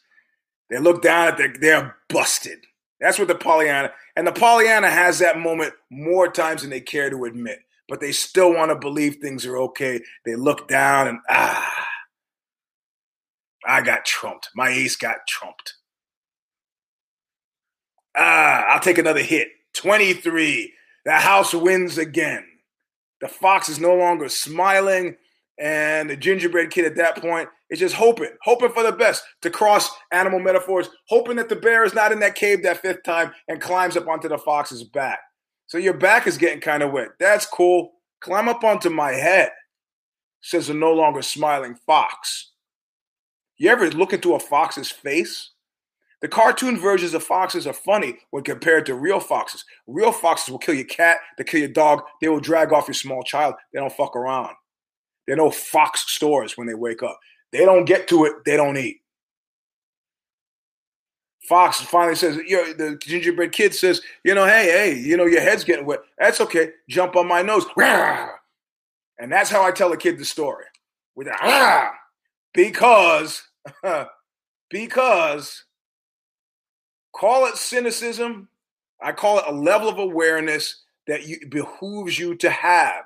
They 0.69 0.79
look 0.79 1.03
down 1.03 1.29
at 1.29 1.39
their, 1.39 1.55
they're 1.59 1.97
busted. 2.11 2.59
That's 3.01 3.19
what 3.19 3.29
the 3.29 3.35
Pollyanna, 3.35 3.93
and 4.17 4.27
the 4.27 4.33
Pollyanna 4.33 4.91
has 4.91 5.19
that 5.21 5.39
moment 5.39 5.73
more 5.89 6.31
times 6.31 6.61
than 6.61 6.71
they 6.71 6.83
care 6.83 7.09
to 7.09 7.25
admit, 7.25 7.61
but 7.91 8.01
they 8.01 8.13
still 8.13 8.55
want 8.55 8.71
to 8.71 8.77
believe 8.77 9.17
things 9.17 9.45
are 9.45 9.59
okay. 9.59 10.01
They 10.25 10.37
look 10.37 10.69
down 10.69 11.09
and, 11.09 11.19
ah, 11.29 11.87
I 13.67 13.83
got 13.83 14.07
trumped. 14.07 14.49
My 14.55 14.71
ace 14.71 14.97
got 14.97 15.17
trumped. 15.29 15.75
Ah, 18.17 18.65
I'll 18.69 18.81
take 18.81 18.99
another 18.99 19.23
hit. 19.23 19.49
23. 19.75 20.73
The 21.05 21.13
house 21.13 21.53
wins 21.53 21.99
again. 21.99 22.45
The 23.21 23.29
fox 23.29 23.69
is 23.69 23.81
no 23.81 23.95
longer 23.95 24.29
smiling, 24.29 25.17
and 25.59 26.09
the 26.09 26.17
gingerbread 26.17 26.71
kid 26.71 26.87
at 26.87 26.97
that 26.97 27.17
point 27.17 27.49
is 27.71 27.79
just 27.79 27.95
hoping, 27.95 28.31
hoping 28.43 28.71
for 28.71 28.83
the 28.83 28.93
best 28.93 29.23
to 29.43 29.51
cross 29.51 29.91
animal 30.11 30.41
metaphors, 30.41 30.89
hoping 31.09 31.37
that 31.37 31.49
the 31.49 31.57
bear 31.57 31.85
is 31.85 31.93
not 31.93 32.13
in 32.13 32.21
that 32.21 32.35
cave 32.35 32.63
that 32.63 32.81
fifth 32.81 33.03
time 33.03 33.33
and 33.49 33.61
climbs 33.61 33.97
up 33.97 34.09
onto 34.09 34.29
the 34.29 34.39
fox's 34.39 34.85
back. 34.85 35.19
So 35.71 35.79
your 35.79 35.95
back 35.95 36.27
is 36.27 36.37
getting 36.37 36.61
kind 36.61 36.83
of 36.83 36.91
wet. 36.91 37.11
That's 37.21 37.47
cool. 37.47 37.93
Climb 38.21 38.49
up 38.49 38.65
onto 38.65 38.91
my 38.91 39.13
head, 39.13 39.51
says 40.41 40.69
a 40.69 40.75
no 40.75 40.93
longer 40.93 41.23
smiling 41.23 41.77
fox. 41.87 42.51
You 43.57 43.71
ever 43.71 43.89
look 43.93 44.13
into 44.13 44.35
a 44.35 44.41
fox's 44.41 44.91
face? 44.91 45.53
The 46.23 46.27
cartoon 46.29 46.77
versions 46.77 47.15
of 47.15 47.23
foxes 47.23 47.69
are 47.69 47.73
funny 47.73 48.19
when 48.33 48.43
compared 48.43 48.85
to 48.87 48.97
real 48.97 49.21
foxes. 49.21 49.65
Real 49.87 50.11
foxes 50.11 50.51
will 50.51 50.59
kill 50.59 50.75
your 50.75 50.87
cat, 50.87 51.19
they 51.39 51.45
kill 51.45 51.61
your 51.61 51.69
dog, 51.69 52.03
they 52.21 52.29
will 52.29 52.41
drag 52.41 52.73
off 52.73 52.89
your 52.89 52.95
small 52.95 53.23
child. 53.23 53.55
They 53.73 53.79
don't 53.79 53.93
fuck 53.93 54.17
around. 54.17 54.57
They're 55.29 55.37
no 55.37 55.53
fox 55.53 56.05
stores 56.13 56.59
when 56.59 56.67
they 56.67 56.75
wake 56.75 57.05
up. 57.05 57.17
They 57.53 57.65
don't 57.65 57.85
get 57.85 58.09
to 58.09 58.25
it, 58.25 58.33
they 58.45 58.57
don't 58.57 58.77
eat. 58.77 59.00
Fox 61.41 61.81
finally 61.81 62.15
says, 62.15 62.37
you 62.47 62.57
know, 62.57 62.73
the 62.73 62.97
gingerbread 62.97 63.53
kid 63.53 63.75
says, 63.75 64.03
you 64.25 64.35
know, 64.35 64.45
hey, 64.45 64.71
hey, 64.71 64.99
you 64.99 65.17
know, 65.17 65.25
your 65.25 65.41
head's 65.41 65.65
getting 65.65 65.87
wet. 65.87 66.01
That's 66.19 66.41
okay. 66.41 66.73
Jump 66.89 67.17
on 67.17 67.27
my 67.27 67.43
nose. 67.43 67.65
And 67.77 69.33
that's 69.33 69.51
how 69.51 69.63
I 69.65 69.71
tell 69.71 69.93
a 69.93 69.97
kid 69.97 70.19
the 70.19 70.25
story. 70.25 70.67
With 71.15 71.29
a 71.29 71.91
because, 72.53 73.43
because 74.71 75.65
call 77.13 77.47
it 77.47 77.57
cynicism. 77.57 78.49
I 79.03 79.13
call 79.13 79.39
it 79.39 79.45
a 79.47 79.53
level 79.53 79.89
of 79.89 79.99
awareness 79.99 80.83
that 81.07 81.27
you, 81.27 81.39
behooves 81.49 82.19
you 82.19 82.35
to 82.37 82.51
have. 82.51 83.05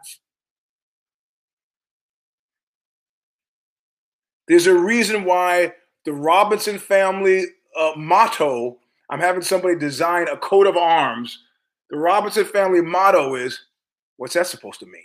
There's 4.48 4.66
a 4.66 4.74
reason 4.76 5.24
why 5.24 5.72
the 6.04 6.12
Robinson 6.12 6.78
family 6.78 7.46
motto, 7.96 8.78
I'm 9.10 9.20
having 9.20 9.42
somebody 9.42 9.76
design 9.76 10.28
a 10.28 10.36
coat 10.36 10.66
of 10.66 10.76
arms. 10.76 11.38
The 11.90 11.96
Robinson 11.96 12.44
family 12.44 12.80
motto 12.80 13.34
is 13.34 13.60
what's 14.16 14.34
that 14.34 14.46
supposed 14.46 14.80
to 14.80 14.86
mean? 14.86 15.02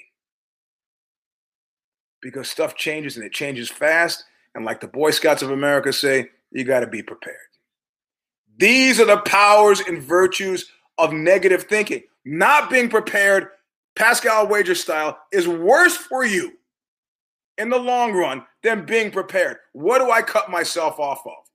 Because 2.22 2.50
stuff 2.50 2.76
changes 2.76 3.16
and 3.16 3.26
it 3.26 3.34
changes 3.34 3.70
fast. 3.70 4.24
And 4.56 4.66
like 4.66 4.82
the 4.82 4.88
Boy 4.88 5.12
Scouts 5.12 5.42
of 5.42 5.52
America 5.52 5.94
say, 5.94 6.30
you 6.52 6.64
got 6.64 6.82
to 6.82 6.88
be 6.88 7.04
prepared. 7.04 7.38
These 8.58 9.00
are 9.00 9.06
the 9.06 9.18
powers 9.18 9.80
and 9.82 10.02
virtues 10.02 10.70
of 10.98 11.14
negative 11.14 11.64
thinking. 11.64 12.04
Not 12.26 12.70
being 12.70 12.90
prepared, 12.90 13.48
Pascal 13.96 14.48
Wager 14.48 14.76
style, 14.76 15.18
is 15.32 15.48
worse 15.48 15.96
for 15.96 16.26
you 16.26 16.54
in 17.58 17.70
the 17.70 17.78
long 17.78 18.14
run 18.14 18.46
than 18.64 18.86
being 18.86 19.12
prepared. 19.12 19.58
What 19.74 20.00
do 20.00 20.12
I 20.12 20.22
cut 20.22 20.50
myself 20.50 21.00
off 21.00 21.26
of? 21.26 21.49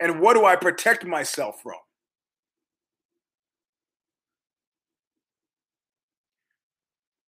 And 0.00 0.20
what 0.20 0.34
do 0.34 0.44
I 0.44 0.56
protect 0.56 1.04
myself 1.04 1.62
from? 1.62 1.74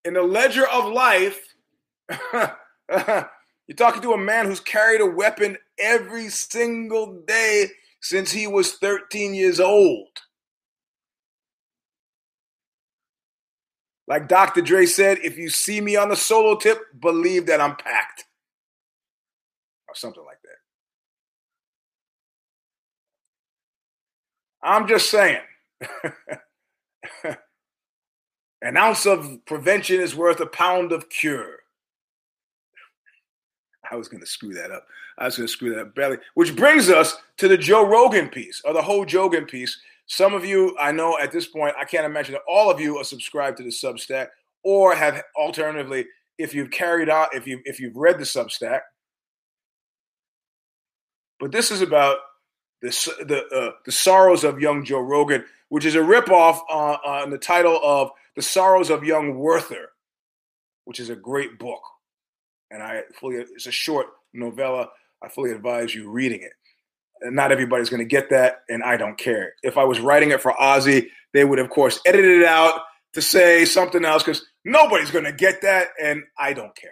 In 0.05 0.15
the 0.15 0.23
ledger 0.23 0.67
of 0.67 0.93
life, 0.93 1.55
you're 2.89 3.77
talking 3.77 4.03
to 4.03 4.13
a 4.13 4.19
man 4.19 4.47
who's 4.47 4.61
carried 4.61 5.01
a 5.01 5.07
weapon 5.07 5.57
every 5.79 6.29
single 6.29 7.23
day 7.27 7.69
since 8.01 8.31
he 8.31 8.47
was 8.47 8.75
13 8.75 9.35
years 9.35 9.61
old. 9.61 10.09
Like 14.07 14.27
Dr. 14.27 14.63
Dre 14.63 14.87
said, 14.87 15.19
if 15.23 15.37
you 15.37 15.51
see 15.51 15.83
me 15.83 15.97
on 15.97 16.09
the 16.09 16.17
solo 16.17 16.57
tip, 16.57 16.79
believe 16.99 17.45
that 17.47 17.61
I'm 17.61 17.77
packed. 17.77 18.25
Or 19.87 19.95
something 19.95 20.25
like 20.25 20.38
that. 20.38 20.38
I'm 24.63 24.87
just 24.89 25.11
saying. 25.11 25.41
An 28.63 28.77
ounce 28.77 29.07
of 29.07 29.39
prevention 29.47 30.01
is 30.01 30.17
worth 30.17 30.41
a 30.41 30.47
pound 30.47 30.93
of 30.93 31.09
cure. 31.09 31.61
I 33.91 33.97
was 33.97 34.09
going 34.09 34.21
to 34.21 34.27
screw 34.27 34.53
that 34.55 34.71
up. 34.71 34.87
I 35.17 35.25
was 35.25 35.37
going 35.37 35.47
to 35.47 35.53
screw 35.53 35.71
that 35.71 35.81
up 35.81 35.95
badly. 35.95 36.19
Which 36.35 36.57
brings 36.57 36.91
us 36.91 37.17
to 37.39 37.49
the 37.49 37.57
Joe 37.57 37.87
Rogan 37.87 38.29
piece, 38.29 38.61
or 38.65 38.73
the 38.73 38.83
whole 38.83 39.07
Jogan 39.07 39.49
piece, 39.49 39.79
some 40.07 40.35
of 40.35 40.45
you, 40.45 40.77
I 40.81 40.91
know 40.91 41.19
at 41.19 41.33
this 41.33 41.47
point, 41.47 41.75
I 41.79 41.85
can't 41.85 42.07
imagine 42.07 42.33
that 42.33 42.43
all 42.49 42.71
of 42.71 42.81
you 42.81 42.97
are 42.99 43.05
subscribed 43.05 43.59
to 43.59 43.63
the 43.63 43.71
Substack 43.71 44.29
or 44.63 44.95
have 44.95 45.23
alternatively, 45.37 46.07
if 46.39 46.55
you've 46.55 46.71
carried 46.71 47.09
out, 47.09 47.35
if 47.35 47.47
you 47.47 47.61
if 47.65 47.79
you've 47.79 47.97
read 47.97 48.19
the 48.19 48.25
Substack. 48.25 48.81
But 51.39 51.53
this 51.53 51.71
is 51.71 51.83
about 51.83 52.17
the 52.83 52.91
the 53.27 53.57
uh, 53.57 53.73
the 53.85 53.93
sorrows 53.93 54.45
of 54.45 54.61
young 54.61 54.85
Joe 54.85 55.01
Rogan, 55.01 55.45
which 55.69 55.85
is 55.85 55.95
a 55.95 55.99
ripoff 55.99 56.61
on, 56.71 56.99
on 57.05 57.31
the 57.31 57.39
title 57.39 57.81
of 57.83 58.11
The 58.37 58.43
Sorrows 58.43 58.91
of 58.91 59.05
Young 59.05 59.39
Werther, 59.39 59.91
which 60.85 61.01
is 61.01 61.11
a 61.11 61.17
great 61.17 61.59
book, 61.59 61.83
and 62.71 62.83
I 62.83 63.03
fully 63.19 63.37
it's 63.37 63.67
a 63.67 63.73
short 63.73 64.07
novella. 64.33 64.89
I 65.23 65.29
fully 65.29 65.51
advise 65.51 65.95
you 65.95 66.11
reading 66.11 66.43
it 66.43 66.53
not 67.23 67.53
everybody's 67.53 67.91
going 67.91 68.01
to 68.01 68.07
get 68.07 68.31
that, 68.31 68.63
and 68.69 68.83
I 68.83 68.97
don't 68.97 69.19
care. 69.19 69.55
If 69.63 69.77
I 69.77 69.85
was 69.85 70.01
writing 70.01 70.31
it 70.31 70.41
for 70.41 70.53
Ozy, 70.53 71.09
they 71.33 71.45
would, 71.45 71.59
of 71.59 71.71
course, 71.71 72.01
edit 72.07 72.25
it 72.25 72.45
out 72.45 72.81
to 73.15 73.23
say 73.23 73.65
something 73.65 74.05
else 74.05 74.23
because 74.23 74.45
nobody's 74.65 75.11
going 75.11 75.25
to 75.25 75.33
get 75.33 75.63
that, 75.63 75.89
and 76.03 76.23
I 76.39 76.53
don't 76.53 76.77
care. 76.77 76.91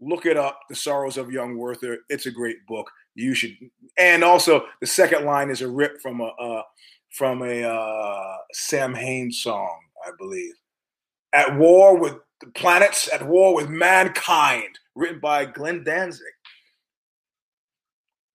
Look 0.00 0.26
it 0.26 0.36
up, 0.36 0.60
The 0.68 0.76
Sorrows 0.76 1.16
of 1.16 1.30
Young 1.30 1.56
Werther. 1.56 1.98
It's 2.08 2.26
a 2.26 2.30
great 2.30 2.66
book. 2.66 2.90
You 3.16 3.34
should, 3.34 3.56
and 3.98 4.22
also 4.22 4.66
the 4.80 4.86
second 4.86 5.24
line 5.24 5.50
is 5.50 5.62
a 5.62 5.68
rip 5.68 6.00
from 6.02 6.20
a 6.20 6.26
uh, 6.26 6.62
from 7.10 7.42
a 7.42 7.62
uh, 7.62 8.36
Samhain 8.52 9.32
song, 9.32 9.78
I 10.06 10.10
believe. 10.18 10.52
At 11.32 11.56
war 11.56 11.96
with 11.96 12.16
the 12.40 12.48
planets, 12.48 13.10
at 13.12 13.26
war 13.26 13.54
with 13.54 13.70
mankind, 13.70 14.78
written 14.94 15.18
by 15.18 15.46
Glenn 15.46 15.82
Danzig. 15.82 16.26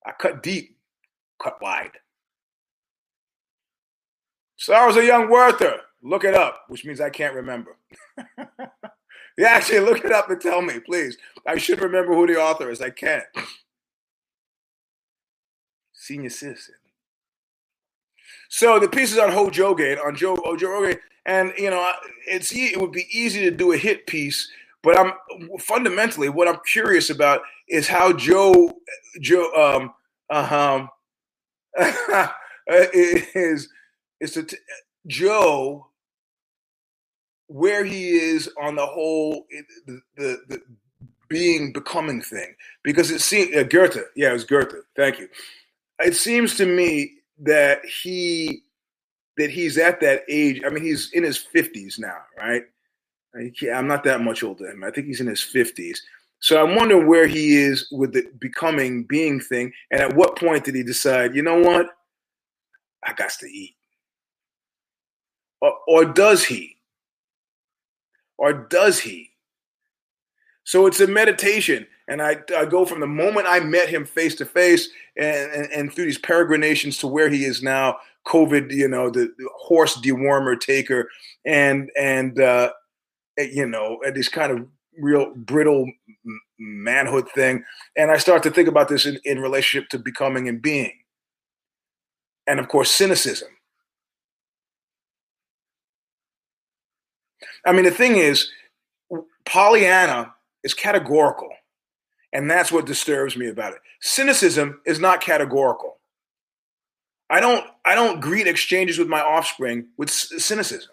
I 0.06 0.14
cut 0.20 0.42
deep, 0.42 0.78
cut 1.42 1.62
wide. 1.62 1.92
Sorrows 4.58 4.98
a 4.98 5.06
Young 5.06 5.30
Werther. 5.30 5.80
Look 6.02 6.24
it 6.24 6.34
up, 6.34 6.64
which 6.68 6.86
means 6.86 7.00
I 7.00 7.12
can't 7.12 7.36
remember. 7.36 7.78
yeah, 9.38 9.50
actually, 9.50 9.82
look 9.82 10.04
it 10.04 10.12
up 10.12 10.32
and 10.32 10.42
tell 10.42 10.64
me, 10.64 10.80
please. 10.80 11.18
I 11.46 11.60
should 11.60 11.82
remember 11.82 12.16
who 12.16 12.26
the 12.26 12.42
author 12.42 12.72
is. 12.72 12.82
I 12.82 12.90
can't. 12.90 13.24
Senior 16.12 16.30
citizen. 16.30 16.76
So 18.50 18.80
the 18.80 18.90
piece 18.90 19.14
is 19.14 19.18
on 19.18 19.32
Ho 19.32 19.50
Jogan, 19.50 19.98
on 20.06 20.14
Joe, 20.14 20.38
oh, 20.44 20.58
Joe 20.58 20.72
Rogan, 20.72 20.98
and 21.26 21.54
you 21.58 21.70
know, 21.70 21.90
it's 22.28 22.54
it 22.54 22.82
would 22.82 22.92
be 22.92 23.08
easy 23.10 23.40
to 23.46 23.52
do 23.52 23.72
a 23.72 23.78
hit 23.78 24.08
piece, 24.08 24.52
but 24.84 25.00
I'm 25.00 25.14
fundamentally 25.58 26.28
what 26.28 26.50
I'm 26.50 26.60
curious 26.70 27.10
about 27.10 27.44
is 27.70 27.88
how 27.88 28.12
Joe 28.12 28.74
Joe 29.22 29.80
um 29.80 29.94
uh 30.30 30.58
is 32.68 33.70
is 34.20 34.32
to 34.34 34.46
Joe 35.08 35.88
where 37.48 37.86
he 37.86 38.10
is 38.10 38.50
on 38.62 38.76
the 38.76 38.86
whole 38.86 39.46
the 39.88 40.02
the, 40.18 40.42
the 40.50 40.62
being 41.30 41.72
becoming 41.72 42.22
thing 42.22 42.54
because 42.84 43.12
it 43.12 43.22
seems 43.22 43.56
uh, 43.56 43.64
Goethe 43.64 44.04
yeah 44.18 44.32
it 44.32 44.34
was 44.34 44.44
Goethe 44.44 44.76
thank 44.98 45.18
you 45.18 45.30
it 46.04 46.16
seems 46.16 46.56
to 46.56 46.66
me 46.66 47.14
that 47.40 47.84
he 47.86 48.64
that 49.38 49.50
he's 49.50 49.78
at 49.78 50.00
that 50.02 50.24
age 50.30 50.62
I 50.66 50.70
mean 50.70 50.84
he's 50.84 51.12
in 51.14 51.24
his 51.24 51.38
50s 51.38 52.00
now 52.00 52.18
right? 52.38 52.64
I'm 53.74 53.88
not 53.88 54.04
that 54.04 54.22
much 54.22 54.44
older 54.44 54.66
than 54.66 54.76
him. 54.76 54.84
I 54.84 54.92
think 54.92 55.08
he's 55.08 55.22
in 55.22 55.28
his 55.28 55.40
50s 55.40 56.00
so 56.42 56.62
I'm 56.62 56.76
wondering 56.76 57.08
where 57.08 57.28
he 57.28 57.56
is 57.56 57.88
with 57.92 58.14
the 58.14 58.28
becoming 58.40 59.04
being 59.04 59.40
thing, 59.40 59.72
and 59.92 60.02
at 60.02 60.16
what 60.16 60.38
point 60.38 60.66
did 60.66 60.74
he 60.74 60.82
decide, 60.82 61.36
you 61.36 61.44
know 61.44 61.60
what, 61.60 61.86
I 63.06 63.14
got 63.14 63.30
to 63.40 63.46
eat, 63.46 63.76
or, 65.62 65.74
or 65.88 66.06
does 66.06 66.44
he, 66.44 66.78
or 68.40 68.54
does 68.54 69.00
he? 69.00 69.30
So 70.64 70.88
it's 70.88 71.00
a 71.00 71.08
meditation, 71.08 71.86
and 72.12 72.22
I, 72.22 72.40
I 72.58 72.66
go 72.66 72.86
from 72.86 73.00
the 73.00 73.08
moment 73.08 73.48
I 73.50 73.62
met 73.62 73.88
him 73.88 74.04
face 74.04 74.36
to 74.36 74.46
face, 74.46 74.90
and 75.18 75.72
and 75.72 75.94
through 75.94 76.06
these 76.06 76.18
peregrinations 76.18 76.98
to 76.98 77.08
where 77.08 77.30
he 77.30 77.46
is 77.46 77.64
now, 77.64 78.00
COVID, 78.28 78.70
you 78.70 78.90
know, 78.90 79.10
the, 79.10 79.34
the 79.38 79.50
horse 79.58 79.96
dewormer 79.96 80.60
taker, 80.60 81.10
and 81.46 81.90
and 81.98 82.38
uh, 82.38 82.74
you 83.38 83.66
know, 83.66 84.02
this 84.14 84.28
kind 84.28 84.52
of 84.52 84.68
real 85.00 85.34
brittle 85.36 85.90
manhood 86.60 87.30
thing. 87.30 87.64
And 87.96 88.12
I 88.12 88.18
start 88.18 88.44
to 88.44 88.52
think 88.52 88.68
about 88.68 88.90
this 88.90 89.06
in, 89.06 89.18
in 89.24 89.40
relationship 89.40 89.90
to 89.92 89.98
becoming 89.98 90.50
and 90.50 90.62
being. 90.62 90.92
And 92.46 92.60
of 92.60 92.68
course, 92.68 92.92
cynicism. 92.92 93.48
I 97.66 97.72
mean, 97.72 97.86
the 97.86 97.92
thing 97.92 98.18
is, 98.18 98.50
Pollyanna 99.46 100.34
is 100.66 100.74
categorical. 100.74 101.50
And 102.34 102.50
that's 102.50 102.72
what 102.72 102.86
disturbs 102.86 103.36
me 103.36 103.48
about 103.48 103.74
it. 103.74 103.80
Cynicism 104.00 104.82
is 104.86 105.00
not 105.00 105.22
categorical. 105.22 105.98
I 107.30 107.40
don't 107.40 107.66
I 107.86 107.96
don't 107.96 108.20
greet 108.22 108.48
exchanges 108.48 108.98
with 108.98 109.08
my 109.08 109.22
offspring 109.22 109.88
with 109.98 110.10
cynicism. 110.10 110.92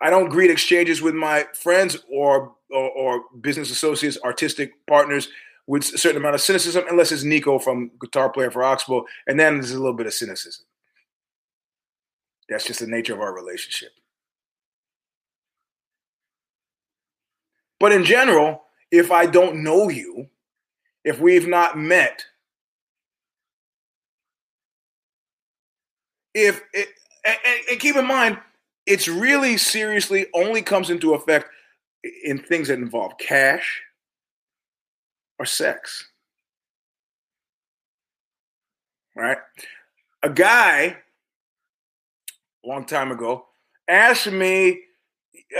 I 0.00 0.10
don't 0.10 0.28
greet 0.28 0.50
exchanges 0.50 1.00
with 1.00 1.14
my 1.14 1.46
friends 1.54 1.96
or, 2.10 2.54
or, 2.70 2.90
or 2.90 3.24
business 3.40 3.70
associates, 3.70 4.18
artistic 4.22 4.72
partners 4.86 5.28
with 5.66 5.82
a 5.94 5.98
certain 5.98 6.18
amount 6.20 6.34
of 6.34 6.40
cynicism, 6.40 6.84
unless 6.88 7.12
it's 7.12 7.24
Niko 7.24 7.62
from 7.62 7.90
guitar 8.00 8.30
player 8.30 8.50
for 8.50 8.62
Oxbow, 8.62 9.04
and 9.26 9.40
then 9.40 9.54
there's 9.54 9.72
a 9.72 9.78
little 9.78 9.94
bit 9.94 10.06
of 10.06 10.14
cynicism. 10.14 10.64
That's 12.48 12.66
just 12.66 12.80
the 12.80 12.86
nature 12.86 13.14
of 13.14 13.20
our 13.20 13.34
relationship. 13.34 13.90
But 17.80 17.92
in 17.92 18.04
general, 18.04 18.62
if 18.90 19.10
I 19.10 19.26
don't 19.26 19.62
know 19.62 19.88
you, 19.88 20.28
if 21.04 21.20
we've 21.20 21.48
not 21.48 21.78
met, 21.78 22.24
if 26.34 26.62
it, 26.72 26.88
and, 27.24 27.36
and 27.70 27.80
keep 27.80 27.96
in 27.96 28.06
mind, 28.06 28.38
it's 28.86 29.08
really 29.08 29.56
seriously 29.56 30.26
only 30.34 30.62
comes 30.62 30.90
into 30.90 31.14
effect 31.14 31.48
in 32.24 32.38
things 32.38 32.68
that 32.68 32.78
involve 32.78 33.18
cash 33.18 33.82
or 35.38 35.46
sex. 35.46 36.08
Right? 39.14 39.38
A 40.22 40.30
guy 40.30 40.96
a 42.64 42.68
long 42.68 42.84
time 42.84 43.10
ago 43.10 43.46
asked 43.88 44.30
me, 44.30 44.80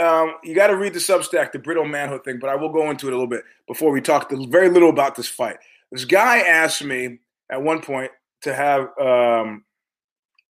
um, 0.01 0.35
you 0.43 0.55
got 0.55 0.68
to 0.68 0.77
read 0.77 0.95
the 0.95 0.99
Substack, 0.99 1.53
the 1.53 1.59
brittle 1.59 1.85
manhood 1.85 2.24
thing, 2.24 2.39
but 2.41 2.51
I 2.51 2.57
will 2.57 2.72
go 2.72 2.91
into 2.91 3.07
it 3.07 3.12
a 3.12 3.16
little 3.16 3.27
bit 3.27 3.45
before 3.66 3.93
we 3.93 4.01
talk 4.01 4.31
very 4.31 4.68
little 4.68 4.91
about 4.91 5.14
this 5.14 5.29
fight. 5.29 5.57
This 5.93 6.05
guy 6.05 6.39
asked 6.39 6.83
me 6.83 7.18
at 7.51 7.62
one 7.62 7.81
point 7.81 8.11
to 8.43 8.55
have 8.55 8.89
um, 8.99 9.64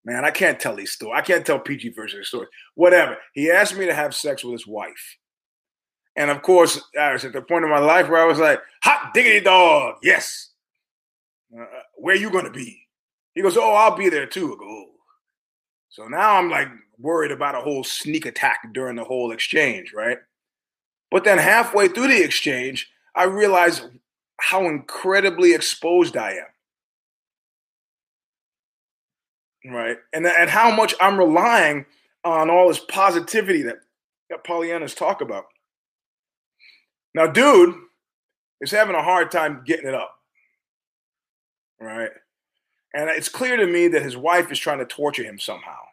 Man, 0.06 0.24
I 0.24 0.30
can't 0.30 0.60
tell 0.60 0.76
these 0.76 0.92
stories. 0.92 1.18
I 1.18 1.26
can't 1.26 1.44
tell 1.44 1.58
PG 1.58 1.90
version 1.90 2.20
of 2.20 2.26
story. 2.26 2.46
Whatever. 2.76 3.16
He 3.32 3.50
asked 3.50 3.76
me 3.76 3.86
to 3.86 3.94
have 3.94 4.14
sex 4.14 4.44
with 4.44 4.52
his 4.52 4.66
wife. 4.66 5.16
And 6.14 6.30
of 6.30 6.42
course, 6.42 6.80
I 6.98 7.12
was 7.12 7.24
at 7.24 7.32
the 7.32 7.42
point 7.42 7.64
in 7.64 7.70
my 7.70 7.80
life 7.80 8.08
where 8.08 8.22
I 8.22 8.26
was 8.26 8.38
like, 8.38 8.60
hot 8.84 9.12
diggity 9.12 9.40
dog, 9.40 9.96
yes. 10.04 10.50
Uh, 11.52 11.64
where 11.96 12.14
you 12.14 12.30
going 12.30 12.44
to 12.44 12.52
be? 12.52 12.86
He 13.34 13.42
goes, 13.42 13.56
"Oh, 13.56 13.74
I'll 13.74 13.96
be 13.96 14.08
there 14.08 14.26
too." 14.26 14.54
I 14.54 14.56
go, 14.56 14.64
oh. 14.64 14.86
So 15.90 16.08
now 16.08 16.36
I'm 16.36 16.50
like 16.50 16.68
worried 16.98 17.30
about 17.30 17.54
a 17.54 17.60
whole 17.60 17.84
sneak 17.84 18.26
attack 18.26 18.60
during 18.72 18.96
the 18.96 19.04
whole 19.04 19.32
exchange, 19.32 19.92
right? 19.94 20.18
But 21.10 21.24
then 21.24 21.38
halfway 21.38 21.88
through 21.88 22.08
the 22.08 22.22
exchange, 22.22 22.90
I 23.14 23.24
realize 23.24 23.82
how 24.40 24.66
incredibly 24.66 25.54
exposed 25.54 26.16
I 26.16 26.32
am. 26.32 26.46
Right. 29.72 29.96
And, 30.12 30.26
and 30.26 30.50
how 30.50 30.74
much 30.74 30.94
I'm 31.00 31.18
relying 31.18 31.86
on 32.24 32.50
all 32.50 32.68
this 32.68 32.80
positivity 32.88 33.62
that, 33.62 33.78
that 34.30 34.44
Pollyannas 34.44 34.96
talk 34.96 35.20
about. 35.20 35.46
Now, 37.14 37.26
dude 37.26 37.74
is 38.60 38.70
having 38.70 38.94
a 38.94 39.02
hard 39.02 39.30
time 39.30 39.62
getting 39.66 39.88
it 39.88 39.94
up. 39.94 40.14
Right. 41.80 42.10
And 42.94 43.10
it's 43.10 43.28
clear 43.28 43.56
to 43.56 43.66
me 43.66 43.88
that 43.88 44.02
his 44.02 44.16
wife 44.16 44.52
is 44.52 44.58
trying 44.58 44.78
to 44.78 44.86
torture 44.86 45.24
him 45.24 45.38
somehow 45.38 45.85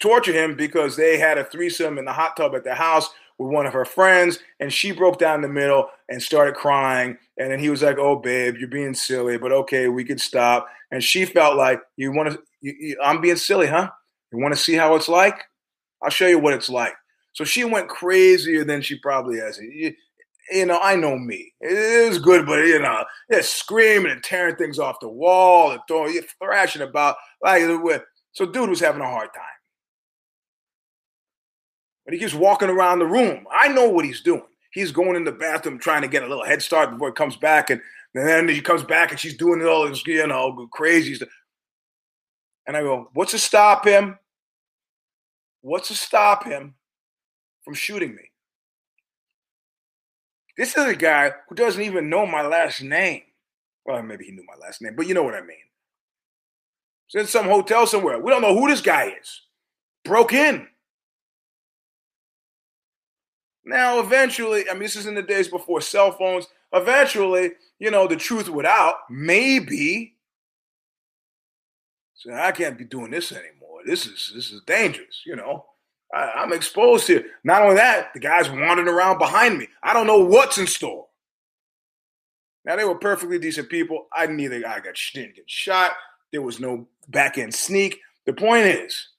torture 0.00 0.32
him 0.32 0.56
because 0.56 0.96
they 0.96 1.18
had 1.18 1.38
a 1.38 1.44
threesome 1.44 1.98
in 1.98 2.04
the 2.04 2.12
hot 2.12 2.36
tub 2.36 2.54
at 2.54 2.64
the 2.64 2.74
house 2.74 3.08
with 3.38 3.50
one 3.50 3.66
of 3.66 3.72
her 3.72 3.86
friends, 3.86 4.38
and 4.60 4.72
she 4.72 4.92
broke 4.92 5.18
down 5.18 5.36
in 5.36 5.40
the 5.40 5.48
middle 5.48 5.88
and 6.10 6.22
started 6.22 6.54
crying. 6.54 7.16
And 7.38 7.50
then 7.50 7.58
he 7.58 7.70
was 7.70 7.82
like, 7.82 7.98
"Oh, 7.98 8.16
babe, 8.16 8.56
you're 8.58 8.68
being 8.68 8.94
silly, 8.94 9.38
but 9.38 9.52
okay, 9.52 9.88
we 9.88 10.04
could 10.04 10.20
stop." 10.20 10.68
And 10.90 11.02
she 11.02 11.24
felt 11.24 11.56
like, 11.56 11.80
"You 11.96 12.12
want 12.12 12.38
to? 12.62 12.96
I'm 13.02 13.20
being 13.20 13.36
silly, 13.36 13.66
huh? 13.66 13.90
You 14.32 14.38
want 14.38 14.54
to 14.54 14.60
see 14.60 14.74
how 14.74 14.94
it's 14.94 15.08
like? 15.08 15.42
I'll 16.02 16.10
show 16.10 16.26
you 16.26 16.38
what 16.38 16.54
it's 16.54 16.68
like." 16.68 16.94
So 17.32 17.44
she 17.44 17.64
went 17.64 17.88
crazier 17.88 18.64
than 18.64 18.82
she 18.82 18.98
probably 18.98 19.38
has. 19.38 19.58
You, 19.58 19.94
you 20.50 20.66
know, 20.66 20.78
I 20.82 20.96
know 20.96 21.16
me. 21.16 21.54
It 21.60 22.08
was 22.08 22.18
good, 22.18 22.44
but 22.44 22.66
you 22.66 22.80
know, 22.80 23.04
yeah, 23.30 23.40
screaming 23.40 24.12
and 24.12 24.22
tearing 24.22 24.56
things 24.56 24.78
off 24.78 25.00
the 25.00 25.08
wall 25.08 25.70
and 25.70 25.80
throwing, 25.88 26.20
thrashing 26.42 26.82
about 26.82 27.16
like. 27.42 27.62
So, 28.32 28.46
dude 28.46 28.68
was 28.68 28.80
having 28.80 29.02
a 29.02 29.06
hard 29.06 29.30
time. 29.34 29.59
But 32.10 32.14
he 32.14 32.24
keeps 32.24 32.34
walking 32.34 32.68
around 32.68 32.98
the 32.98 33.06
room. 33.06 33.46
I 33.52 33.68
know 33.68 33.88
what 33.88 34.04
he's 34.04 34.20
doing. 34.20 34.42
He's 34.72 34.90
going 34.90 35.14
in 35.14 35.22
the 35.22 35.30
bathroom 35.30 35.78
trying 35.78 36.02
to 36.02 36.08
get 36.08 36.24
a 36.24 36.26
little 36.26 36.44
head 36.44 36.60
start 36.60 36.90
before 36.90 37.10
he 37.10 37.14
comes 37.14 37.36
back. 37.36 37.70
And, 37.70 37.80
and 38.16 38.26
then 38.26 38.48
he 38.48 38.60
comes 38.60 38.82
back 38.82 39.12
and 39.12 39.20
she's 39.20 39.36
doing 39.36 39.60
it 39.60 39.68
all 39.68 39.88
this, 39.88 40.04
you 40.04 40.26
know, 40.26 40.68
crazy 40.72 41.14
stuff. 41.14 41.28
And 42.66 42.76
I 42.76 42.80
go, 42.82 43.10
what's 43.12 43.30
to 43.30 43.38
stop 43.38 43.86
him? 43.86 44.18
What's 45.60 45.86
to 45.86 45.94
stop 45.94 46.42
him 46.42 46.74
from 47.64 47.74
shooting 47.74 48.16
me? 48.16 48.32
This 50.56 50.76
is 50.76 50.86
a 50.86 50.96
guy 50.96 51.30
who 51.48 51.54
doesn't 51.54 51.80
even 51.80 52.10
know 52.10 52.26
my 52.26 52.42
last 52.42 52.82
name. 52.82 53.22
Well, 53.86 54.02
maybe 54.02 54.24
he 54.24 54.32
knew 54.32 54.44
my 54.48 54.60
last 54.60 54.82
name, 54.82 54.96
but 54.96 55.06
you 55.06 55.14
know 55.14 55.22
what 55.22 55.34
I 55.34 55.42
mean. 55.42 55.58
He's 57.06 57.20
in 57.20 57.28
some 57.28 57.46
hotel 57.46 57.86
somewhere. 57.86 58.18
We 58.18 58.32
don't 58.32 58.42
know 58.42 58.58
who 58.58 58.66
this 58.66 58.80
guy 58.80 59.14
is. 59.22 59.42
Broke 60.04 60.32
in. 60.32 60.66
Now, 63.70 64.00
eventually, 64.00 64.68
I 64.68 64.72
mean, 64.72 64.82
this 64.82 64.96
is 64.96 65.06
in 65.06 65.14
the 65.14 65.22
days 65.22 65.46
before 65.46 65.80
cell 65.80 66.10
phones. 66.10 66.48
Eventually, 66.72 67.52
you 67.78 67.92
know, 67.92 68.08
the 68.08 68.16
truth 68.16 68.48
would 68.48 68.66
out. 68.66 68.94
Maybe. 69.08 70.16
So 72.14 72.32
I 72.32 72.50
can't 72.50 72.76
be 72.76 72.84
doing 72.84 73.12
this 73.12 73.30
anymore. 73.30 73.78
This 73.86 74.06
is 74.06 74.32
this 74.34 74.50
is 74.50 74.60
dangerous. 74.66 75.22
You 75.24 75.36
know, 75.36 75.66
I, 76.12 76.42
am 76.42 76.52
exposed 76.52 77.06
here. 77.06 77.24
Not 77.44 77.62
only 77.62 77.76
that, 77.76 78.12
the 78.12 78.18
guy's 78.18 78.50
wandering 78.50 78.88
around 78.88 79.18
behind 79.18 79.56
me. 79.56 79.68
I 79.84 79.92
don't 79.92 80.08
know 80.08 80.18
what's 80.18 80.58
in 80.58 80.66
store. 80.66 81.06
Now 82.64 82.74
they 82.74 82.84
were 82.84 82.98
perfectly 82.98 83.38
decent 83.38 83.68
people. 83.68 84.08
I 84.12 84.26
neither 84.26 84.56
I 84.66 84.80
got 84.80 84.98
didn't 85.14 85.36
get 85.36 85.48
shot. 85.48 85.92
There 86.32 86.42
was 86.42 86.58
no 86.58 86.88
back 87.08 87.38
end 87.38 87.54
sneak. 87.54 88.00
The 88.26 88.32
point 88.32 88.66
is, 88.66 89.10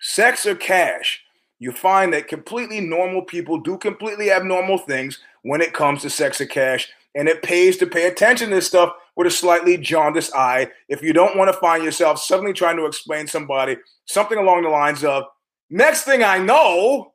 sex 0.00 0.46
or 0.46 0.56
cash 0.56 1.22
you 1.60 1.72
find 1.72 2.12
that 2.12 2.26
completely 2.26 2.80
normal 2.80 3.22
people 3.22 3.60
do 3.60 3.78
completely 3.78 4.32
abnormal 4.32 4.78
things 4.78 5.20
when 5.42 5.60
it 5.60 5.74
comes 5.74 6.02
to 6.02 6.10
sex 6.10 6.40
and 6.40 6.50
cash. 6.50 6.88
And 7.14 7.28
it 7.28 7.42
pays 7.42 7.76
to 7.78 7.86
pay 7.86 8.06
attention 8.06 8.48
to 8.48 8.54
this 8.56 8.66
stuff 8.66 8.92
with 9.14 9.26
a 9.26 9.30
slightly 9.30 9.76
jaundiced 9.76 10.34
eye 10.34 10.70
if 10.88 11.02
you 11.02 11.12
don't 11.12 11.36
want 11.36 11.52
to 11.52 11.60
find 11.60 11.84
yourself 11.84 12.18
suddenly 12.20 12.52
trying 12.52 12.76
to 12.76 12.86
explain 12.86 13.26
somebody 13.26 13.76
something 14.06 14.38
along 14.38 14.62
the 14.62 14.68
lines 14.70 15.04
of, 15.04 15.24
next 15.68 16.04
thing 16.04 16.22
I 16.22 16.38
know, 16.38 17.12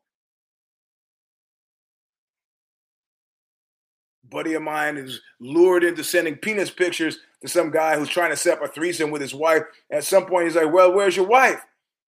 buddy 4.29 4.53
of 4.53 4.61
mine 4.61 4.97
is 4.97 5.21
lured 5.39 5.83
into 5.83 6.03
sending 6.03 6.35
penis 6.35 6.69
pictures 6.69 7.17
to 7.41 7.47
some 7.47 7.71
guy 7.71 7.97
who's 7.97 8.09
trying 8.09 8.31
to 8.31 8.37
set 8.37 8.57
up 8.57 8.63
a 8.63 8.67
threesome 8.67 9.09
with 9.09 9.21
his 9.21 9.33
wife. 9.33 9.63
At 9.89 10.03
some 10.03 10.25
point, 10.25 10.45
he's 10.45 10.55
like, 10.55 10.71
Well, 10.71 10.93
where's 10.93 11.15
your 11.15 11.27
wife? 11.27 11.61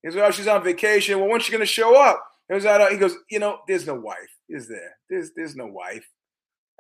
He 0.04 0.12
says, 0.12 0.22
Oh, 0.22 0.32
she's 0.32 0.48
on 0.48 0.64
vacation. 0.64 1.20
Well, 1.20 1.30
when's 1.30 1.44
she 1.44 1.52
going 1.52 1.62
to 1.62 1.66
show 1.66 1.96
up? 1.96 2.24
He 2.50 2.60
that 2.60 2.92
he 2.92 2.98
goes, 2.98 3.16
you 3.30 3.40
know, 3.40 3.60
there's 3.68 3.86
no 3.86 3.96
wife. 3.96 4.38
Is 4.48 4.68
there? 4.68 4.98
There's 5.10 5.32
there's 5.36 5.56
no 5.56 5.68
wife. 5.68 6.08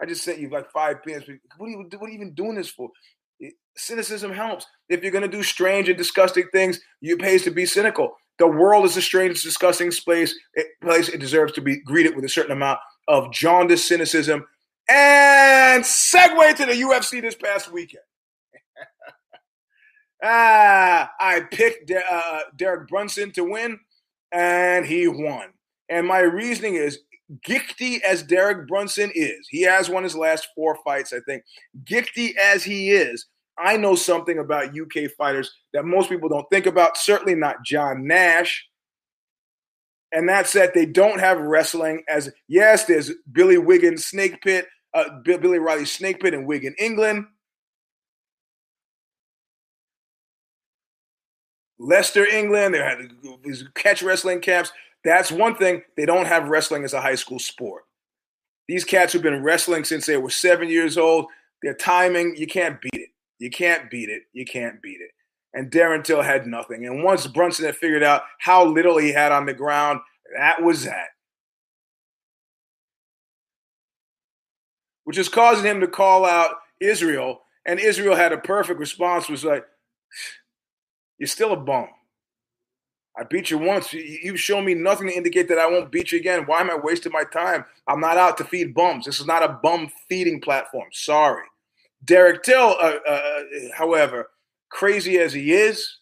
I 0.01 0.05
just 0.05 0.23
sent 0.23 0.39
you 0.39 0.49
like 0.49 0.71
five 0.71 1.03
pins. 1.03 1.25
What 1.57 1.67
are 1.67 1.69
you 1.69 1.89
what 1.97 2.07
are 2.07 2.09
you 2.09 2.15
even 2.15 2.33
doing 2.33 2.55
this 2.55 2.69
for? 2.69 2.89
Cynicism 3.75 4.31
helps. 4.31 4.65
If 4.89 5.03
you're 5.03 5.11
gonna 5.11 5.27
do 5.27 5.43
strange 5.43 5.89
and 5.89 5.97
disgusting 5.97 6.45
things, 6.53 6.79
you 7.01 7.17
pays 7.17 7.43
to 7.43 7.51
be 7.51 7.65
cynical. 7.65 8.15
The 8.39 8.47
world 8.47 8.85
is 8.85 8.95
a 8.95 9.01
strange, 9.01 9.41
disgusting 9.41 9.91
place. 9.91 10.33
It, 10.53 10.67
eh, 10.67 10.85
place 10.85 11.09
it 11.09 11.19
deserves 11.19 11.53
to 11.53 11.61
be 11.61 11.81
greeted 11.81 12.15
with 12.15 12.23
a 12.23 12.29
certain 12.29 12.51
amount 12.51 12.79
of 13.07 13.31
jaundiced 13.33 13.87
cynicism. 13.87 14.45
And 14.89 15.83
segue 15.83 16.55
to 16.55 16.65
the 16.65 16.73
UFC 16.73 17.19
this 17.19 17.35
past 17.35 17.71
weekend. 17.71 18.03
Ah, 20.23 21.11
I 21.19 21.41
picked 21.51 21.91
uh, 21.91 22.39
Derek 22.55 22.87
Brunson 22.87 23.31
to 23.33 23.43
win, 23.43 23.79
and 24.31 24.85
he 24.85 25.07
won. 25.07 25.49
And 25.89 26.07
my 26.07 26.19
reasoning 26.19 26.75
is 26.75 26.99
gifty 27.45 28.01
as 28.01 28.23
Derek 28.23 28.67
Brunson 28.67 29.11
is, 29.13 29.47
he 29.49 29.61
has 29.63 29.89
won 29.89 30.03
his 30.03 30.15
last 30.15 30.47
four 30.55 30.77
fights, 30.83 31.13
I 31.13 31.19
think. 31.21 31.43
Gifty 31.83 32.35
as 32.37 32.63
he 32.63 32.91
is, 32.91 33.25
I 33.57 33.77
know 33.77 33.95
something 33.95 34.39
about 34.39 34.77
UK 34.77 35.11
fighters 35.17 35.51
that 35.73 35.85
most 35.85 36.09
people 36.09 36.29
don't 36.29 36.49
think 36.51 36.65
about, 36.65 36.97
certainly 36.97 37.35
not 37.35 37.63
John 37.65 38.05
Nash. 38.05 38.67
And 40.11 40.29
that's 40.29 40.53
that 40.53 40.73
they 40.73 40.85
don't 40.85 41.19
have 41.19 41.39
wrestling 41.39 42.03
as, 42.07 42.31
yes, 42.47 42.85
there's 42.85 43.11
Billy 43.31 43.57
Wiggins 43.57 44.05
Snake 44.05 44.41
Pit, 44.41 44.67
uh, 44.93 45.19
Billy 45.23 45.59
Riley 45.59 45.85
Snake 45.85 46.21
Pit 46.21 46.33
in 46.33 46.45
Wigan, 46.45 46.75
England. 46.79 47.25
Leicester, 51.79 52.25
England, 52.25 52.73
they 52.73 52.79
had 52.79 52.97
these 53.43 53.63
catch 53.75 54.01
wrestling 54.01 54.41
camps. 54.41 54.71
That's 55.03 55.31
one 55.31 55.55
thing. 55.55 55.83
They 55.95 56.05
don't 56.05 56.25
have 56.25 56.49
wrestling 56.49 56.83
as 56.83 56.93
a 56.93 57.01
high 57.01 57.15
school 57.15 57.39
sport. 57.39 57.83
These 58.67 58.83
cats 58.83 59.13
have 59.13 59.21
been 59.21 59.43
wrestling 59.43 59.83
since 59.83 60.05
they 60.05 60.17
were 60.17 60.29
seven 60.29 60.69
years 60.69 60.97
old. 60.97 61.27
Their 61.63 61.75
timing, 61.75 62.35
you 62.35 62.47
can't 62.47 62.81
beat 62.81 63.01
it. 63.01 63.09
You 63.39 63.49
can't 63.49 63.89
beat 63.89 64.09
it. 64.09 64.23
You 64.33 64.45
can't 64.45 64.81
beat 64.81 64.99
it. 64.99 65.11
And 65.53 65.71
Darren 65.71 66.03
Till 66.03 66.21
had 66.21 66.47
nothing. 66.47 66.85
And 66.85 67.03
once 67.03 67.25
Brunson 67.27 67.65
had 67.65 67.77
figured 67.77 68.03
out 68.03 68.23
how 68.39 68.65
little 68.65 68.97
he 68.97 69.11
had 69.11 69.31
on 69.31 69.45
the 69.45 69.53
ground, 69.53 69.99
that 70.37 70.61
was 70.61 70.83
that. 70.83 71.07
Which 75.05 75.17
is 75.17 75.29
causing 75.29 75.65
him 75.65 75.79
to 75.79 75.87
call 75.87 76.25
out 76.25 76.55
Israel. 76.81 77.41
And 77.65 77.79
Israel 77.79 78.15
had 78.15 78.33
a 78.33 78.37
perfect 78.37 78.79
response, 78.79 79.29
was 79.29 79.45
like, 79.45 79.65
You're 81.17 81.27
still 81.27 81.53
a 81.53 81.57
bum. 81.57 81.87
I 83.17 83.23
beat 83.23 83.49
you 83.49 83.57
once. 83.57 83.93
You've 83.93 84.39
shown 84.39 84.63
me 84.63 84.75
nothing 84.75 85.07
to 85.07 85.15
indicate 85.15 85.47
that 85.49 85.57
I 85.57 85.65
won't 85.65 85.91
beat 85.91 86.11
you 86.11 86.19
again. 86.19 86.43
Why 86.45 86.61
am 86.61 86.69
I 86.69 86.75
wasting 86.75 87.11
my 87.11 87.23
time? 87.23 87.65
I'm 87.87 87.99
not 87.99 88.17
out 88.17 88.37
to 88.37 88.43
feed 88.43 88.75
bums. 88.75 89.05
This 89.05 89.19
is 89.19 89.25
not 89.25 89.43
a 89.43 89.57
bum 89.63 89.89
feeding 90.07 90.39
platform. 90.39 90.87
Sorry. 90.91 91.43
Derek 92.05 92.43
Till, 92.43 92.75
uh, 92.79 92.93
uh, 93.09 93.39
however, 93.75 94.29
crazy 94.69 95.17
as 95.17 95.33
he 95.33 95.51
is, 95.53 95.97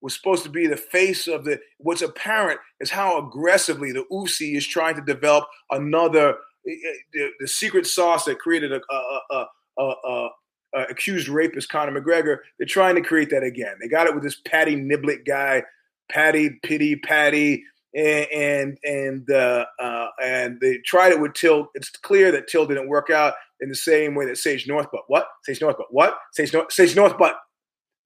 was 0.00 0.14
supposed 0.14 0.42
to 0.42 0.50
be 0.50 0.66
the 0.66 0.76
face 0.76 1.28
of 1.28 1.44
the. 1.44 1.60
What's 1.78 2.02
apparent 2.02 2.58
is 2.80 2.90
how 2.90 3.24
aggressively 3.24 3.92
the 3.92 4.04
UFC 4.10 4.56
is 4.56 4.66
trying 4.66 4.96
to 4.96 5.02
develop 5.02 5.44
another 5.70 6.30
eh, 6.66 6.72
eh, 6.72 6.92
the, 7.12 7.28
the 7.38 7.46
secret 7.48 7.86
sauce 7.86 8.24
that 8.24 8.40
created 8.40 8.72
a, 8.72 8.80
a, 8.90 9.46
a, 9.78 9.82
a 9.82 10.28
accused 10.72 11.28
rapist 11.28 11.68
Conor 11.68 12.00
McGregor. 12.00 12.38
They're 12.58 12.66
trying 12.66 12.94
to 12.96 13.02
create 13.02 13.30
that 13.30 13.42
again. 13.42 13.74
They 13.80 13.88
got 13.88 14.06
it 14.06 14.14
with 14.14 14.22
this 14.22 14.40
Patty 14.44 14.76
Niblet 14.76 15.26
guy 15.26 15.62
Patty 16.10 16.58
Pity, 16.62 16.96
Patty, 16.96 17.64
and 17.94 18.26
and 18.32 18.78
and, 18.84 19.30
uh, 19.30 19.64
uh, 19.78 20.08
and 20.22 20.60
they 20.60 20.78
tried 20.78 21.12
it 21.12 21.20
with 21.20 21.34
Till. 21.34 21.68
It's 21.74 21.90
clear 21.90 22.30
that 22.32 22.48
Till 22.48 22.66
didn't 22.66 22.88
work 22.88 23.10
out 23.10 23.34
in 23.60 23.68
the 23.68 23.74
same 23.74 24.14
way 24.14 24.26
that 24.26 24.38
Sage 24.38 24.66
Northbutt. 24.66 25.04
What? 25.06 25.28
Sage 25.44 25.60
Northbutt. 25.60 25.86
What? 25.90 26.18
Sage 26.32 26.52
North 26.52 26.72
Sage 26.72 26.94
Northbutt. 26.94 27.34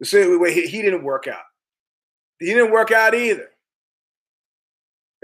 The 0.01 0.07
same 0.07 0.41
way 0.41 0.53
he, 0.53 0.67
he 0.67 0.83
didn't 0.83 1.05
work 1.05 1.27
out. 1.27 1.43
He 2.39 2.47
didn't 2.47 2.73
work 2.73 2.91
out 2.91 3.15
either. 3.15 3.49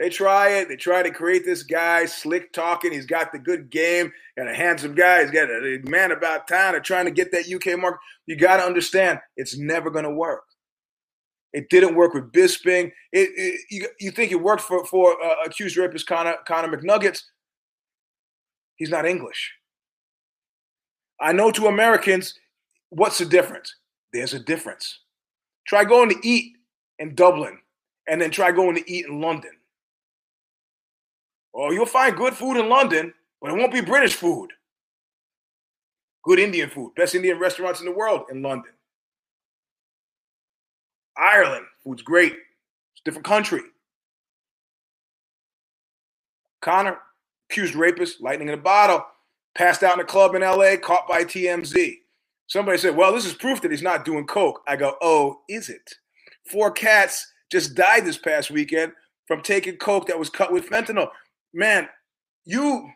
They 0.01 0.09
try 0.09 0.49
it. 0.53 0.69
They 0.69 0.77
try 0.77 1.03
to 1.03 1.11
create 1.11 1.45
this 1.45 1.63
guy, 1.63 2.07
slick 2.07 2.55
talking. 2.55 2.91
He's 2.91 3.05
got 3.05 3.33
the 3.33 3.39
good 3.39 3.69
game 3.69 4.11
and 4.39 4.49
a 4.49 4.55
handsome 4.55 4.95
guy. 4.95 5.21
He's 5.21 5.31
got 5.31 5.51
a 5.51 5.79
man 5.85 6.11
about 6.11 6.49
town. 6.49 6.73
They're 6.73 6.81
trying 6.81 7.05
to 7.05 7.11
get 7.11 7.31
that 7.33 7.53
UK 7.53 7.79
market. 7.79 8.01
You 8.25 8.37
got 8.37 8.57
to 8.57 8.63
understand, 8.63 9.21
it's 9.37 9.59
never 9.59 9.91
going 9.91 10.07
to 10.07 10.11
work. 10.11 10.45
It 11.53 11.69
didn't 11.69 11.97
work 11.97 12.15
with 12.15 12.33
Bisping. 12.33 12.93
It, 13.13 13.29
it 13.37 13.61
you, 13.71 13.89
you, 14.01 14.11
think 14.11 14.33
it 14.33 14.41
worked 14.41 14.63
for 14.63 14.87
for 14.87 15.23
uh, 15.23 15.35
accused 15.45 15.77
rapist 15.77 16.07
Connor 16.07 16.37
Connor 16.47 16.75
McNuggets? 16.75 17.25
He's 18.77 18.91
not 18.91 19.05
English. 19.05 19.53
I 21.21 21.33
know 21.33 21.51
to 21.51 21.67
Americans, 21.67 22.35
what's 22.89 23.19
the 23.19 23.27
difference? 23.27 23.75
There's 24.15 24.33
a 24.33 24.41
difference. 24.41 25.01
Try 25.67 25.85
going 25.85 26.09
to 26.09 26.17
eat 26.27 26.57
in 26.99 27.15
Dublin, 27.15 27.59
and 28.09 28.19
then 28.19 28.31
try 28.31 28.51
going 28.51 28.77
to 28.77 28.91
eat 28.91 29.05
in 29.05 29.21
London. 29.21 29.51
Oh, 31.55 31.71
you'll 31.73 31.87
find 31.87 32.17
good 32.17 32.35
food 32.35 32.57
in 32.57 32.69
London, 32.69 33.13
but 33.41 33.51
it 33.51 33.57
won't 33.57 33.73
be 33.73 33.81
British 33.81 34.15
food. 34.15 34.49
Good 36.25 36.39
Indian 36.39 36.69
food, 36.71 36.95
best 36.97 37.15
Indian 37.15 37.39
restaurants 37.39 37.81
in 37.81 37.87
the 37.87 37.93
world 37.93 38.25
in 38.31 38.43
London. 38.43 38.73
Ireland, 41.17 41.67
food's 41.83 42.03
great. 42.03 42.33
It's 42.33 43.01
a 43.03 43.05
different 43.05 43.27
country. 43.27 43.61
Conor, 46.61 46.99
accused 47.51 47.75
rapist, 47.75 48.21
lightning 48.21 48.49
in 48.49 48.55
a 48.55 48.63
bottle, 48.63 49.05
passed 49.55 49.83
out 49.83 49.95
in 49.95 50.01
a 50.01 50.05
club 50.05 50.35
in 50.35 50.43
LA, 50.43 50.77
caught 50.77 51.09
by 51.09 51.25
TMZ. 51.25 51.97
Somebody 52.47 52.79
said, 52.79 52.97
Well, 52.97 53.13
this 53.13 53.25
is 53.27 53.35
proof 53.35 53.63
that 53.63 53.71
he's 53.71 53.83
not 53.83 54.05
doing 54.05 54.27
coke. 54.27 54.61
I 54.67 54.77
go, 54.77 54.97
Oh, 55.01 55.41
is 55.49 55.69
it? 55.69 55.95
Four 56.51 56.71
cats 56.71 57.33
just 57.51 57.75
died 57.75 58.05
this 58.05 58.19
past 58.19 58.51
weekend 58.51 58.93
from 59.27 59.43
taking 59.43 59.77
coke 59.77 60.07
that 60.09 60.19
was 60.19 60.29
cut 60.31 60.53
with 60.53 60.69
fentanyl 60.69 61.09
man, 61.53 61.89
you 62.45 62.91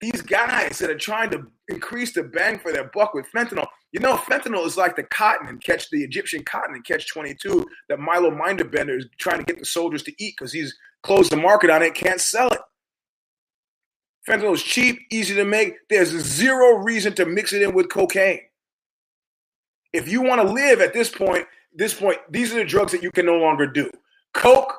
these 0.00 0.22
guys 0.22 0.78
that 0.78 0.90
are 0.90 0.98
trying 0.98 1.30
to 1.30 1.46
increase 1.68 2.12
the 2.12 2.22
bang 2.22 2.58
for 2.58 2.72
their 2.72 2.90
buck 2.92 3.14
with 3.14 3.26
fentanyl. 3.34 3.66
You 3.92 4.00
know, 4.00 4.16
fentanyl 4.16 4.66
is 4.66 4.76
like 4.76 4.94
the 4.94 5.04
cotton 5.04 5.48
and 5.48 5.62
catch 5.62 5.88
the 5.90 6.02
Egyptian 6.04 6.44
cotton 6.44 6.74
and 6.74 6.84
catch 6.84 7.08
22 7.08 7.66
that 7.88 7.98
Milo 7.98 8.30
Minderbinder 8.30 8.98
is 8.98 9.06
trying 9.18 9.38
to 9.38 9.44
get 9.44 9.58
the 9.58 9.64
soldiers 9.64 10.02
to 10.04 10.12
eat 10.22 10.34
because 10.38 10.52
he's 10.52 10.76
closed 11.02 11.32
the 11.32 11.36
market 11.36 11.70
on 11.70 11.82
it, 11.82 11.94
can't 11.94 12.20
sell 12.20 12.48
it. 12.48 12.60
Fentanyl 14.28 14.54
is 14.54 14.62
cheap, 14.62 14.98
easy 15.10 15.34
to 15.34 15.44
make. 15.44 15.74
There's 15.88 16.10
zero 16.10 16.78
reason 16.78 17.14
to 17.14 17.24
mix 17.24 17.52
it 17.52 17.62
in 17.62 17.74
with 17.74 17.88
cocaine. 17.88 18.40
If 19.92 20.08
you 20.08 20.20
want 20.20 20.42
to 20.42 20.52
live 20.52 20.80
at 20.80 20.92
this 20.92 21.08
point, 21.08 21.46
this 21.74 21.94
point, 21.94 22.18
these 22.28 22.52
are 22.52 22.56
the 22.56 22.64
drugs 22.64 22.92
that 22.92 23.02
you 23.02 23.10
can 23.10 23.24
no 23.24 23.36
longer 23.36 23.66
do. 23.66 23.90
Coke, 24.34 24.74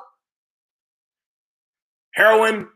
heroin, 2.12 2.68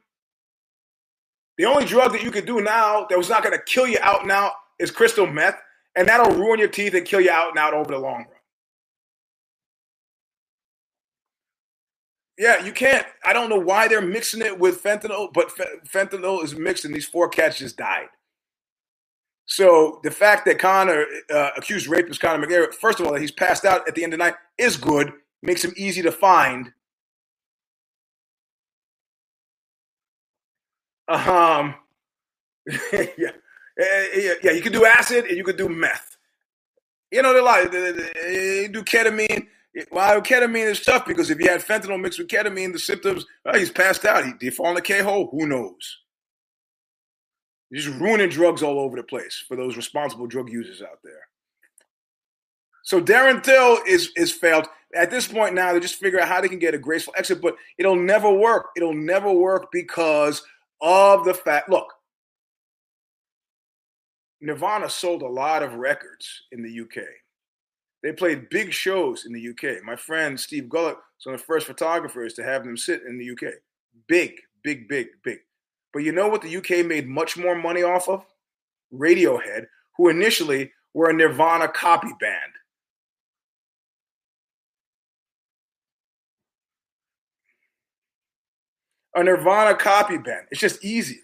the 1.59 1.65
only 1.65 1.85
drug 1.85 2.13
that 2.13 2.23
you 2.23 2.31
could 2.31 2.47
do 2.47 2.61
now 2.61 3.07
that 3.09 3.19
was 3.19 3.29
not 3.29 3.43
going 3.43 3.57
to 3.57 3.65
kill 3.65 3.87
you 3.87 3.99
out 4.03 4.27
now 4.27 4.53
is 4.79 4.91
crystal 4.91 5.27
meth, 5.27 5.61
and 5.95 6.09
that'll 6.09 6.37
ruin 6.37 6.59
your 6.59 6.69
teeth 6.69 6.95
and 6.95 7.07
kill 7.07 7.21
you 7.21 7.31
out 7.31 7.51
and 7.51 7.59
out 7.59 7.75
over 7.75 7.93
the 7.93 7.99
long 7.99 8.19
run. 8.19 8.27
Yeah, 12.39 12.65
you 12.65 12.73
can't. 12.73 13.07
I 13.25 13.33
don't 13.33 13.51
know 13.51 13.59
why 13.59 13.89
they're 13.89 14.01
mixing 14.01 14.41
it 14.41 14.59
with 14.59 14.83
fentanyl, 14.83 15.33
but 15.33 15.53
fentanyl 15.87 16.43
is 16.43 16.57
mixed, 16.57 16.85
and 16.85 16.95
these 16.95 17.07
four 17.07 17.29
cats 17.29 17.59
just 17.59 17.77
died. 17.77 18.09
So 19.45 20.01
the 20.03 20.11
fact 20.11 20.47
that 20.47 20.59
Conor 20.59 21.05
uh, 21.33 21.51
accused 21.57 21.87
rapist 21.87 22.21
Conor 22.21 22.45
McGregor, 22.45 22.73
first 22.73 23.01
of 23.01 23.07
all, 23.07 23.13
that 23.13 23.21
he's 23.21 23.31
passed 23.31 23.65
out 23.65 23.87
at 23.87 23.95
the 23.95 24.03
end 24.03 24.15
of 24.15 24.19
the 24.19 24.25
night 24.25 24.35
is 24.57 24.77
good, 24.77 25.13
makes 25.43 25.65
him 25.65 25.75
easy 25.77 26.01
to 26.03 26.13
find. 26.13 26.73
Um, 31.09 31.75
yeah, 32.93 33.07
yeah, 33.77 34.35
yeah. 34.43 34.51
You 34.53 34.63
can 34.63 34.73
do 34.73 34.85
acid 34.87 35.27
and 35.27 35.37
you 35.37 35.45
can 35.45 35.57
do 35.57 35.69
meth. 35.69 36.17
You 37.11 37.23
know, 37.23 37.33
they're 37.33 37.43
like 37.43 37.71
they, 37.71 38.69
do 38.69 38.83
ketamine. 38.83 39.47
Well, 39.91 40.21
ketamine 40.23 40.71
is 40.71 40.81
tough 40.81 41.07
because 41.07 41.31
if 41.31 41.39
you 41.41 41.49
had 41.49 41.61
fentanyl 41.61 42.01
mixed 42.01 42.19
with 42.19 42.29
ketamine, 42.29 42.73
the 42.73 42.79
symptoms, 42.79 43.25
well, 43.45 43.59
he's 43.59 43.71
passed 43.71 44.05
out. 44.05 44.25
He, 44.25 44.33
did 44.39 44.55
fall 44.55 44.69
in 44.69 44.75
the 44.75 44.83
K 44.83 45.01
hole? 45.01 45.29
Who 45.31 45.47
knows? 45.47 45.99
Just 47.73 47.89
ruining 48.01 48.29
drugs 48.29 48.63
all 48.63 48.79
over 48.79 48.97
the 48.97 49.03
place 49.03 49.43
for 49.49 49.57
those 49.57 49.77
responsible 49.77 50.27
drug 50.27 50.51
users 50.51 50.83
out 50.83 50.99
there. 51.03 51.29
So 52.83 53.01
Darren 53.01 53.43
Till 53.43 53.79
is 53.87 54.11
is 54.17 54.33
failed. 54.33 54.67
At 54.95 55.11
this 55.11 55.27
point 55.27 55.55
now, 55.55 55.73
they 55.73 55.81
just 55.81 55.95
figure 55.95 56.21
out 56.21 56.29
how 56.29 56.41
they 56.41 56.49
can 56.49 56.59
get 56.59 56.75
a 56.75 56.79
graceful 56.79 57.15
exit, 57.17 57.41
but 57.41 57.57
it'll 57.79 57.97
never 57.97 58.31
work. 58.31 58.67
It'll 58.77 58.95
never 58.95 59.33
work 59.33 59.73
because 59.73 60.43
of 60.83 61.25
the 61.25 61.35
fact 61.35 61.71
look, 61.71 61.93
Nirvana 64.41 64.91
sold 64.91 65.23
a 65.23 65.27
lot 65.27 65.63
of 65.63 65.75
records 65.75 66.29
in 66.51 66.63
the 66.63 66.81
UK. 66.81 67.05
They 68.03 68.13
played 68.13 68.51
big 68.51 68.73
shows 68.73 69.25
in 69.25 69.33
the 69.33 69.49
UK. 69.51 69.85
My 69.85 69.95
friend 69.95 70.39
Steve 70.39 70.65
Gullick 70.65 70.97
was 70.97 71.25
one 71.25 71.37
of 71.37 71.41
the 71.41 71.47
first 71.47 71.69
photographers 71.69 72.35
to 72.35 72.43
have 72.43 72.65
them 72.65 72.77
sit 72.77 73.03
in 73.09 73.17
the 73.17 73.31
UK. 73.31 73.55
Big, 74.09 74.33
big, 74.65 74.89
big, 74.89 75.07
big. 75.23 75.39
But 75.93 76.01
you 76.01 76.11
know 76.11 76.29
what 76.29 76.43
the 76.43 76.57
UK 76.57 76.85
made 76.85 77.07
much 77.07 77.37
more 77.37 77.55
money 77.55 77.85
off 77.85 78.09
of? 78.09 78.25
Radiohead, 78.93 79.67
who 79.97 80.09
initially 80.09 80.73
were 80.95 81.11
a 81.11 81.13
Nirvana 81.13 81.69
copy 81.69 82.11
band. 82.21 82.53
A 89.15 89.23
Nirvana 89.23 89.75
copy 89.75 90.19
band. 90.19 90.47
It's 90.51 90.61
just 90.61 90.85
easier. 90.85 91.21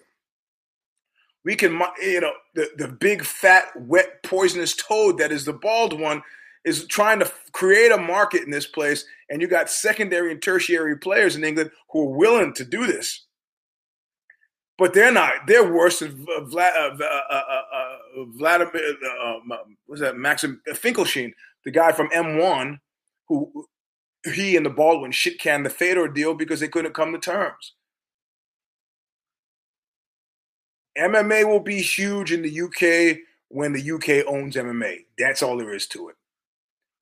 We 1.44 1.56
can, 1.56 1.80
you 2.02 2.20
know, 2.20 2.32
the, 2.54 2.68
the 2.76 2.88
big, 2.88 3.24
fat, 3.24 3.68
wet, 3.76 4.22
poisonous 4.22 4.74
toad 4.74 5.18
that 5.18 5.32
is 5.32 5.44
the 5.44 5.52
bald 5.52 5.98
one 5.98 6.22
is 6.64 6.86
trying 6.86 7.20
to 7.20 7.32
create 7.52 7.92
a 7.92 7.96
market 7.96 8.42
in 8.42 8.50
this 8.50 8.66
place. 8.66 9.04
And 9.30 9.40
you 9.40 9.48
got 9.48 9.70
secondary 9.70 10.32
and 10.32 10.42
tertiary 10.42 10.98
players 10.98 11.36
in 11.36 11.44
England 11.44 11.70
who 11.90 12.02
are 12.02 12.16
willing 12.16 12.52
to 12.54 12.64
do 12.64 12.86
this. 12.86 13.24
But 14.76 14.94
they're 14.94 15.12
not. 15.12 15.46
They're 15.46 15.72
worse 15.72 16.00
than 16.00 16.24
Vlad, 16.24 17.00
uh, 17.00 17.04
uh, 17.04 17.62
uh, 17.72 17.96
Vladimir, 18.36 18.94
what's 19.86 20.00
that, 20.00 20.16
Maxim 20.16 20.60
Finkelstein, 20.74 21.32
the 21.64 21.70
guy 21.72 21.90
from 21.90 22.10
M1, 22.10 22.78
who 23.26 23.66
he 24.24 24.56
and 24.56 24.64
the 24.64 24.70
Baldwin 24.70 25.10
shit 25.10 25.40
canned 25.40 25.66
the 25.66 25.70
Fedor 25.70 26.08
deal 26.08 26.34
because 26.34 26.60
they 26.60 26.68
couldn't 26.68 26.94
come 26.94 27.12
to 27.12 27.18
terms. 27.18 27.74
MMA 30.98 31.46
will 31.48 31.60
be 31.60 31.80
huge 31.80 32.32
in 32.32 32.42
the 32.42 32.60
UK 32.60 33.18
when 33.48 33.72
the 33.72 33.92
UK 33.92 34.26
owns 34.26 34.56
MMA. 34.56 35.04
That's 35.18 35.42
all 35.42 35.56
there 35.56 35.74
is 35.74 35.86
to 35.88 36.08
it. 36.08 36.16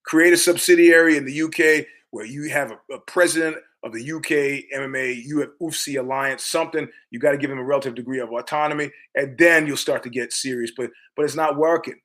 Create 0.05 0.33
a 0.33 0.37
subsidiary 0.37 1.17
in 1.17 1.25
the 1.25 1.43
UK 1.43 1.87
where 2.11 2.27
you 2.27 2.49
have 2.51 2.71
a, 2.71 2.95
a 2.95 3.01
president 3.01 3.57
of 3.83 3.93
the 3.93 4.13
UK 4.13 4.65
MMA, 4.79 5.27
UFC 5.29 5.99
alliance, 5.99 6.45
something. 6.45 6.89
You 7.11 7.19
got 7.19 7.33
to 7.33 7.39
give 7.39 7.51
him 7.51 7.59
a 7.59 7.65
relative 7.65 7.95
degree 7.95 8.21
of 8.21 8.33
autonomy, 8.33 8.91
and 9.15 9.37
then 9.39 9.67
you'll 9.67 9.77
start 9.77 10.03
to 10.03 10.11
get 10.11 10.33
serious. 10.33 10.73
But 10.77 10.91
but 11.17 11.25
it's 11.25 11.35
not 11.35 11.57
working. 11.57 12.01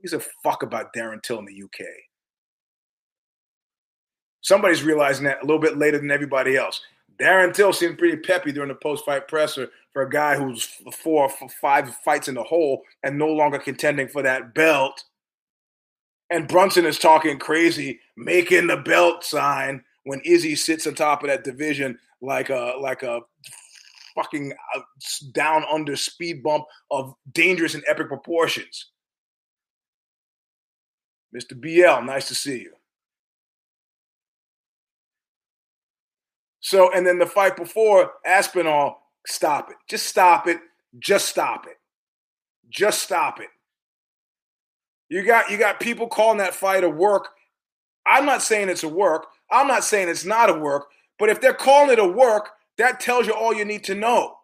He's 0.00 0.12
a 0.12 0.20
fuck 0.42 0.62
about 0.62 0.92
Darren 0.94 1.22
Till 1.22 1.38
in 1.38 1.44
the 1.44 1.62
UK. 1.62 1.86
Somebody's 4.40 4.84
realizing 4.84 5.24
that 5.24 5.42
a 5.42 5.46
little 5.46 5.60
bit 5.60 5.76
later 5.76 5.98
than 5.98 6.10
everybody 6.10 6.56
else. 6.56 6.80
Darren 7.18 7.52
Till 7.52 7.72
seemed 7.72 7.98
pretty 7.98 8.18
peppy 8.18 8.52
during 8.52 8.68
the 8.68 8.74
post-fight 8.76 9.26
presser 9.26 9.70
for 9.96 10.02
a 10.02 10.10
guy 10.10 10.36
who's 10.36 10.62
four, 10.92 11.22
or 11.40 11.48
five 11.48 11.96
fights 12.04 12.28
in 12.28 12.34
the 12.34 12.42
hole 12.42 12.82
and 13.02 13.16
no 13.16 13.28
longer 13.28 13.58
contending 13.58 14.06
for 14.06 14.20
that 14.20 14.52
belt. 14.52 15.02
And 16.28 16.46
Brunson 16.46 16.84
is 16.84 16.98
talking 16.98 17.38
crazy, 17.38 18.00
making 18.14 18.66
the 18.66 18.76
belt 18.76 19.24
sign 19.24 19.82
when 20.04 20.20
Izzy 20.22 20.54
sits 20.54 20.86
on 20.86 20.96
top 20.96 21.22
of 21.22 21.30
that 21.30 21.44
division 21.44 21.98
like 22.20 22.50
a 22.50 22.74
like 22.78 23.04
a 23.04 23.20
fucking 24.14 24.52
uh, 24.76 24.80
down 25.32 25.64
under 25.72 25.96
speed 25.96 26.42
bump 26.42 26.66
of 26.90 27.14
dangerous 27.32 27.72
and 27.74 27.84
epic 27.88 28.08
proportions. 28.08 28.90
Mr. 31.34 31.58
BL, 31.58 32.04
nice 32.04 32.28
to 32.28 32.34
see 32.34 32.58
you. 32.58 32.72
So, 36.60 36.92
and 36.92 37.06
then 37.06 37.18
the 37.18 37.24
fight 37.24 37.56
before 37.56 38.10
Aspinall, 38.26 39.05
stop 39.26 39.70
it. 39.70 39.76
Just 39.88 40.06
stop 40.06 40.46
it. 40.46 40.58
Just 40.98 41.28
stop 41.28 41.66
it. 41.66 41.76
Just 42.70 43.02
stop 43.02 43.40
it. 43.40 43.48
You 45.08 45.24
got 45.24 45.50
you 45.50 45.58
got 45.58 45.80
people 45.80 46.08
calling 46.08 46.38
that 46.38 46.54
fight 46.54 46.84
a 46.84 46.88
work. 46.88 47.28
I'm 48.06 48.26
not 48.26 48.42
saying 48.42 48.68
it's 48.68 48.82
a 48.82 48.88
work. 48.88 49.26
I'm 49.50 49.68
not 49.68 49.84
saying 49.84 50.08
it's 50.08 50.24
not 50.24 50.50
a 50.50 50.54
work. 50.54 50.86
But 51.18 51.28
if 51.28 51.40
they're 51.40 51.54
calling 51.54 51.92
it 51.92 51.98
a 51.98 52.06
work, 52.06 52.50
that 52.78 53.00
tells 53.00 53.26
you 53.26 53.34
all 53.34 53.54
you 53.54 53.64
need 53.64 53.84
to 53.84 53.94
know. 53.94 54.36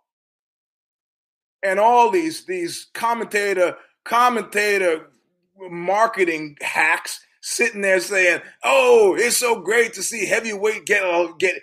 And 1.63 1.79
all 1.79 2.11
these 2.11 2.45
these 2.45 2.87
commentator 2.95 3.77
commentator 4.05 5.11
marketing 5.59 6.57
hacks 6.61 7.25
sitting 7.41 7.83
there 7.83 8.01
saying, 8.01 8.41
"Oh, 8.65 9.17
it's 9.19 9.37
so 9.37 9.61
great 9.61 9.95
to 9.95 10.03
see 10.03 10.27
heavyweight 10.27 10.87
get 10.87 11.03
uh, 11.03 11.33
get 11.39 11.57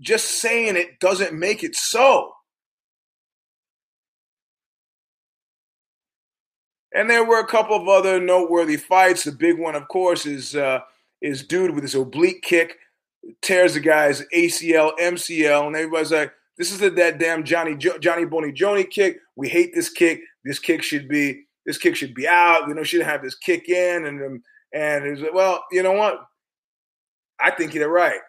just 0.00 0.40
saying 0.40 0.76
it 0.76 1.00
doesn't 1.00 1.32
make 1.38 1.64
it 1.64 1.74
so. 1.74 2.32
And 6.96 7.10
there 7.10 7.24
were 7.24 7.40
a 7.40 7.46
couple 7.46 7.76
of 7.76 7.88
other 7.88 8.18
noteworthy 8.18 8.78
fights. 8.78 9.24
The 9.24 9.32
big 9.32 9.58
one, 9.58 9.74
of 9.74 9.86
course, 9.88 10.24
is 10.24 10.56
uh, 10.56 10.80
is 11.20 11.46
dude 11.46 11.74
with 11.74 11.82
his 11.84 11.94
oblique 11.94 12.40
kick 12.40 12.78
tears 13.42 13.74
the 13.74 13.80
guy's 13.80 14.22
ACL, 14.34 14.96
MCL, 14.98 15.66
and 15.66 15.76
everybody's 15.76 16.10
like, 16.10 16.32
"This 16.56 16.72
is 16.72 16.78
the, 16.78 16.88
that 16.88 17.18
damn 17.18 17.44
Johnny 17.44 17.76
jo- 17.76 17.98
Johnny 17.98 18.24
Boney 18.24 18.50
Joni 18.50 18.88
kick. 18.88 19.18
We 19.36 19.50
hate 19.50 19.74
this 19.74 19.90
kick. 19.90 20.22
This 20.42 20.58
kick 20.58 20.82
should 20.82 21.06
be 21.06 21.42
this 21.66 21.76
kick 21.76 21.96
should 21.96 22.14
be 22.14 22.26
out. 22.26 22.66
We 22.66 22.72
know 22.72 22.82
shouldn't 22.82 23.10
have 23.10 23.22
this 23.22 23.34
kick 23.34 23.68
in." 23.68 24.06
And 24.06 24.24
um, 24.24 24.42
and 24.72 25.04
it's 25.04 25.20
like, 25.20 25.34
well, 25.34 25.64
you 25.70 25.82
know 25.82 25.92
what? 25.92 26.26
I 27.38 27.50
think 27.50 27.74
you're 27.74 27.90
right. 27.90 28.20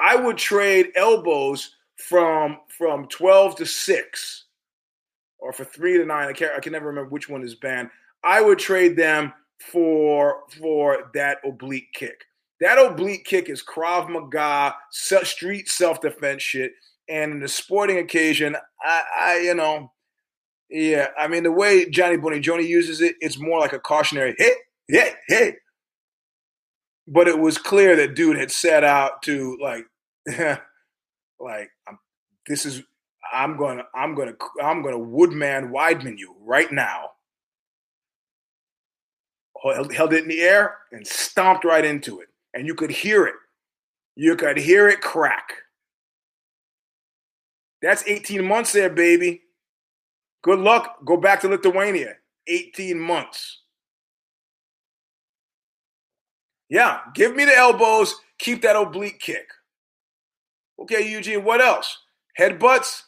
I 0.00 0.16
would 0.16 0.38
trade 0.38 0.88
elbows 0.96 1.76
from 2.08 2.58
from 2.66 3.06
12 3.06 3.56
to 3.58 3.66
6 3.66 4.41
or 5.42 5.52
for 5.52 5.64
3 5.64 5.98
to 5.98 6.04
9. 6.04 6.28
I 6.28 6.32
can't 6.32 6.54
I 6.56 6.60
can 6.60 6.72
never 6.72 6.86
remember 6.86 7.10
which 7.10 7.28
one 7.28 7.42
is 7.42 7.54
banned. 7.54 7.90
I 8.24 8.40
would 8.40 8.58
trade 8.58 8.96
them 8.96 9.32
for 9.58 10.40
for 10.58 11.10
that 11.14 11.38
oblique 11.44 11.92
kick. 11.92 12.24
That 12.60 12.78
oblique 12.78 13.24
kick 13.24 13.48
is 13.48 13.62
Krav 13.62 14.08
Maga, 14.08 14.74
street 14.90 15.68
self 15.68 16.00
defense 16.00 16.42
shit. 16.42 16.72
And 17.08 17.32
in 17.32 17.40
the 17.40 17.48
sporting 17.48 17.98
occasion, 17.98 18.56
I, 18.80 19.02
I, 19.18 19.38
you 19.40 19.54
know, 19.54 19.90
yeah, 20.70 21.08
I 21.18 21.26
mean 21.26 21.42
the 21.42 21.52
way 21.52 21.90
Johnny 21.90 22.16
Boney 22.16 22.40
Joni 22.40 22.66
uses 22.66 23.00
it, 23.00 23.16
it's 23.20 23.38
more 23.38 23.58
like 23.58 23.72
a 23.72 23.80
cautionary 23.80 24.34
hit, 24.38 24.56
hit, 24.86 25.16
hit. 25.26 25.56
But 27.08 27.26
it 27.26 27.38
was 27.38 27.58
clear 27.58 27.96
that 27.96 28.14
dude 28.14 28.38
had 28.38 28.52
set 28.52 28.84
out 28.84 29.22
to 29.22 29.58
like, 29.60 29.84
like, 31.40 31.70
I'm, 31.88 31.98
this 32.46 32.64
is 32.64 32.82
I'm 33.32 33.56
gonna, 33.56 33.84
I'm 33.94 34.14
gonna, 34.14 34.34
I'm 34.62 34.82
gonna 34.82 34.98
Woodman 34.98 35.72
Weidman 35.72 36.18
you 36.18 36.34
right 36.40 36.70
now 36.70 37.12
held 39.62 40.12
it 40.12 40.22
in 40.22 40.28
the 40.28 40.40
air 40.40 40.78
and 40.90 41.06
stomped 41.06 41.64
right 41.64 41.84
into 41.84 42.20
it. 42.20 42.28
And 42.54 42.66
you 42.66 42.74
could 42.74 42.90
hear 42.90 43.26
it. 43.26 43.34
You 44.16 44.36
could 44.36 44.58
hear 44.58 44.88
it 44.88 45.00
crack. 45.00 45.52
That's 47.80 48.06
18 48.06 48.44
months 48.44 48.72
there, 48.72 48.90
baby. 48.90 49.42
Good 50.42 50.58
luck. 50.58 50.98
Go 51.04 51.16
back 51.16 51.40
to 51.40 51.48
Lithuania. 51.48 52.14
18 52.46 52.98
months. 52.98 53.60
Yeah, 56.68 57.00
give 57.14 57.36
me 57.36 57.44
the 57.44 57.56
elbows. 57.56 58.14
Keep 58.38 58.62
that 58.62 58.76
oblique 58.76 59.20
kick. 59.20 59.46
Okay, 60.80 61.08
Eugene, 61.08 61.44
what 61.44 61.60
else? 61.60 61.98
Headbutts? 62.38 63.02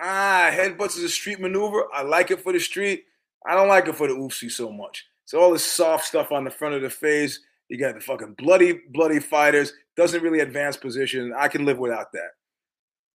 Ah, 0.00 0.50
headbutts 0.52 0.96
is 0.96 1.04
a 1.04 1.08
street 1.08 1.40
maneuver. 1.40 1.84
I 1.92 2.02
like 2.02 2.30
it 2.30 2.40
for 2.40 2.52
the 2.52 2.60
street. 2.60 3.04
I 3.46 3.54
don't 3.54 3.68
like 3.68 3.88
it 3.88 3.96
for 3.96 4.08
the 4.08 4.14
oofsie 4.14 4.50
so 4.50 4.70
much. 4.70 5.06
So 5.24 5.40
all 5.40 5.52
this 5.52 5.64
soft 5.64 6.06
stuff 6.06 6.32
on 6.32 6.44
the 6.44 6.50
front 6.50 6.74
of 6.74 6.82
the 6.82 6.90
face. 6.90 7.40
You 7.68 7.78
got 7.78 7.94
the 7.94 8.00
fucking 8.00 8.34
bloody, 8.38 8.80
bloody 8.90 9.20
fighters. 9.20 9.72
Doesn't 9.96 10.22
really 10.22 10.40
advance 10.40 10.76
position. 10.76 11.34
I 11.36 11.48
can 11.48 11.64
live 11.64 11.78
without 11.78 12.12
that. 12.12 12.30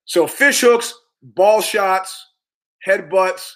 So 0.05 0.27
fish 0.27 0.61
hooks, 0.61 0.93
ball 1.21 1.61
shots, 1.61 2.27
headbutts, 2.85 3.51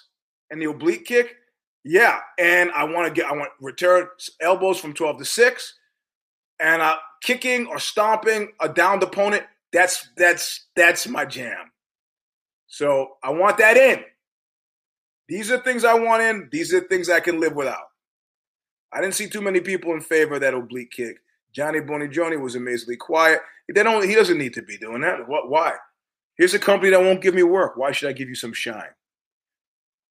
and 0.50 0.60
the 0.60 0.70
oblique 0.70 1.04
kick. 1.04 1.36
Yeah, 1.84 2.18
and 2.38 2.70
I 2.72 2.84
want 2.84 3.06
to 3.06 3.12
get 3.12 3.30
I 3.30 3.34
want 3.34 3.50
return 3.60 4.08
elbows 4.40 4.78
from 4.80 4.92
12 4.92 5.18
to 5.18 5.24
6 5.24 5.74
and 6.60 6.82
uh 6.82 6.96
kicking 7.22 7.66
or 7.66 7.78
stomping 7.78 8.52
a 8.60 8.68
downed 8.68 9.02
opponent. 9.02 9.44
That's 9.72 10.08
that's 10.16 10.66
that's 10.74 11.06
my 11.06 11.24
jam. 11.24 11.67
So 12.68 13.16
I 13.22 13.30
want 13.30 13.58
that 13.58 13.76
in. 13.76 14.04
These 15.28 15.50
are 15.50 15.58
things 15.58 15.84
I 15.84 15.94
want 15.94 16.22
in. 16.22 16.48
These 16.52 16.72
are 16.72 16.80
things 16.80 17.10
I 17.10 17.20
can 17.20 17.40
live 17.40 17.54
without. 17.54 17.88
I 18.92 19.00
didn't 19.00 19.14
see 19.14 19.28
too 19.28 19.42
many 19.42 19.60
people 19.60 19.92
in 19.92 20.00
favor 20.00 20.36
of 20.36 20.40
that 20.40 20.54
oblique 20.54 20.90
kick. 20.90 21.18
Johnny 21.52 21.80
Boney 21.80 22.08
Joni 22.08 22.40
was 22.40 22.54
amazingly 22.54 22.96
quiet. 22.96 23.40
They 23.74 23.82
don't. 23.82 24.06
He 24.08 24.14
doesn't 24.14 24.38
need 24.38 24.54
to 24.54 24.62
be 24.62 24.78
doing 24.78 25.02
that. 25.02 25.28
What? 25.28 25.50
Why? 25.50 25.74
Here's 26.36 26.54
a 26.54 26.58
company 26.58 26.90
that 26.90 27.00
won't 27.00 27.20
give 27.20 27.34
me 27.34 27.42
work. 27.42 27.76
Why 27.76 27.92
should 27.92 28.08
I 28.08 28.12
give 28.12 28.28
you 28.28 28.34
some 28.34 28.52
shine? 28.52 28.90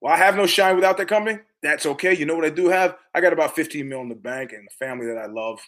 Well, 0.01 0.14
I 0.14 0.18
have 0.18 0.36
no 0.36 0.45
shine 0.45 0.76
without 0.76 0.97
that 0.97 1.08
company. 1.08 1.39
That's 1.64 1.86
okay. 1.86 2.16
You 2.16 2.26
know 2.26 2.36
what 2.36 2.45
I 2.45 2.49
do 2.49 2.68
have? 2.68 2.97
I 3.16 3.22
got 3.22 3.34
about 3.34 3.55
15 3.55 3.88
mil 3.88 4.01
in 4.01 4.10
the 4.10 4.16
bank 4.16 4.51
and 4.51 4.68
a 4.68 4.86
family 4.86 5.08
that 5.08 5.18
I 5.18 5.26
love, 5.26 5.60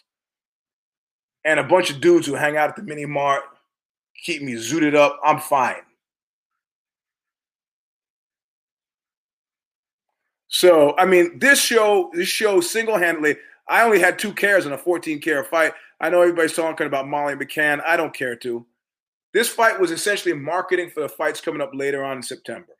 and 1.44 1.58
a 1.58 1.64
bunch 1.64 1.90
of 1.90 2.00
dudes 2.00 2.26
who 2.26 2.34
hang 2.34 2.56
out 2.56 2.68
at 2.68 2.76
the 2.76 2.82
mini 2.82 3.06
mart, 3.06 3.42
keep 4.24 4.42
me 4.42 4.52
zooted 4.52 4.94
up. 4.94 5.18
I'm 5.24 5.40
fine. 5.40 5.82
So, 10.50 10.96
I 10.98 11.06
mean, 11.06 11.38
this 11.38 11.60
show, 11.60 12.10
this 12.12 12.28
show 12.28 12.60
single 12.60 12.98
handedly, 12.98 13.36
I 13.68 13.82
only 13.82 14.00
had 14.00 14.18
two 14.18 14.32
cares 14.32 14.66
in 14.66 14.72
a 14.72 14.78
14 14.78 15.20
care 15.20 15.44
fight. 15.44 15.72
I 16.00 16.10
know 16.10 16.20
everybody's 16.20 16.54
talking 16.54 16.88
about 16.88 17.08
Molly 17.08 17.34
McCann. 17.34 17.80
I 17.86 17.96
don't 17.96 18.12
care 18.12 18.34
to. 18.36 18.66
This 19.32 19.48
fight 19.48 19.78
was 19.78 19.92
essentially 19.92 20.34
marketing 20.34 20.90
for 20.90 21.00
the 21.00 21.08
fights 21.08 21.40
coming 21.40 21.60
up 21.60 21.70
later 21.72 22.04
on 22.04 22.16
in 22.16 22.22
September. 22.22 22.72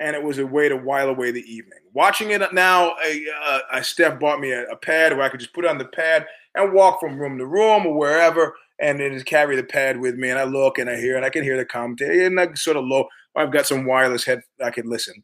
And 0.00 0.16
it 0.16 0.22
was 0.22 0.38
a 0.38 0.46
way 0.46 0.68
to 0.68 0.76
while 0.76 1.08
away 1.08 1.30
the 1.30 1.44
evening. 1.48 1.78
Watching 1.92 2.32
it 2.32 2.52
now, 2.52 2.96
a, 3.06 3.24
uh, 3.44 3.58
a 3.74 3.84
Steph 3.84 4.18
bought 4.18 4.40
me 4.40 4.50
a, 4.50 4.64
a, 4.64 4.76
pad 4.76 5.12
where 5.12 5.24
I 5.24 5.28
could 5.28 5.38
just 5.38 5.54
put 5.54 5.64
on 5.64 5.78
the 5.78 5.84
pad 5.84 6.26
and 6.56 6.72
walk 6.72 6.98
from 6.98 7.16
room 7.16 7.38
to 7.38 7.46
room 7.46 7.86
or 7.86 7.96
wherever, 7.96 8.56
and 8.80 8.98
then 8.98 9.12
just 9.12 9.26
carry 9.26 9.54
the 9.54 9.62
pad 9.62 10.00
with 10.00 10.16
me. 10.16 10.30
And 10.30 10.40
I 10.40 10.44
look 10.44 10.78
and 10.78 10.90
I 10.90 10.96
hear, 10.96 11.14
and 11.14 11.24
I 11.24 11.30
can 11.30 11.44
hear 11.44 11.56
the 11.56 11.64
commentary, 11.64 12.26
and 12.26 12.40
I 12.40 12.52
sort 12.54 12.76
of 12.76 12.84
low. 12.84 13.06
I've 13.36 13.52
got 13.52 13.66
some 13.66 13.84
wireless 13.84 14.24
head 14.24 14.42
I 14.60 14.70
can 14.70 14.90
listen. 14.90 15.22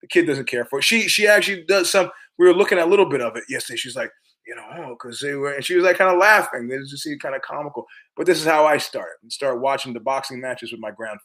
The 0.00 0.08
kid 0.08 0.26
doesn't 0.26 0.46
care 0.46 0.64
for 0.64 0.78
it. 0.78 0.84
She 0.84 1.08
she 1.08 1.26
actually 1.26 1.64
does 1.64 1.90
some. 1.90 2.10
We 2.38 2.46
were 2.46 2.54
looking 2.54 2.78
at 2.78 2.86
a 2.86 2.90
little 2.90 3.08
bit 3.08 3.20
of 3.20 3.36
it 3.36 3.44
yesterday. 3.48 3.76
She's 3.76 3.96
like, 3.96 4.12
you 4.46 4.54
know, 4.54 4.96
because 4.98 5.20
they 5.20 5.34
were, 5.34 5.52
and 5.52 5.64
she 5.64 5.74
was 5.74 5.84
like 5.84 5.98
kind 5.98 6.10
of 6.10 6.18
laughing. 6.18 6.70
It 6.70 6.78
was 6.78 6.90
just 6.90 7.06
kind 7.20 7.34
of 7.34 7.42
comical. 7.42 7.86
But 8.16 8.26
this 8.26 8.38
is 8.38 8.46
how 8.46 8.64
I 8.64 8.78
started. 8.78 9.16
And 9.22 9.32
started 9.32 9.60
watching 9.60 9.92
the 9.92 10.00
boxing 10.00 10.40
matches 10.40 10.72
with 10.72 10.80
my 10.80 10.90
grandfather 10.90 11.20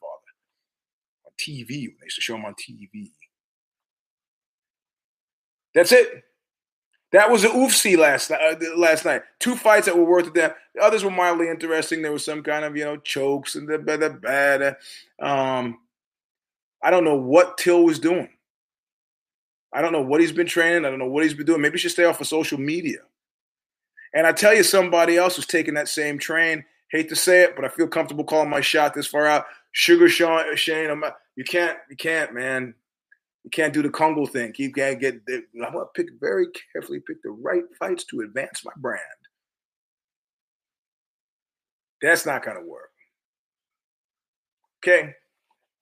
on 1.26 1.32
TV. 1.40 1.68
They 1.68 2.06
used 2.06 2.16
to 2.16 2.22
show 2.22 2.34
them 2.34 2.46
on 2.46 2.56
TV. 2.56 3.12
That's 5.74 5.92
it. 5.92 6.24
That 7.14 7.30
was 7.30 7.44
a 7.44 7.50
oofsie 7.50 7.98
last 7.98 8.32
uh, 8.32 8.56
last 8.76 9.06
night. 9.06 9.22
Two 9.40 9.56
fights 9.56 9.86
that 9.86 9.96
were 9.96 10.04
worth 10.04 10.28
it. 10.28 10.34
The 10.34 10.56
others 10.82 11.04
were 11.04 11.12
mildly 11.12 11.48
interesting. 11.48 12.02
There 12.02 12.12
was 12.12 12.26
some 12.26 12.42
kind 12.42 12.66
of 12.66 12.76
you 12.76 12.86
know 12.86 12.98
chokes 12.98 13.56
and 13.56 13.70
the 13.70 13.78
the 13.78 14.10
bad. 14.10 14.78
Um, 15.22 15.78
I 16.82 16.90
don't 16.90 17.06
know 17.06 17.16
what 17.16 17.58
Till 17.58 17.86
was 17.86 18.00
doing. 18.00 18.30
I 19.74 19.82
don't 19.82 19.92
know 19.92 20.02
what 20.02 20.22
he's 20.22 20.32
been 20.32 20.48
training. 20.48 20.86
I 20.86 20.90
don't 20.90 21.00
know 21.00 21.08
what 21.08 21.24
he's 21.24 21.34
been 21.34 21.46
doing. 21.46 21.62
Maybe 21.62 21.74
he 21.74 21.80
should 21.80 21.92
stay 21.92 22.06
off 22.06 22.22
of 22.22 22.28
social 22.28 22.60
media. 22.60 23.00
And 24.14 24.28
I 24.28 24.32
tell 24.32 24.54
you, 24.54 24.64
somebody 24.64 25.18
else 25.18 25.36
was 25.38 25.48
taking 25.48 25.74
that 25.74 25.88
same 25.88 26.20
train. 26.20 26.64
Hate 26.92 27.10
to 27.10 27.16
say 27.16 27.42
it, 27.42 27.56
but 27.56 27.66
I 27.66 27.70
feel 27.70 27.88
comfortable 27.88 28.24
calling 28.24 28.50
my 28.50 28.62
shot 28.62 28.94
this 28.94 29.08
far 29.08 29.26
out. 29.26 29.46
Sugar 29.72 30.08
Sean, 30.08 30.56
Shane, 30.56 30.92
I'm, 30.92 31.04
you 31.36 31.44
can't, 31.44 31.78
you 31.90 31.96
can't, 31.96 32.34
man. 32.34 32.76
You 33.44 33.50
can't 33.50 33.74
do 33.74 33.82
the 33.82 33.90
Congo 33.90 34.28
thing. 34.28 34.54
You 34.58 34.72
can't 34.72 35.00
get. 35.00 35.20
I'm 35.28 35.74
gonna 35.74 35.86
pick 35.96 36.08
very 36.20 36.48
carefully, 36.72 37.00
pick 37.00 37.22
the 37.24 37.32
right 37.32 37.64
fights 37.78 38.06
to 38.06 38.22
advance 38.22 38.64
my 38.64 38.72
brand. 38.78 39.02
That's 42.02 42.26
not 42.26 42.46
gonna 42.46 42.64
work. 42.64 42.92
Okay, 44.80 45.16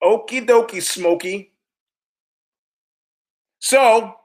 okie 0.02 0.48
dokie, 0.48 0.82
Smoky. 0.82 1.51
So 3.62 4.16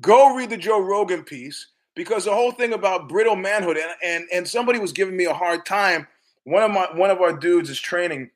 go 0.00 0.34
read 0.34 0.50
the 0.50 0.56
Joe 0.56 0.80
Rogan 0.80 1.24
piece 1.24 1.66
because 1.94 2.24
the 2.24 2.32
whole 2.32 2.52
thing 2.52 2.72
about 2.72 3.08
brittle 3.08 3.36
manhood 3.36 3.76
and, 3.76 3.90
and 4.04 4.24
and 4.32 4.48
somebody 4.48 4.78
was 4.78 4.92
giving 4.92 5.16
me 5.16 5.26
a 5.26 5.34
hard 5.34 5.66
time. 5.66 6.06
One 6.44 6.62
of 6.62 6.70
my 6.70 6.88
one 6.94 7.10
of 7.10 7.20
our 7.20 7.36
dudes 7.36 7.68
is 7.68 7.80
training 7.80 8.30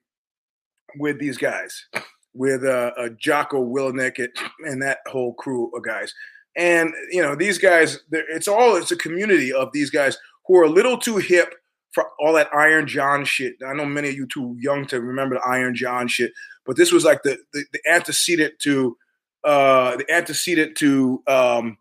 with 0.98 1.18
these 1.18 1.38
guys, 1.38 1.86
with 2.34 2.64
uh, 2.64 2.90
uh 2.98 3.08
Jocko 3.18 3.64
Willink 3.64 4.18
and 4.66 4.82
that 4.82 4.98
whole 5.06 5.32
crew 5.34 5.70
of 5.74 5.84
guys. 5.84 6.12
And 6.56 6.92
you 7.10 7.22
know 7.22 7.36
these 7.36 7.58
guys, 7.58 8.00
it's 8.10 8.48
all 8.48 8.74
it's 8.76 8.90
a 8.90 8.96
community 8.96 9.52
of 9.52 9.70
these 9.72 9.90
guys 9.90 10.18
who 10.46 10.58
are 10.58 10.64
a 10.64 10.68
little 10.68 10.98
too 10.98 11.18
hip 11.18 11.54
for 11.92 12.08
all 12.18 12.32
that 12.32 12.52
Iron 12.52 12.88
John 12.88 13.24
shit. 13.24 13.54
I 13.64 13.74
know 13.74 13.84
many 13.84 14.08
of 14.08 14.16
you 14.16 14.26
too 14.26 14.56
young 14.58 14.86
to 14.86 15.00
remember 15.00 15.36
the 15.36 15.48
Iron 15.48 15.76
John 15.76 16.08
shit, 16.08 16.32
but 16.66 16.76
this 16.76 16.90
was 16.90 17.04
like 17.04 17.22
the 17.22 17.38
the, 17.52 17.64
the 17.72 17.80
antecedent 17.88 18.58
to 18.60 18.96
uh, 19.44 19.96
the 19.96 20.10
antecedent 20.10 20.76
to 20.78 21.22
um, 21.26 21.78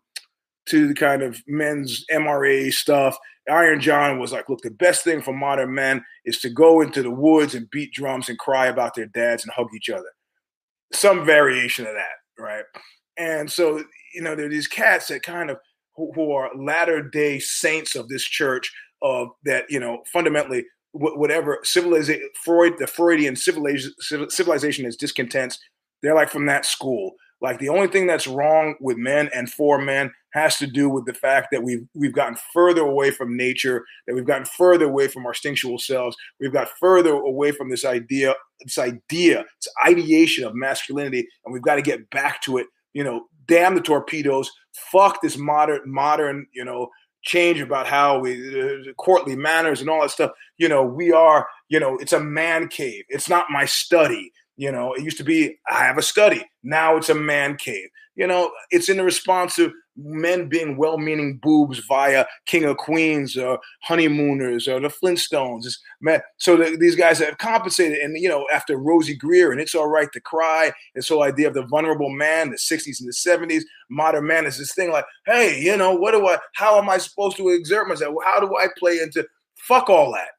to 0.66 0.88
the 0.88 0.94
kind 0.94 1.22
of 1.22 1.42
men's 1.46 2.04
MRA 2.12 2.72
stuff. 2.72 3.16
Iron 3.50 3.80
John 3.80 4.20
was 4.20 4.32
like, 4.32 4.48
look, 4.48 4.62
the 4.62 4.70
best 4.70 5.02
thing 5.02 5.20
for 5.20 5.34
modern 5.34 5.74
men 5.74 6.04
is 6.24 6.38
to 6.40 6.50
go 6.50 6.80
into 6.80 7.02
the 7.02 7.10
woods 7.10 7.56
and 7.56 7.68
beat 7.70 7.92
drums 7.92 8.28
and 8.28 8.38
cry 8.38 8.66
about 8.66 8.94
their 8.94 9.06
dads 9.06 9.42
and 9.42 9.52
hug 9.52 9.66
each 9.74 9.90
other. 9.90 10.10
Some 10.92 11.26
variation 11.26 11.86
of 11.86 11.94
that, 11.94 12.42
right? 12.42 12.64
And 13.16 13.50
so, 13.50 13.82
you 14.14 14.22
know, 14.22 14.36
there 14.36 14.46
are 14.46 14.50
these 14.50 14.68
cats 14.68 15.08
that 15.08 15.24
kind 15.24 15.50
of 15.50 15.58
who, 15.96 16.12
who 16.14 16.32
are 16.32 16.50
latter 16.54 17.02
day 17.02 17.38
saints 17.38 17.94
of 17.94 18.08
this 18.08 18.22
church 18.22 18.72
of 19.02 19.28
that 19.44 19.64
you 19.68 19.80
know 19.80 20.02
fundamentally 20.12 20.64
whatever 20.92 21.58
civilization 21.62 22.28
Freud 22.44 22.74
the 22.78 22.86
Freudian 22.86 23.34
civilization 23.34 23.92
civilization 24.28 24.84
is 24.84 24.96
discontents. 24.96 25.58
They're 26.02 26.14
like 26.14 26.30
from 26.30 26.46
that 26.46 26.66
school. 26.66 27.12
Like 27.42 27.58
the 27.58 27.68
only 27.68 27.88
thing 27.88 28.06
that's 28.06 28.28
wrong 28.28 28.76
with 28.80 28.96
men 28.96 29.28
and 29.34 29.50
for 29.52 29.78
men 29.78 30.12
has 30.32 30.56
to 30.58 30.66
do 30.66 30.88
with 30.88 31.06
the 31.06 31.12
fact 31.12 31.48
that 31.50 31.62
we've 31.62 31.84
we've 31.92 32.14
gotten 32.14 32.36
further 32.54 32.82
away 32.82 33.10
from 33.10 33.36
nature, 33.36 33.84
that 34.06 34.14
we've 34.14 34.26
gotten 34.26 34.46
further 34.46 34.84
away 34.86 35.08
from 35.08 35.26
our 35.26 35.32
instinctual 35.32 35.78
selves, 35.78 36.16
we've 36.40 36.52
got 36.52 36.68
further 36.80 37.10
away 37.10 37.50
from 37.50 37.68
this 37.68 37.84
idea, 37.84 38.34
this 38.64 38.78
idea, 38.78 39.44
this 39.60 39.74
ideation 39.84 40.44
of 40.44 40.54
masculinity, 40.54 41.26
and 41.44 41.52
we've 41.52 41.62
got 41.62 41.74
to 41.74 41.82
get 41.82 42.08
back 42.10 42.40
to 42.42 42.58
it. 42.58 42.68
You 42.94 43.02
know, 43.02 43.26
damn 43.48 43.74
the 43.74 43.80
torpedoes, 43.80 44.50
fuck 44.92 45.20
this 45.20 45.36
modern 45.36 45.80
modern, 45.84 46.46
you 46.52 46.64
know, 46.64 46.88
change 47.22 47.60
about 47.60 47.88
how 47.88 48.20
we 48.20 48.60
uh, 48.60 48.92
courtly 48.98 49.34
manners 49.36 49.80
and 49.80 49.90
all 49.90 50.02
that 50.02 50.10
stuff. 50.12 50.30
You 50.58 50.68
know, 50.68 50.84
we 50.84 51.12
are, 51.12 51.46
you 51.68 51.80
know, 51.80 51.96
it's 51.98 52.12
a 52.12 52.20
man 52.20 52.68
cave. 52.68 53.04
It's 53.08 53.28
not 53.28 53.46
my 53.50 53.64
study. 53.64 54.32
You 54.56 54.70
know, 54.70 54.92
it 54.92 55.02
used 55.02 55.18
to 55.18 55.24
be 55.24 55.58
I 55.70 55.84
have 55.84 55.98
a 55.98 56.02
study. 56.02 56.44
Now 56.62 56.96
it's 56.96 57.08
a 57.08 57.14
man 57.14 57.56
cave. 57.56 57.88
You 58.14 58.26
know, 58.26 58.52
it's 58.70 58.90
in 58.90 58.98
the 58.98 59.04
response 59.04 59.56
to 59.56 59.72
men 59.96 60.48
being 60.48 60.76
well-meaning 60.76 61.38
boobs 61.42 61.78
via 61.88 62.26
King 62.46 62.64
of 62.64 62.76
Queens 62.76 63.36
or 63.36 63.58
Honeymooners 63.82 64.68
or 64.68 64.80
the 64.80 64.88
Flintstones. 64.88 65.64
It's, 65.64 65.80
man, 66.00 66.20
so 66.36 66.56
the, 66.56 66.76
these 66.78 66.96
guys 66.96 67.18
have 67.18 67.38
compensated, 67.38 67.98
and 67.98 68.16
you 68.18 68.28
know, 68.28 68.46
after 68.52 68.76
Rosey 68.76 69.18
Grier 69.18 69.50
and 69.50 69.60
It's 69.60 69.74
All 69.74 69.88
Right 69.88 70.08
to 70.12 70.20
Cry, 70.20 70.72
this 70.94 71.08
whole 71.08 71.22
idea 71.22 71.48
of 71.48 71.54
the 71.54 71.66
vulnerable 71.66 72.10
man, 72.10 72.50
the 72.50 72.56
'60s 72.56 73.00
and 73.00 73.08
the 73.08 73.12
'70s, 73.12 73.62
modern 73.90 74.26
man 74.26 74.46
is 74.46 74.58
this 74.58 74.74
thing 74.74 74.90
like, 74.90 75.06
hey, 75.26 75.60
you 75.60 75.76
know, 75.76 75.94
what 75.94 76.12
do 76.12 76.26
I? 76.26 76.38
How 76.54 76.78
am 76.78 76.90
I 76.90 76.98
supposed 76.98 77.36
to 77.38 77.48
exert 77.48 77.88
myself? 77.88 78.14
How 78.24 78.40
do 78.40 78.54
I 78.56 78.68
play 78.78 78.98
into? 79.00 79.26
Fuck 79.56 79.88
all 79.88 80.12
that. 80.12 80.30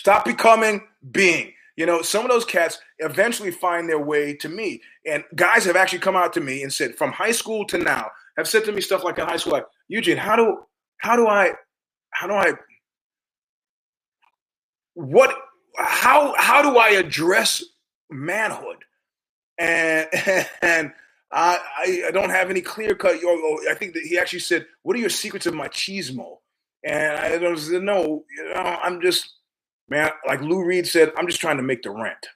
Stop 0.00 0.24
becoming 0.24 0.80
being. 1.10 1.52
You 1.76 1.84
know, 1.84 2.00
some 2.00 2.24
of 2.24 2.30
those 2.30 2.46
cats 2.46 2.78
eventually 3.00 3.50
find 3.50 3.86
their 3.86 3.98
way 3.98 4.34
to 4.36 4.48
me. 4.48 4.80
And 5.06 5.24
guys 5.34 5.66
have 5.66 5.76
actually 5.76 5.98
come 5.98 6.16
out 6.16 6.32
to 6.32 6.40
me 6.40 6.62
and 6.62 6.72
said, 6.72 6.96
from 6.96 7.12
high 7.12 7.32
school 7.32 7.66
to 7.66 7.76
now, 7.76 8.08
have 8.38 8.48
said 8.48 8.64
to 8.64 8.72
me 8.72 8.80
stuff 8.80 9.04
like 9.04 9.18
in 9.18 9.26
high 9.26 9.36
school, 9.36 9.52
like, 9.52 9.66
Eugene, 9.88 10.16
how 10.16 10.36
do 10.36 10.56
how 11.02 11.16
do 11.16 11.26
I 11.26 11.52
how 12.12 12.26
do 12.26 12.32
I 12.32 12.54
what 14.94 15.36
how 15.76 16.34
how 16.38 16.62
do 16.62 16.78
I 16.78 16.92
address 16.92 17.62
manhood? 18.10 18.78
And 19.58 20.08
and 20.62 20.92
I 21.30 21.58
I 22.08 22.10
don't 22.10 22.30
have 22.30 22.48
any 22.48 22.62
clear 22.62 22.94
cut. 22.94 23.16
I 23.16 23.74
think 23.74 23.92
that 23.92 24.04
he 24.04 24.18
actually 24.18 24.38
said, 24.38 24.64
"What 24.82 24.96
are 24.96 25.00
your 25.00 25.10
secrets 25.10 25.44
of 25.44 25.52
machismo?" 25.52 26.38
And 26.86 27.18
I 27.18 27.36
don't 27.36 27.84
know. 27.84 28.24
You 28.34 28.54
know, 28.54 28.78
I'm 28.82 29.02
just 29.02 29.34
Man, 29.90 30.10
like 30.26 30.40
Lou 30.40 30.64
Reed 30.64 30.86
said, 30.86 31.12
I'm 31.16 31.26
just 31.26 31.40
trying 31.40 31.56
to 31.56 31.62
make 31.64 31.82
the 31.82 31.90
rent. 31.90 32.28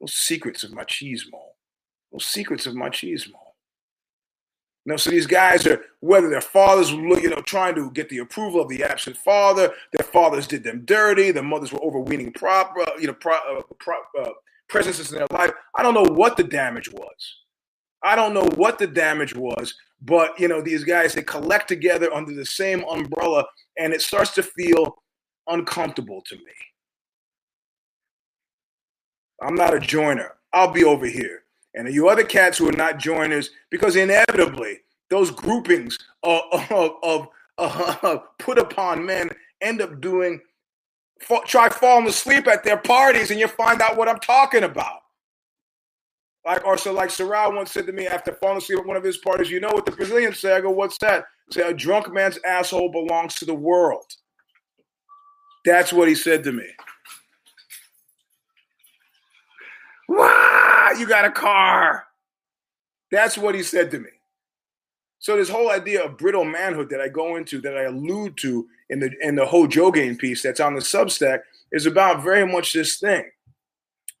Those 0.00 0.14
secrets 0.14 0.62
of 0.62 0.70
machismo. 0.70 1.40
Those 2.12 2.24
secrets 2.24 2.66
of 2.66 2.74
machismo. 2.74 3.34
You 4.84 4.92
know, 4.92 4.96
so 4.96 5.10
these 5.10 5.26
guys 5.26 5.66
are 5.66 5.80
whether 6.00 6.28
their 6.28 6.40
fathers 6.40 6.92
were, 6.92 7.20
you 7.20 7.30
know, 7.30 7.40
trying 7.42 7.74
to 7.76 7.90
get 7.92 8.08
the 8.08 8.18
approval 8.18 8.60
of 8.60 8.68
the 8.68 8.82
absent 8.82 9.16
father, 9.16 9.72
their 9.92 10.04
fathers 10.04 10.46
did 10.46 10.64
them 10.64 10.82
dirty, 10.84 11.30
their 11.30 11.42
mothers 11.42 11.72
were 11.72 11.82
overweening 11.82 12.32
prop, 12.32 12.74
uh, 12.80 12.90
you 12.98 13.06
know, 13.06 13.16
uh, 13.24 14.20
uh, 14.20 14.30
presences 14.68 15.12
in 15.12 15.18
their 15.18 15.26
life. 15.30 15.52
I 15.76 15.82
don't 15.82 15.94
know 15.94 16.14
what 16.14 16.36
the 16.36 16.44
damage 16.44 16.90
was. 16.92 17.36
I 18.02 18.16
don't 18.16 18.34
know 18.34 18.48
what 18.56 18.80
the 18.80 18.88
damage 18.88 19.36
was, 19.36 19.72
but 20.00 20.38
you 20.38 20.48
know, 20.48 20.60
these 20.60 20.82
guys 20.82 21.14
they 21.14 21.22
collect 21.22 21.68
together 21.68 22.12
under 22.12 22.34
the 22.34 22.44
same 22.44 22.82
umbrella, 22.90 23.44
and 23.78 23.92
it 23.92 24.02
starts 24.02 24.32
to 24.34 24.42
feel 24.42 24.96
uncomfortable 25.46 26.22
to 26.26 26.36
me. 26.36 26.52
I'm 29.42 29.54
not 29.54 29.74
a 29.74 29.80
joiner. 29.80 30.34
I'll 30.52 30.72
be 30.72 30.84
over 30.84 31.06
here. 31.06 31.42
And 31.74 31.92
you 31.92 32.08
other 32.08 32.24
cats 32.24 32.58
who 32.58 32.68
are 32.68 32.72
not 32.72 32.98
joiners, 32.98 33.50
because 33.70 33.96
inevitably 33.96 34.80
those 35.10 35.30
groupings 35.30 35.98
of, 36.22 36.40
of, 36.70 36.92
of, 37.02 37.28
of 38.02 38.38
put 38.38 38.58
upon 38.58 39.04
men 39.04 39.30
end 39.60 39.80
up 39.80 40.00
doing, 40.00 40.40
try 41.46 41.68
falling 41.68 42.06
asleep 42.06 42.46
at 42.46 42.64
their 42.64 42.76
parties, 42.76 43.30
and 43.30 43.40
you 43.40 43.48
find 43.48 43.80
out 43.80 43.96
what 43.96 44.08
I'm 44.08 44.20
talking 44.20 44.64
about. 44.64 45.00
Like, 46.44 46.66
or 46.66 46.76
so 46.76 46.92
like 46.92 47.10
Sorrell 47.10 47.54
once 47.54 47.70
said 47.70 47.86
to 47.86 47.92
me 47.92 48.06
after 48.06 48.32
falling 48.34 48.58
asleep 48.58 48.80
at 48.80 48.86
one 48.86 48.96
of 48.96 49.04
his 49.04 49.18
parties, 49.18 49.50
you 49.50 49.60
know 49.60 49.70
what 49.70 49.86
the 49.86 49.92
Brazilians 49.92 50.40
say? 50.40 50.54
I 50.54 50.60
go, 50.60 50.70
what's 50.70 50.98
that? 50.98 51.24
Say, 51.50 51.62
a 51.62 51.72
drunk 51.72 52.12
man's 52.12 52.38
asshole 52.44 52.90
belongs 52.90 53.34
to 53.36 53.44
the 53.44 53.54
world. 53.54 54.12
That's 55.64 55.92
what 55.92 56.08
he 56.08 56.14
said 56.14 56.44
to 56.44 56.52
me. 56.52 56.66
Wow, 60.08 60.90
you 60.98 61.06
got 61.06 61.24
a 61.24 61.30
car. 61.30 62.04
That's 63.10 63.38
what 63.38 63.54
he 63.54 63.62
said 63.62 63.90
to 63.92 63.98
me. 63.98 64.10
So 65.18 65.36
this 65.36 65.48
whole 65.48 65.70
idea 65.70 66.04
of 66.04 66.18
brittle 66.18 66.44
manhood 66.44 66.90
that 66.90 67.00
I 67.00 67.08
go 67.08 67.36
into, 67.36 67.60
that 67.60 67.76
I 67.76 67.82
allude 67.82 68.36
to 68.38 68.66
in 68.90 68.98
the 68.98 69.10
in 69.20 69.36
the 69.36 69.46
whole 69.46 69.68
Jogain 69.68 70.18
piece 70.18 70.42
that's 70.42 70.58
on 70.58 70.74
the 70.74 70.80
Substack, 70.80 71.40
is 71.70 71.86
about 71.86 72.24
very 72.24 72.44
much 72.44 72.72
this 72.72 72.98
thing. 72.98 73.24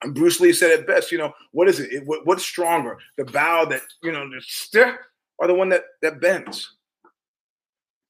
And 0.02 0.14
Bruce 0.14 0.40
Lee 0.40 0.52
said 0.52 0.70
it 0.70 0.86
best. 0.86 1.10
You 1.10 1.18
know, 1.18 1.32
what 1.50 1.68
is 1.68 1.80
it? 1.80 1.92
it 1.92 2.06
what, 2.06 2.24
what's 2.24 2.44
stronger, 2.44 2.98
the 3.18 3.24
bow 3.24 3.64
that 3.64 3.82
you 4.02 4.12
know, 4.12 4.28
the 4.28 4.40
stiff, 4.40 4.94
or 5.38 5.48
the 5.48 5.54
one 5.54 5.68
that 5.70 5.84
that 6.02 6.20
bends? 6.20 6.72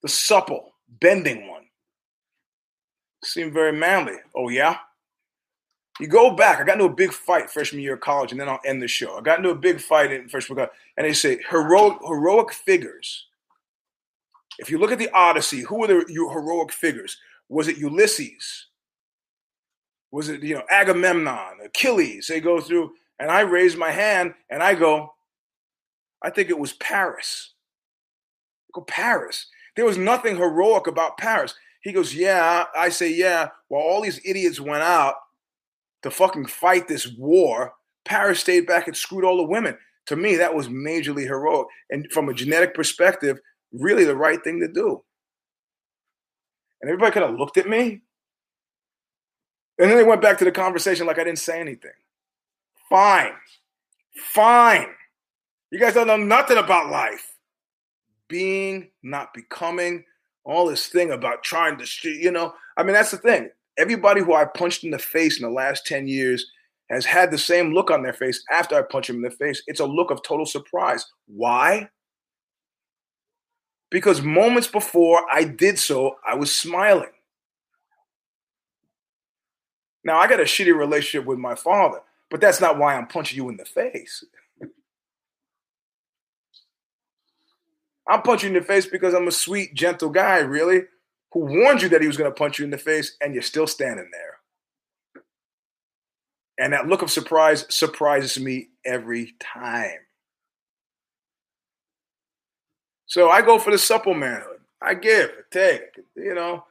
The 0.03 0.09
supple, 0.09 0.75
bending 0.99 1.47
one. 1.49 1.62
Seem 3.23 3.51
very 3.51 3.71
manly. 3.71 4.15
Oh, 4.35 4.49
yeah? 4.49 4.77
You 5.99 6.07
go 6.07 6.35
back. 6.35 6.59
I 6.59 6.63
got 6.63 6.73
into 6.73 6.85
a 6.85 6.93
big 6.93 7.13
fight 7.13 7.49
freshman 7.49 7.81
year 7.81 7.93
of 7.93 8.01
college, 8.01 8.31
and 8.31 8.41
then 8.41 8.49
I'll 8.49 8.59
end 8.65 8.81
the 8.81 8.87
show. 8.87 9.17
I 9.17 9.21
got 9.21 9.37
into 9.37 9.51
a 9.51 9.55
big 9.55 9.79
fight 9.79 10.11
in 10.11 10.27
freshman 10.27 10.57
year, 10.57 10.69
and 10.97 11.05
they 11.05 11.13
say 11.13 11.39
heroic 11.49 11.99
heroic 12.05 12.51
figures. 12.51 13.27
If 14.59 14.69
you 14.69 14.79
look 14.79 14.91
at 14.91 14.99
the 14.99 15.11
Odyssey, 15.11 15.61
who 15.61 15.79
were 15.79 15.87
the 15.87 16.05
heroic 16.07 16.71
figures? 16.71 17.17
Was 17.49 17.67
it 17.67 17.77
Ulysses? 17.77 18.67
Was 20.11 20.29
it 20.29 20.41
you 20.41 20.55
know 20.55 20.63
Agamemnon, 20.69 21.59
Achilles? 21.63 22.27
They 22.27 22.39
go 22.39 22.59
through, 22.59 22.93
and 23.19 23.29
I 23.29 23.41
raise 23.41 23.75
my 23.75 23.91
hand 23.91 24.33
and 24.49 24.63
I 24.63 24.75
go, 24.75 25.13
I 26.21 26.29
think 26.29 26.49
it 26.49 26.57
was 26.57 26.73
Paris. 26.73 27.53
I 28.67 28.71
go 28.73 28.81
Paris. 28.81 29.47
There 29.75 29.85
was 29.85 29.97
nothing 29.97 30.37
heroic 30.37 30.87
about 30.87 31.17
Paris. 31.17 31.53
He 31.83 31.91
goes, 31.91 32.15
Yeah. 32.15 32.65
I 32.75 32.89
say, 32.89 33.13
Yeah. 33.13 33.49
While 33.67 33.83
all 33.83 34.01
these 34.01 34.19
idiots 34.25 34.59
went 34.59 34.83
out 34.83 35.15
to 36.01 36.09
fucking 36.09 36.47
fight 36.47 36.87
this 36.87 37.07
war, 37.07 37.73
Paris 38.05 38.39
stayed 38.39 38.65
back 38.65 38.87
and 38.87 38.97
screwed 38.97 39.23
all 39.23 39.37
the 39.37 39.43
women. 39.43 39.77
To 40.07 40.15
me, 40.15 40.35
that 40.37 40.53
was 40.53 40.67
majorly 40.67 41.23
heroic. 41.23 41.67
And 41.89 42.11
from 42.11 42.27
a 42.27 42.33
genetic 42.33 42.73
perspective, 42.73 43.39
really 43.71 44.03
the 44.03 44.15
right 44.15 44.43
thing 44.43 44.59
to 44.59 44.67
do. 44.67 45.03
And 46.81 46.89
everybody 46.89 47.13
kind 47.13 47.31
of 47.31 47.39
looked 47.39 47.57
at 47.57 47.69
me. 47.69 48.01
And 49.79 49.89
then 49.89 49.97
they 49.97 50.03
went 50.03 50.21
back 50.21 50.37
to 50.39 50.45
the 50.45 50.51
conversation 50.51 51.07
like 51.07 51.19
I 51.19 51.23
didn't 51.23 51.39
say 51.39 51.59
anything. 51.59 51.91
Fine. 52.89 53.33
Fine. 54.15 54.87
You 55.71 55.79
guys 55.79 55.93
don't 55.93 56.07
know 56.07 56.17
nothing 56.17 56.57
about 56.57 56.91
life. 56.91 57.33
Being, 58.27 58.89
not 59.01 59.33
becoming, 59.33 60.03
all 60.45 60.67
this 60.67 60.87
thing 60.87 61.11
about 61.11 61.43
trying 61.43 61.77
to, 61.77 62.09
you 62.09 62.31
know, 62.31 62.53
I 62.77 62.83
mean, 62.83 62.93
that's 62.93 63.11
the 63.11 63.17
thing. 63.17 63.49
Everybody 63.77 64.21
who 64.21 64.33
I 64.33 64.45
punched 64.45 64.83
in 64.83 64.91
the 64.91 64.99
face 64.99 65.37
in 65.37 65.43
the 65.43 65.53
last 65.53 65.85
10 65.85 66.07
years 66.07 66.45
has 66.89 67.05
had 67.05 67.31
the 67.31 67.37
same 67.37 67.73
look 67.73 67.89
on 67.89 68.03
their 68.03 68.13
face 68.13 68.43
after 68.51 68.75
I 68.75 68.81
punch 68.83 69.07
them 69.07 69.17
in 69.17 69.21
the 69.23 69.31
face. 69.31 69.63
It's 69.67 69.79
a 69.79 69.85
look 69.85 70.11
of 70.11 70.21
total 70.21 70.45
surprise. 70.45 71.05
Why? 71.27 71.89
Because 73.89 74.21
moments 74.21 74.67
before 74.67 75.23
I 75.31 75.43
did 75.43 75.79
so, 75.79 76.17
I 76.27 76.35
was 76.35 76.53
smiling. 76.53 77.09
Now, 80.03 80.17
I 80.17 80.27
got 80.27 80.41
a 80.41 80.43
shitty 80.43 80.75
relationship 80.75 81.25
with 81.25 81.39
my 81.39 81.55
father, 81.55 81.99
but 82.29 82.41
that's 82.41 82.59
not 82.59 82.77
why 82.77 82.95
I'm 82.95 83.07
punching 83.07 83.37
you 83.37 83.49
in 83.49 83.57
the 83.57 83.65
face. 83.65 84.23
I'm 88.07 88.21
punching 88.21 88.51
you 88.51 88.57
in 88.57 88.61
the 88.61 88.67
face 88.67 88.85
because 88.85 89.13
I'm 89.13 89.27
a 89.27 89.31
sweet, 89.31 89.73
gentle 89.73 90.09
guy, 90.09 90.39
really, 90.39 90.81
who 91.31 91.39
warned 91.39 91.81
you 91.81 91.89
that 91.89 92.01
he 92.01 92.07
was 92.07 92.17
going 92.17 92.29
to 92.29 92.35
punch 92.35 92.59
you 92.59 92.65
in 92.65 92.71
the 92.71 92.77
face, 92.77 93.15
and 93.21 93.33
you're 93.33 93.43
still 93.43 93.67
standing 93.67 94.09
there. 94.11 94.39
And 96.59 96.73
that 96.73 96.87
look 96.87 97.01
of 97.01 97.09
surprise 97.09 97.65
surprises 97.69 98.41
me 98.41 98.69
every 98.85 99.33
time. 99.39 99.99
So 103.05 103.29
I 103.29 103.41
go 103.41 103.57
for 103.57 103.71
the 103.71 103.77
supple 103.77 104.13
manhood. 104.13 104.59
I 104.81 104.95
give, 104.95 105.29
I 105.29 105.41
take, 105.51 105.81
you 106.15 106.33
know. 106.35 106.65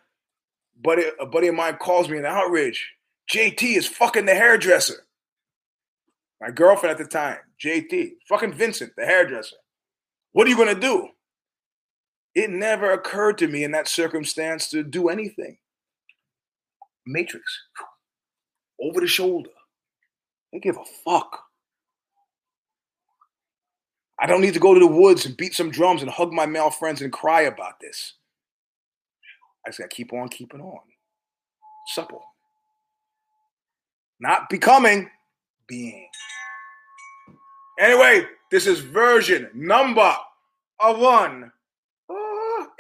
Buddy, 0.82 1.04
a 1.20 1.26
buddy 1.26 1.48
of 1.48 1.54
mine 1.54 1.76
calls 1.76 2.09
me 2.09 2.18
in 2.18 2.26
outrage. 2.26 2.92
JT 3.32 3.76
is 3.76 3.86
fucking 3.86 4.26
the 4.26 4.34
hairdresser. 4.34 5.06
My 6.40 6.50
girlfriend 6.50 6.98
at 6.98 6.98
the 6.98 7.09
time, 7.09 7.38
JT, 7.64 8.14
fucking 8.28 8.54
Vincent, 8.54 8.92
the 8.96 9.06
hairdresser. 9.06 9.56
What 10.32 10.46
are 10.46 10.50
you 10.50 10.56
going 10.56 10.74
to 10.74 10.80
do? 10.80 11.09
It 12.34 12.50
never 12.50 12.92
occurred 12.92 13.38
to 13.38 13.48
me 13.48 13.64
in 13.64 13.72
that 13.72 13.88
circumstance 13.88 14.70
to 14.70 14.82
do 14.82 15.09
anything. 15.09 15.59
Matrix, 17.06 17.44
over 18.80 19.00
the 19.00 19.06
shoulder. 19.06 19.50
They 20.52 20.60
give 20.60 20.76
a 20.76 20.84
fuck. 21.04 21.44
I 24.18 24.26
don't 24.26 24.40
need 24.40 24.54
to 24.54 24.60
go 24.60 24.72
to 24.72 24.80
the 24.80 24.86
woods 24.86 25.26
and 25.26 25.36
beat 25.36 25.54
some 25.54 25.70
drums 25.70 26.02
and 26.02 26.10
hug 26.10 26.32
my 26.32 26.46
male 26.46 26.70
friends 26.70 27.02
and 27.02 27.12
cry 27.12 27.42
about 27.42 27.80
this. 27.80 28.14
I 29.66 29.70
just 29.70 29.80
got 29.80 29.90
to 29.90 29.96
keep 29.96 30.12
on 30.12 30.28
keeping 30.28 30.60
on. 30.60 30.78
Supple. 31.88 32.22
Not 34.20 34.48
becoming, 34.48 35.10
being. 35.66 36.06
Anyway, 37.80 38.26
this 38.50 38.66
is 38.66 38.78
version 38.78 39.50
number 39.54 40.14
a 40.80 40.92
one, 40.92 41.50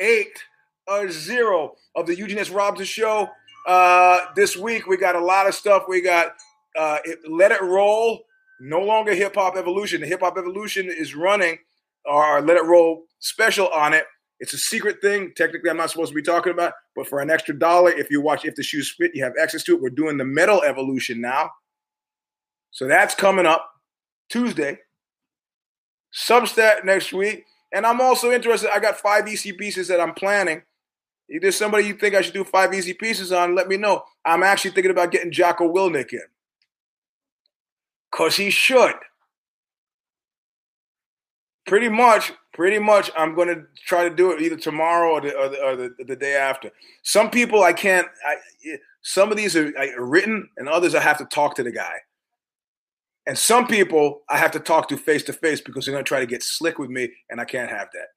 eight, 0.02 0.38
or 0.86 1.10
zero 1.10 1.76
of 1.94 2.06
the 2.06 2.16
Eugene 2.16 2.38
S. 2.38 2.50
Robinson 2.50 2.86
Show. 2.86 3.30
Uh, 3.66 4.26
this 4.34 4.56
week 4.56 4.86
we 4.86 4.96
got 4.96 5.14
a 5.14 5.24
lot 5.24 5.46
of 5.46 5.54
stuff. 5.54 5.84
We 5.88 6.00
got 6.02 6.34
uh, 6.76 6.98
it, 7.04 7.20
Let 7.28 7.52
It 7.52 7.62
Roll, 7.62 8.24
no 8.60 8.80
longer 8.80 9.14
Hip 9.14 9.36
Hop 9.36 9.56
Evolution. 9.56 10.00
The 10.00 10.06
Hip 10.08 10.20
Hop 10.20 10.36
Evolution 10.36 10.86
is 10.90 11.14
running 11.14 11.58
our 12.06 12.42
Let 12.42 12.56
It 12.56 12.64
Roll 12.64 13.04
special 13.20 13.68
on 13.68 13.94
it. 13.94 14.04
It's 14.40 14.54
a 14.54 14.58
secret 14.58 15.00
thing. 15.00 15.32
Technically, 15.36 15.70
I'm 15.70 15.76
not 15.76 15.90
supposed 15.90 16.10
to 16.10 16.16
be 16.16 16.22
talking 16.22 16.52
about, 16.52 16.72
but 16.96 17.06
for 17.06 17.20
an 17.20 17.30
extra 17.30 17.56
dollar, 17.56 17.90
if 17.92 18.10
you 18.10 18.20
watch 18.20 18.44
If 18.44 18.56
the 18.56 18.62
Shoes 18.64 18.92
Fit, 18.98 19.12
you 19.14 19.22
have 19.22 19.34
access 19.40 19.62
to 19.64 19.76
it. 19.76 19.80
We're 19.80 19.90
doing 19.90 20.16
the 20.16 20.24
Metal 20.24 20.62
Evolution 20.62 21.20
now. 21.20 21.50
So 22.72 22.88
that's 22.88 23.14
coming 23.14 23.46
up 23.46 23.70
Tuesday. 24.28 24.80
Substack 26.12 26.84
next 26.84 27.12
week. 27.12 27.44
And 27.72 27.86
I'm 27.86 28.00
also 28.00 28.30
interested. 28.30 28.70
I 28.74 28.80
got 28.80 28.98
five 28.98 29.26
easy 29.28 29.52
pieces 29.52 29.88
that 29.88 30.00
I'm 30.00 30.14
planning. 30.14 30.62
If 31.28 31.40
there's 31.40 31.56
somebody 31.56 31.86
you 31.86 31.94
think 31.94 32.14
I 32.14 32.20
should 32.20 32.34
do 32.34 32.44
five 32.44 32.74
easy 32.74 32.92
pieces 32.92 33.32
on, 33.32 33.54
let 33.54 33.68
me 33.68 33.76
know. 33.78 34.04
I'm 34.24 34.42
actually 34.42 34.72
thinking 34.72 34.90
about 34.90 35.10
getting 35.10 35.32
Jocko 35.32 35.72
Willink 35.72 36.12
in. 36.12 36.20
Because 38.10 38.36
he 38.36 38.50
should. 38.50 38.94
Pretty 41.64 41.88
much, 41.88 42.32
pretty 42.52 42.78
much, 42.78 43.10
I'm 43.16 43.34
going 43.34 43.48
to 43.48 43.62
try 43.86 44.06
to 44.06 44.14
do 44.14 44.32
it 44.32 44.42
either 44.42 44.56
tomorrow 44.56 45.12
or 45.12 45.20
the, 45.22 45.34
or 45.34 45.48
the, 45.48 45.62
or 45.62 45.76
the, 45.76 45.94
the 46.06 46.16
day 46.16 46.34
after. 46.34 46.70
Some 47.02 47.30
people 47.30 47.62
I 47.62 47.72
can't, 47.72 48.06
I, 48.26 48.36
some 49.00 49.30
of 49.30 49.38
these 49.38 49.56
are, 49.56 49.72
are 49.78 50.04
written, 50.04 50.50
and 50.58 50.68
others 50.68 50.94
I 50.94 51.00
have 51.00 51.18
to 51.18 51.24
talk 51.24 51.54
to 51.54 51.62
the 51.62 51.72
guy. 51.72 51.94
And 53.26 53.38
some 53.38 53.66
people 53.66 54.22
I 54.28 54.36
have 54.36 54.50
to 54.52 54.60
talk 54.60 54.88
to 54.88 54.96
face 54.96 55.22
to 55.24 55.32
face 55.32 55.60
because 55.60 55.84
they're 55.84 55.94
going 55.94 56.04
to 56.04 56.08
try 56.08 56.20
to 56.20 56.26
get 56.26 56.42
slick 56.42 56.78
with 56.78 56.90
me, 56.90 57.08
and 57.30 57.40
I 57.40 57.44
can't 57.44 57.70
have 57.70 57.88
that. 57.92 58.08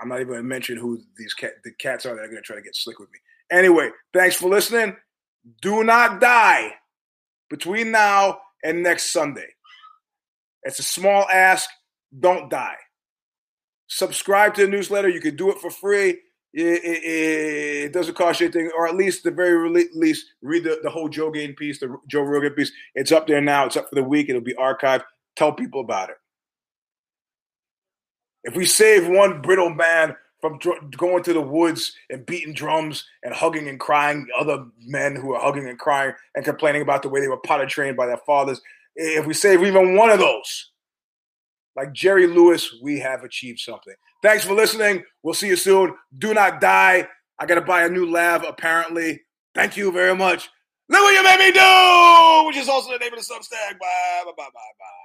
I'm 0.00 0.08
not 0.08 0.16
even 0.16 0.28
going 0.28 0.40
to 0.40 0.48
mention 0.48 0.76
who 0.76 1.00
these 1.16 1.34
cat, 1.34 1.52
the 1.64 1.72
cats 1.72 2.06
are 2.06 2.14
that 2.14 2.22
are 2.22 2.28
going 2.28 2.36
to 2.36 2.42
try 2.42 2.56
to 2.56 2.62
get 2.62 2.76
slick 2.76 2.98
with 2.98 3.10
me. 3.10 3.18
Anyway, 3.50 3.90
thanks 4.12 4.36
for 4.36 4.48
listening. 4.48 4.96
Do 5.60 5.84
not 5.84 6.20
die 6.20 6.72
between 7.50 7.90
now 7.90 8.38
and 8.64 8.82
next 8.82 9.12
Sunday. 9.12 9.46
It's 10.62 10.78
a 10.78 10.84
small 10.84 11.26
ask. 11.32 11.68
Don't 12.18 12.50
die. 12.50 12.76
Subscribe 13.88 14.54
to 14.54 14.62
the 14.62 14.70
newsletter. 14.70 15.08
You 15.08 15.20
can 15.20 15.36
do 15.36 15.50
it 15.50 15.58
for 15.58 15.70
free. 15.70 16.18
It, 16.56 16.84
it, 16.84 17.04
it, 17.86 17.92
doesn't 17.92 18.14
cost 18.14 18.40
you 18.40 18.46
anything, 18.46 18.70
or 18.76 18.86
at 18.86 18.94
least 18.94 19.24
the 19.24 19.32
very 19.32 19.68
least, 19.92 20.26
read 20.40 20.62
the, 20.62 20.78
the 20.84 20.90
whole 20.90 21.08
Joe 21.08 21.32
Gain 21.32 21.52
piece, 21.54 21.80
the 21.80 21.96
Joe 22.06 22.22
Rogan 22.22 22.52
piece. 22.52 22.70
It's 22.94 23.10
up 23.10 23.26
there 23.26 23.40
now. 23.40 23.66
It's 23.66 23.76
up 23.76 23.88
for 23.88 23.96
the 23.96 24.04
week. 24.04 24.28
It'll 24.28 24.40
be 24.40 24.54
archived. 24.54 25.02
Tell 25.34 25.52
people 25.52 25.80
about 25.80 26.10
it. 26.10 26.16
If 28.44 28.54
we 28.54 28.66
save 28.66 29.08
one 29.08 29.42
brittle 29.42 29.70
man 29.70 30.14
from 30.40 30.58
dr- 30.58 30.90
going 30.96 31.24
to 31.24 31.32
the 31.32 31.40
woods 31.40 31.96
and 32.08 32.24
beating 32.24 32.54
drums 32.54 33.04
and 33.24 33.34
hugging 33.34 33.66
and 33.66 33.80
crying 33.80 34.28
other 34.38 34.66
men 34.78 35.16
who 35.16 35.32
are 35.32 35.40
hugging 35.40 35.68
and 35.68 35.78
crying 35.78 36.12
and 36.36 36.44
complaining 36.44 36.82
about 36.82 37.02
the 37.02 37.08
way 37.08 37.20
they 37.20 37.28
were 37.28 37.38
potty 37.38 37.66
trained 37.66 37.96
by 37.96 38.06
their 38.06 38.20
fathers, 38.26 38.60
if 38.94 39.26
we 39.26 39.34
save 39.34 39.62
even 39.62 39.96
one 39.96 40.10
of 40.10 40.18
those, 40.20 40.70
like 41.76 41.92
Jerry 41.92 42.26
Lewis, 42.26 42.76
we 42.82 43.00
have 43.00 43.24
achieved 43.24 43.58
something. 43.58 43.94
Thanks 44.24 44.42
for 44.42 44.54
listening. 44.54 45.04
We'll 45.22 45.34
see 45.34 45.48
you 45.48 45.56
soon. 45.56 45.94
Do 46.16 46.32
not 46.32 46.58
die. 46.58 47.06
I 47.38 47.44
got 47.44 47.56
to 47.56 47.60
buy 47.60 47.84
a 47.84 47.90
new 47.90 48.10
lav, 48.10 48.42
apparently. 48.48 49.20
Thank 49.54 49.76
you 49.76 49.92
very 49.92 50.16
much. 50.16 50.48
Look 50.88 51.02
what 51.02 51.12
you 51.12 51.22
made 51.22 51.40
me 51.40 51.52
do, 51.52 52.46
which 52.46 52.56
is 52.56 52.66
also 52.66 52.92
the 52.92 52.98
name 52.98 53.12
of 53.12 53.18
the 53.18 53.24
Substack. 53.24 53.78
Bye, 53.78 54.22
bye, 54.24 54.32
bye, 54.34 54.44
bye, 54.44 54.72
bye. 54.78 55.03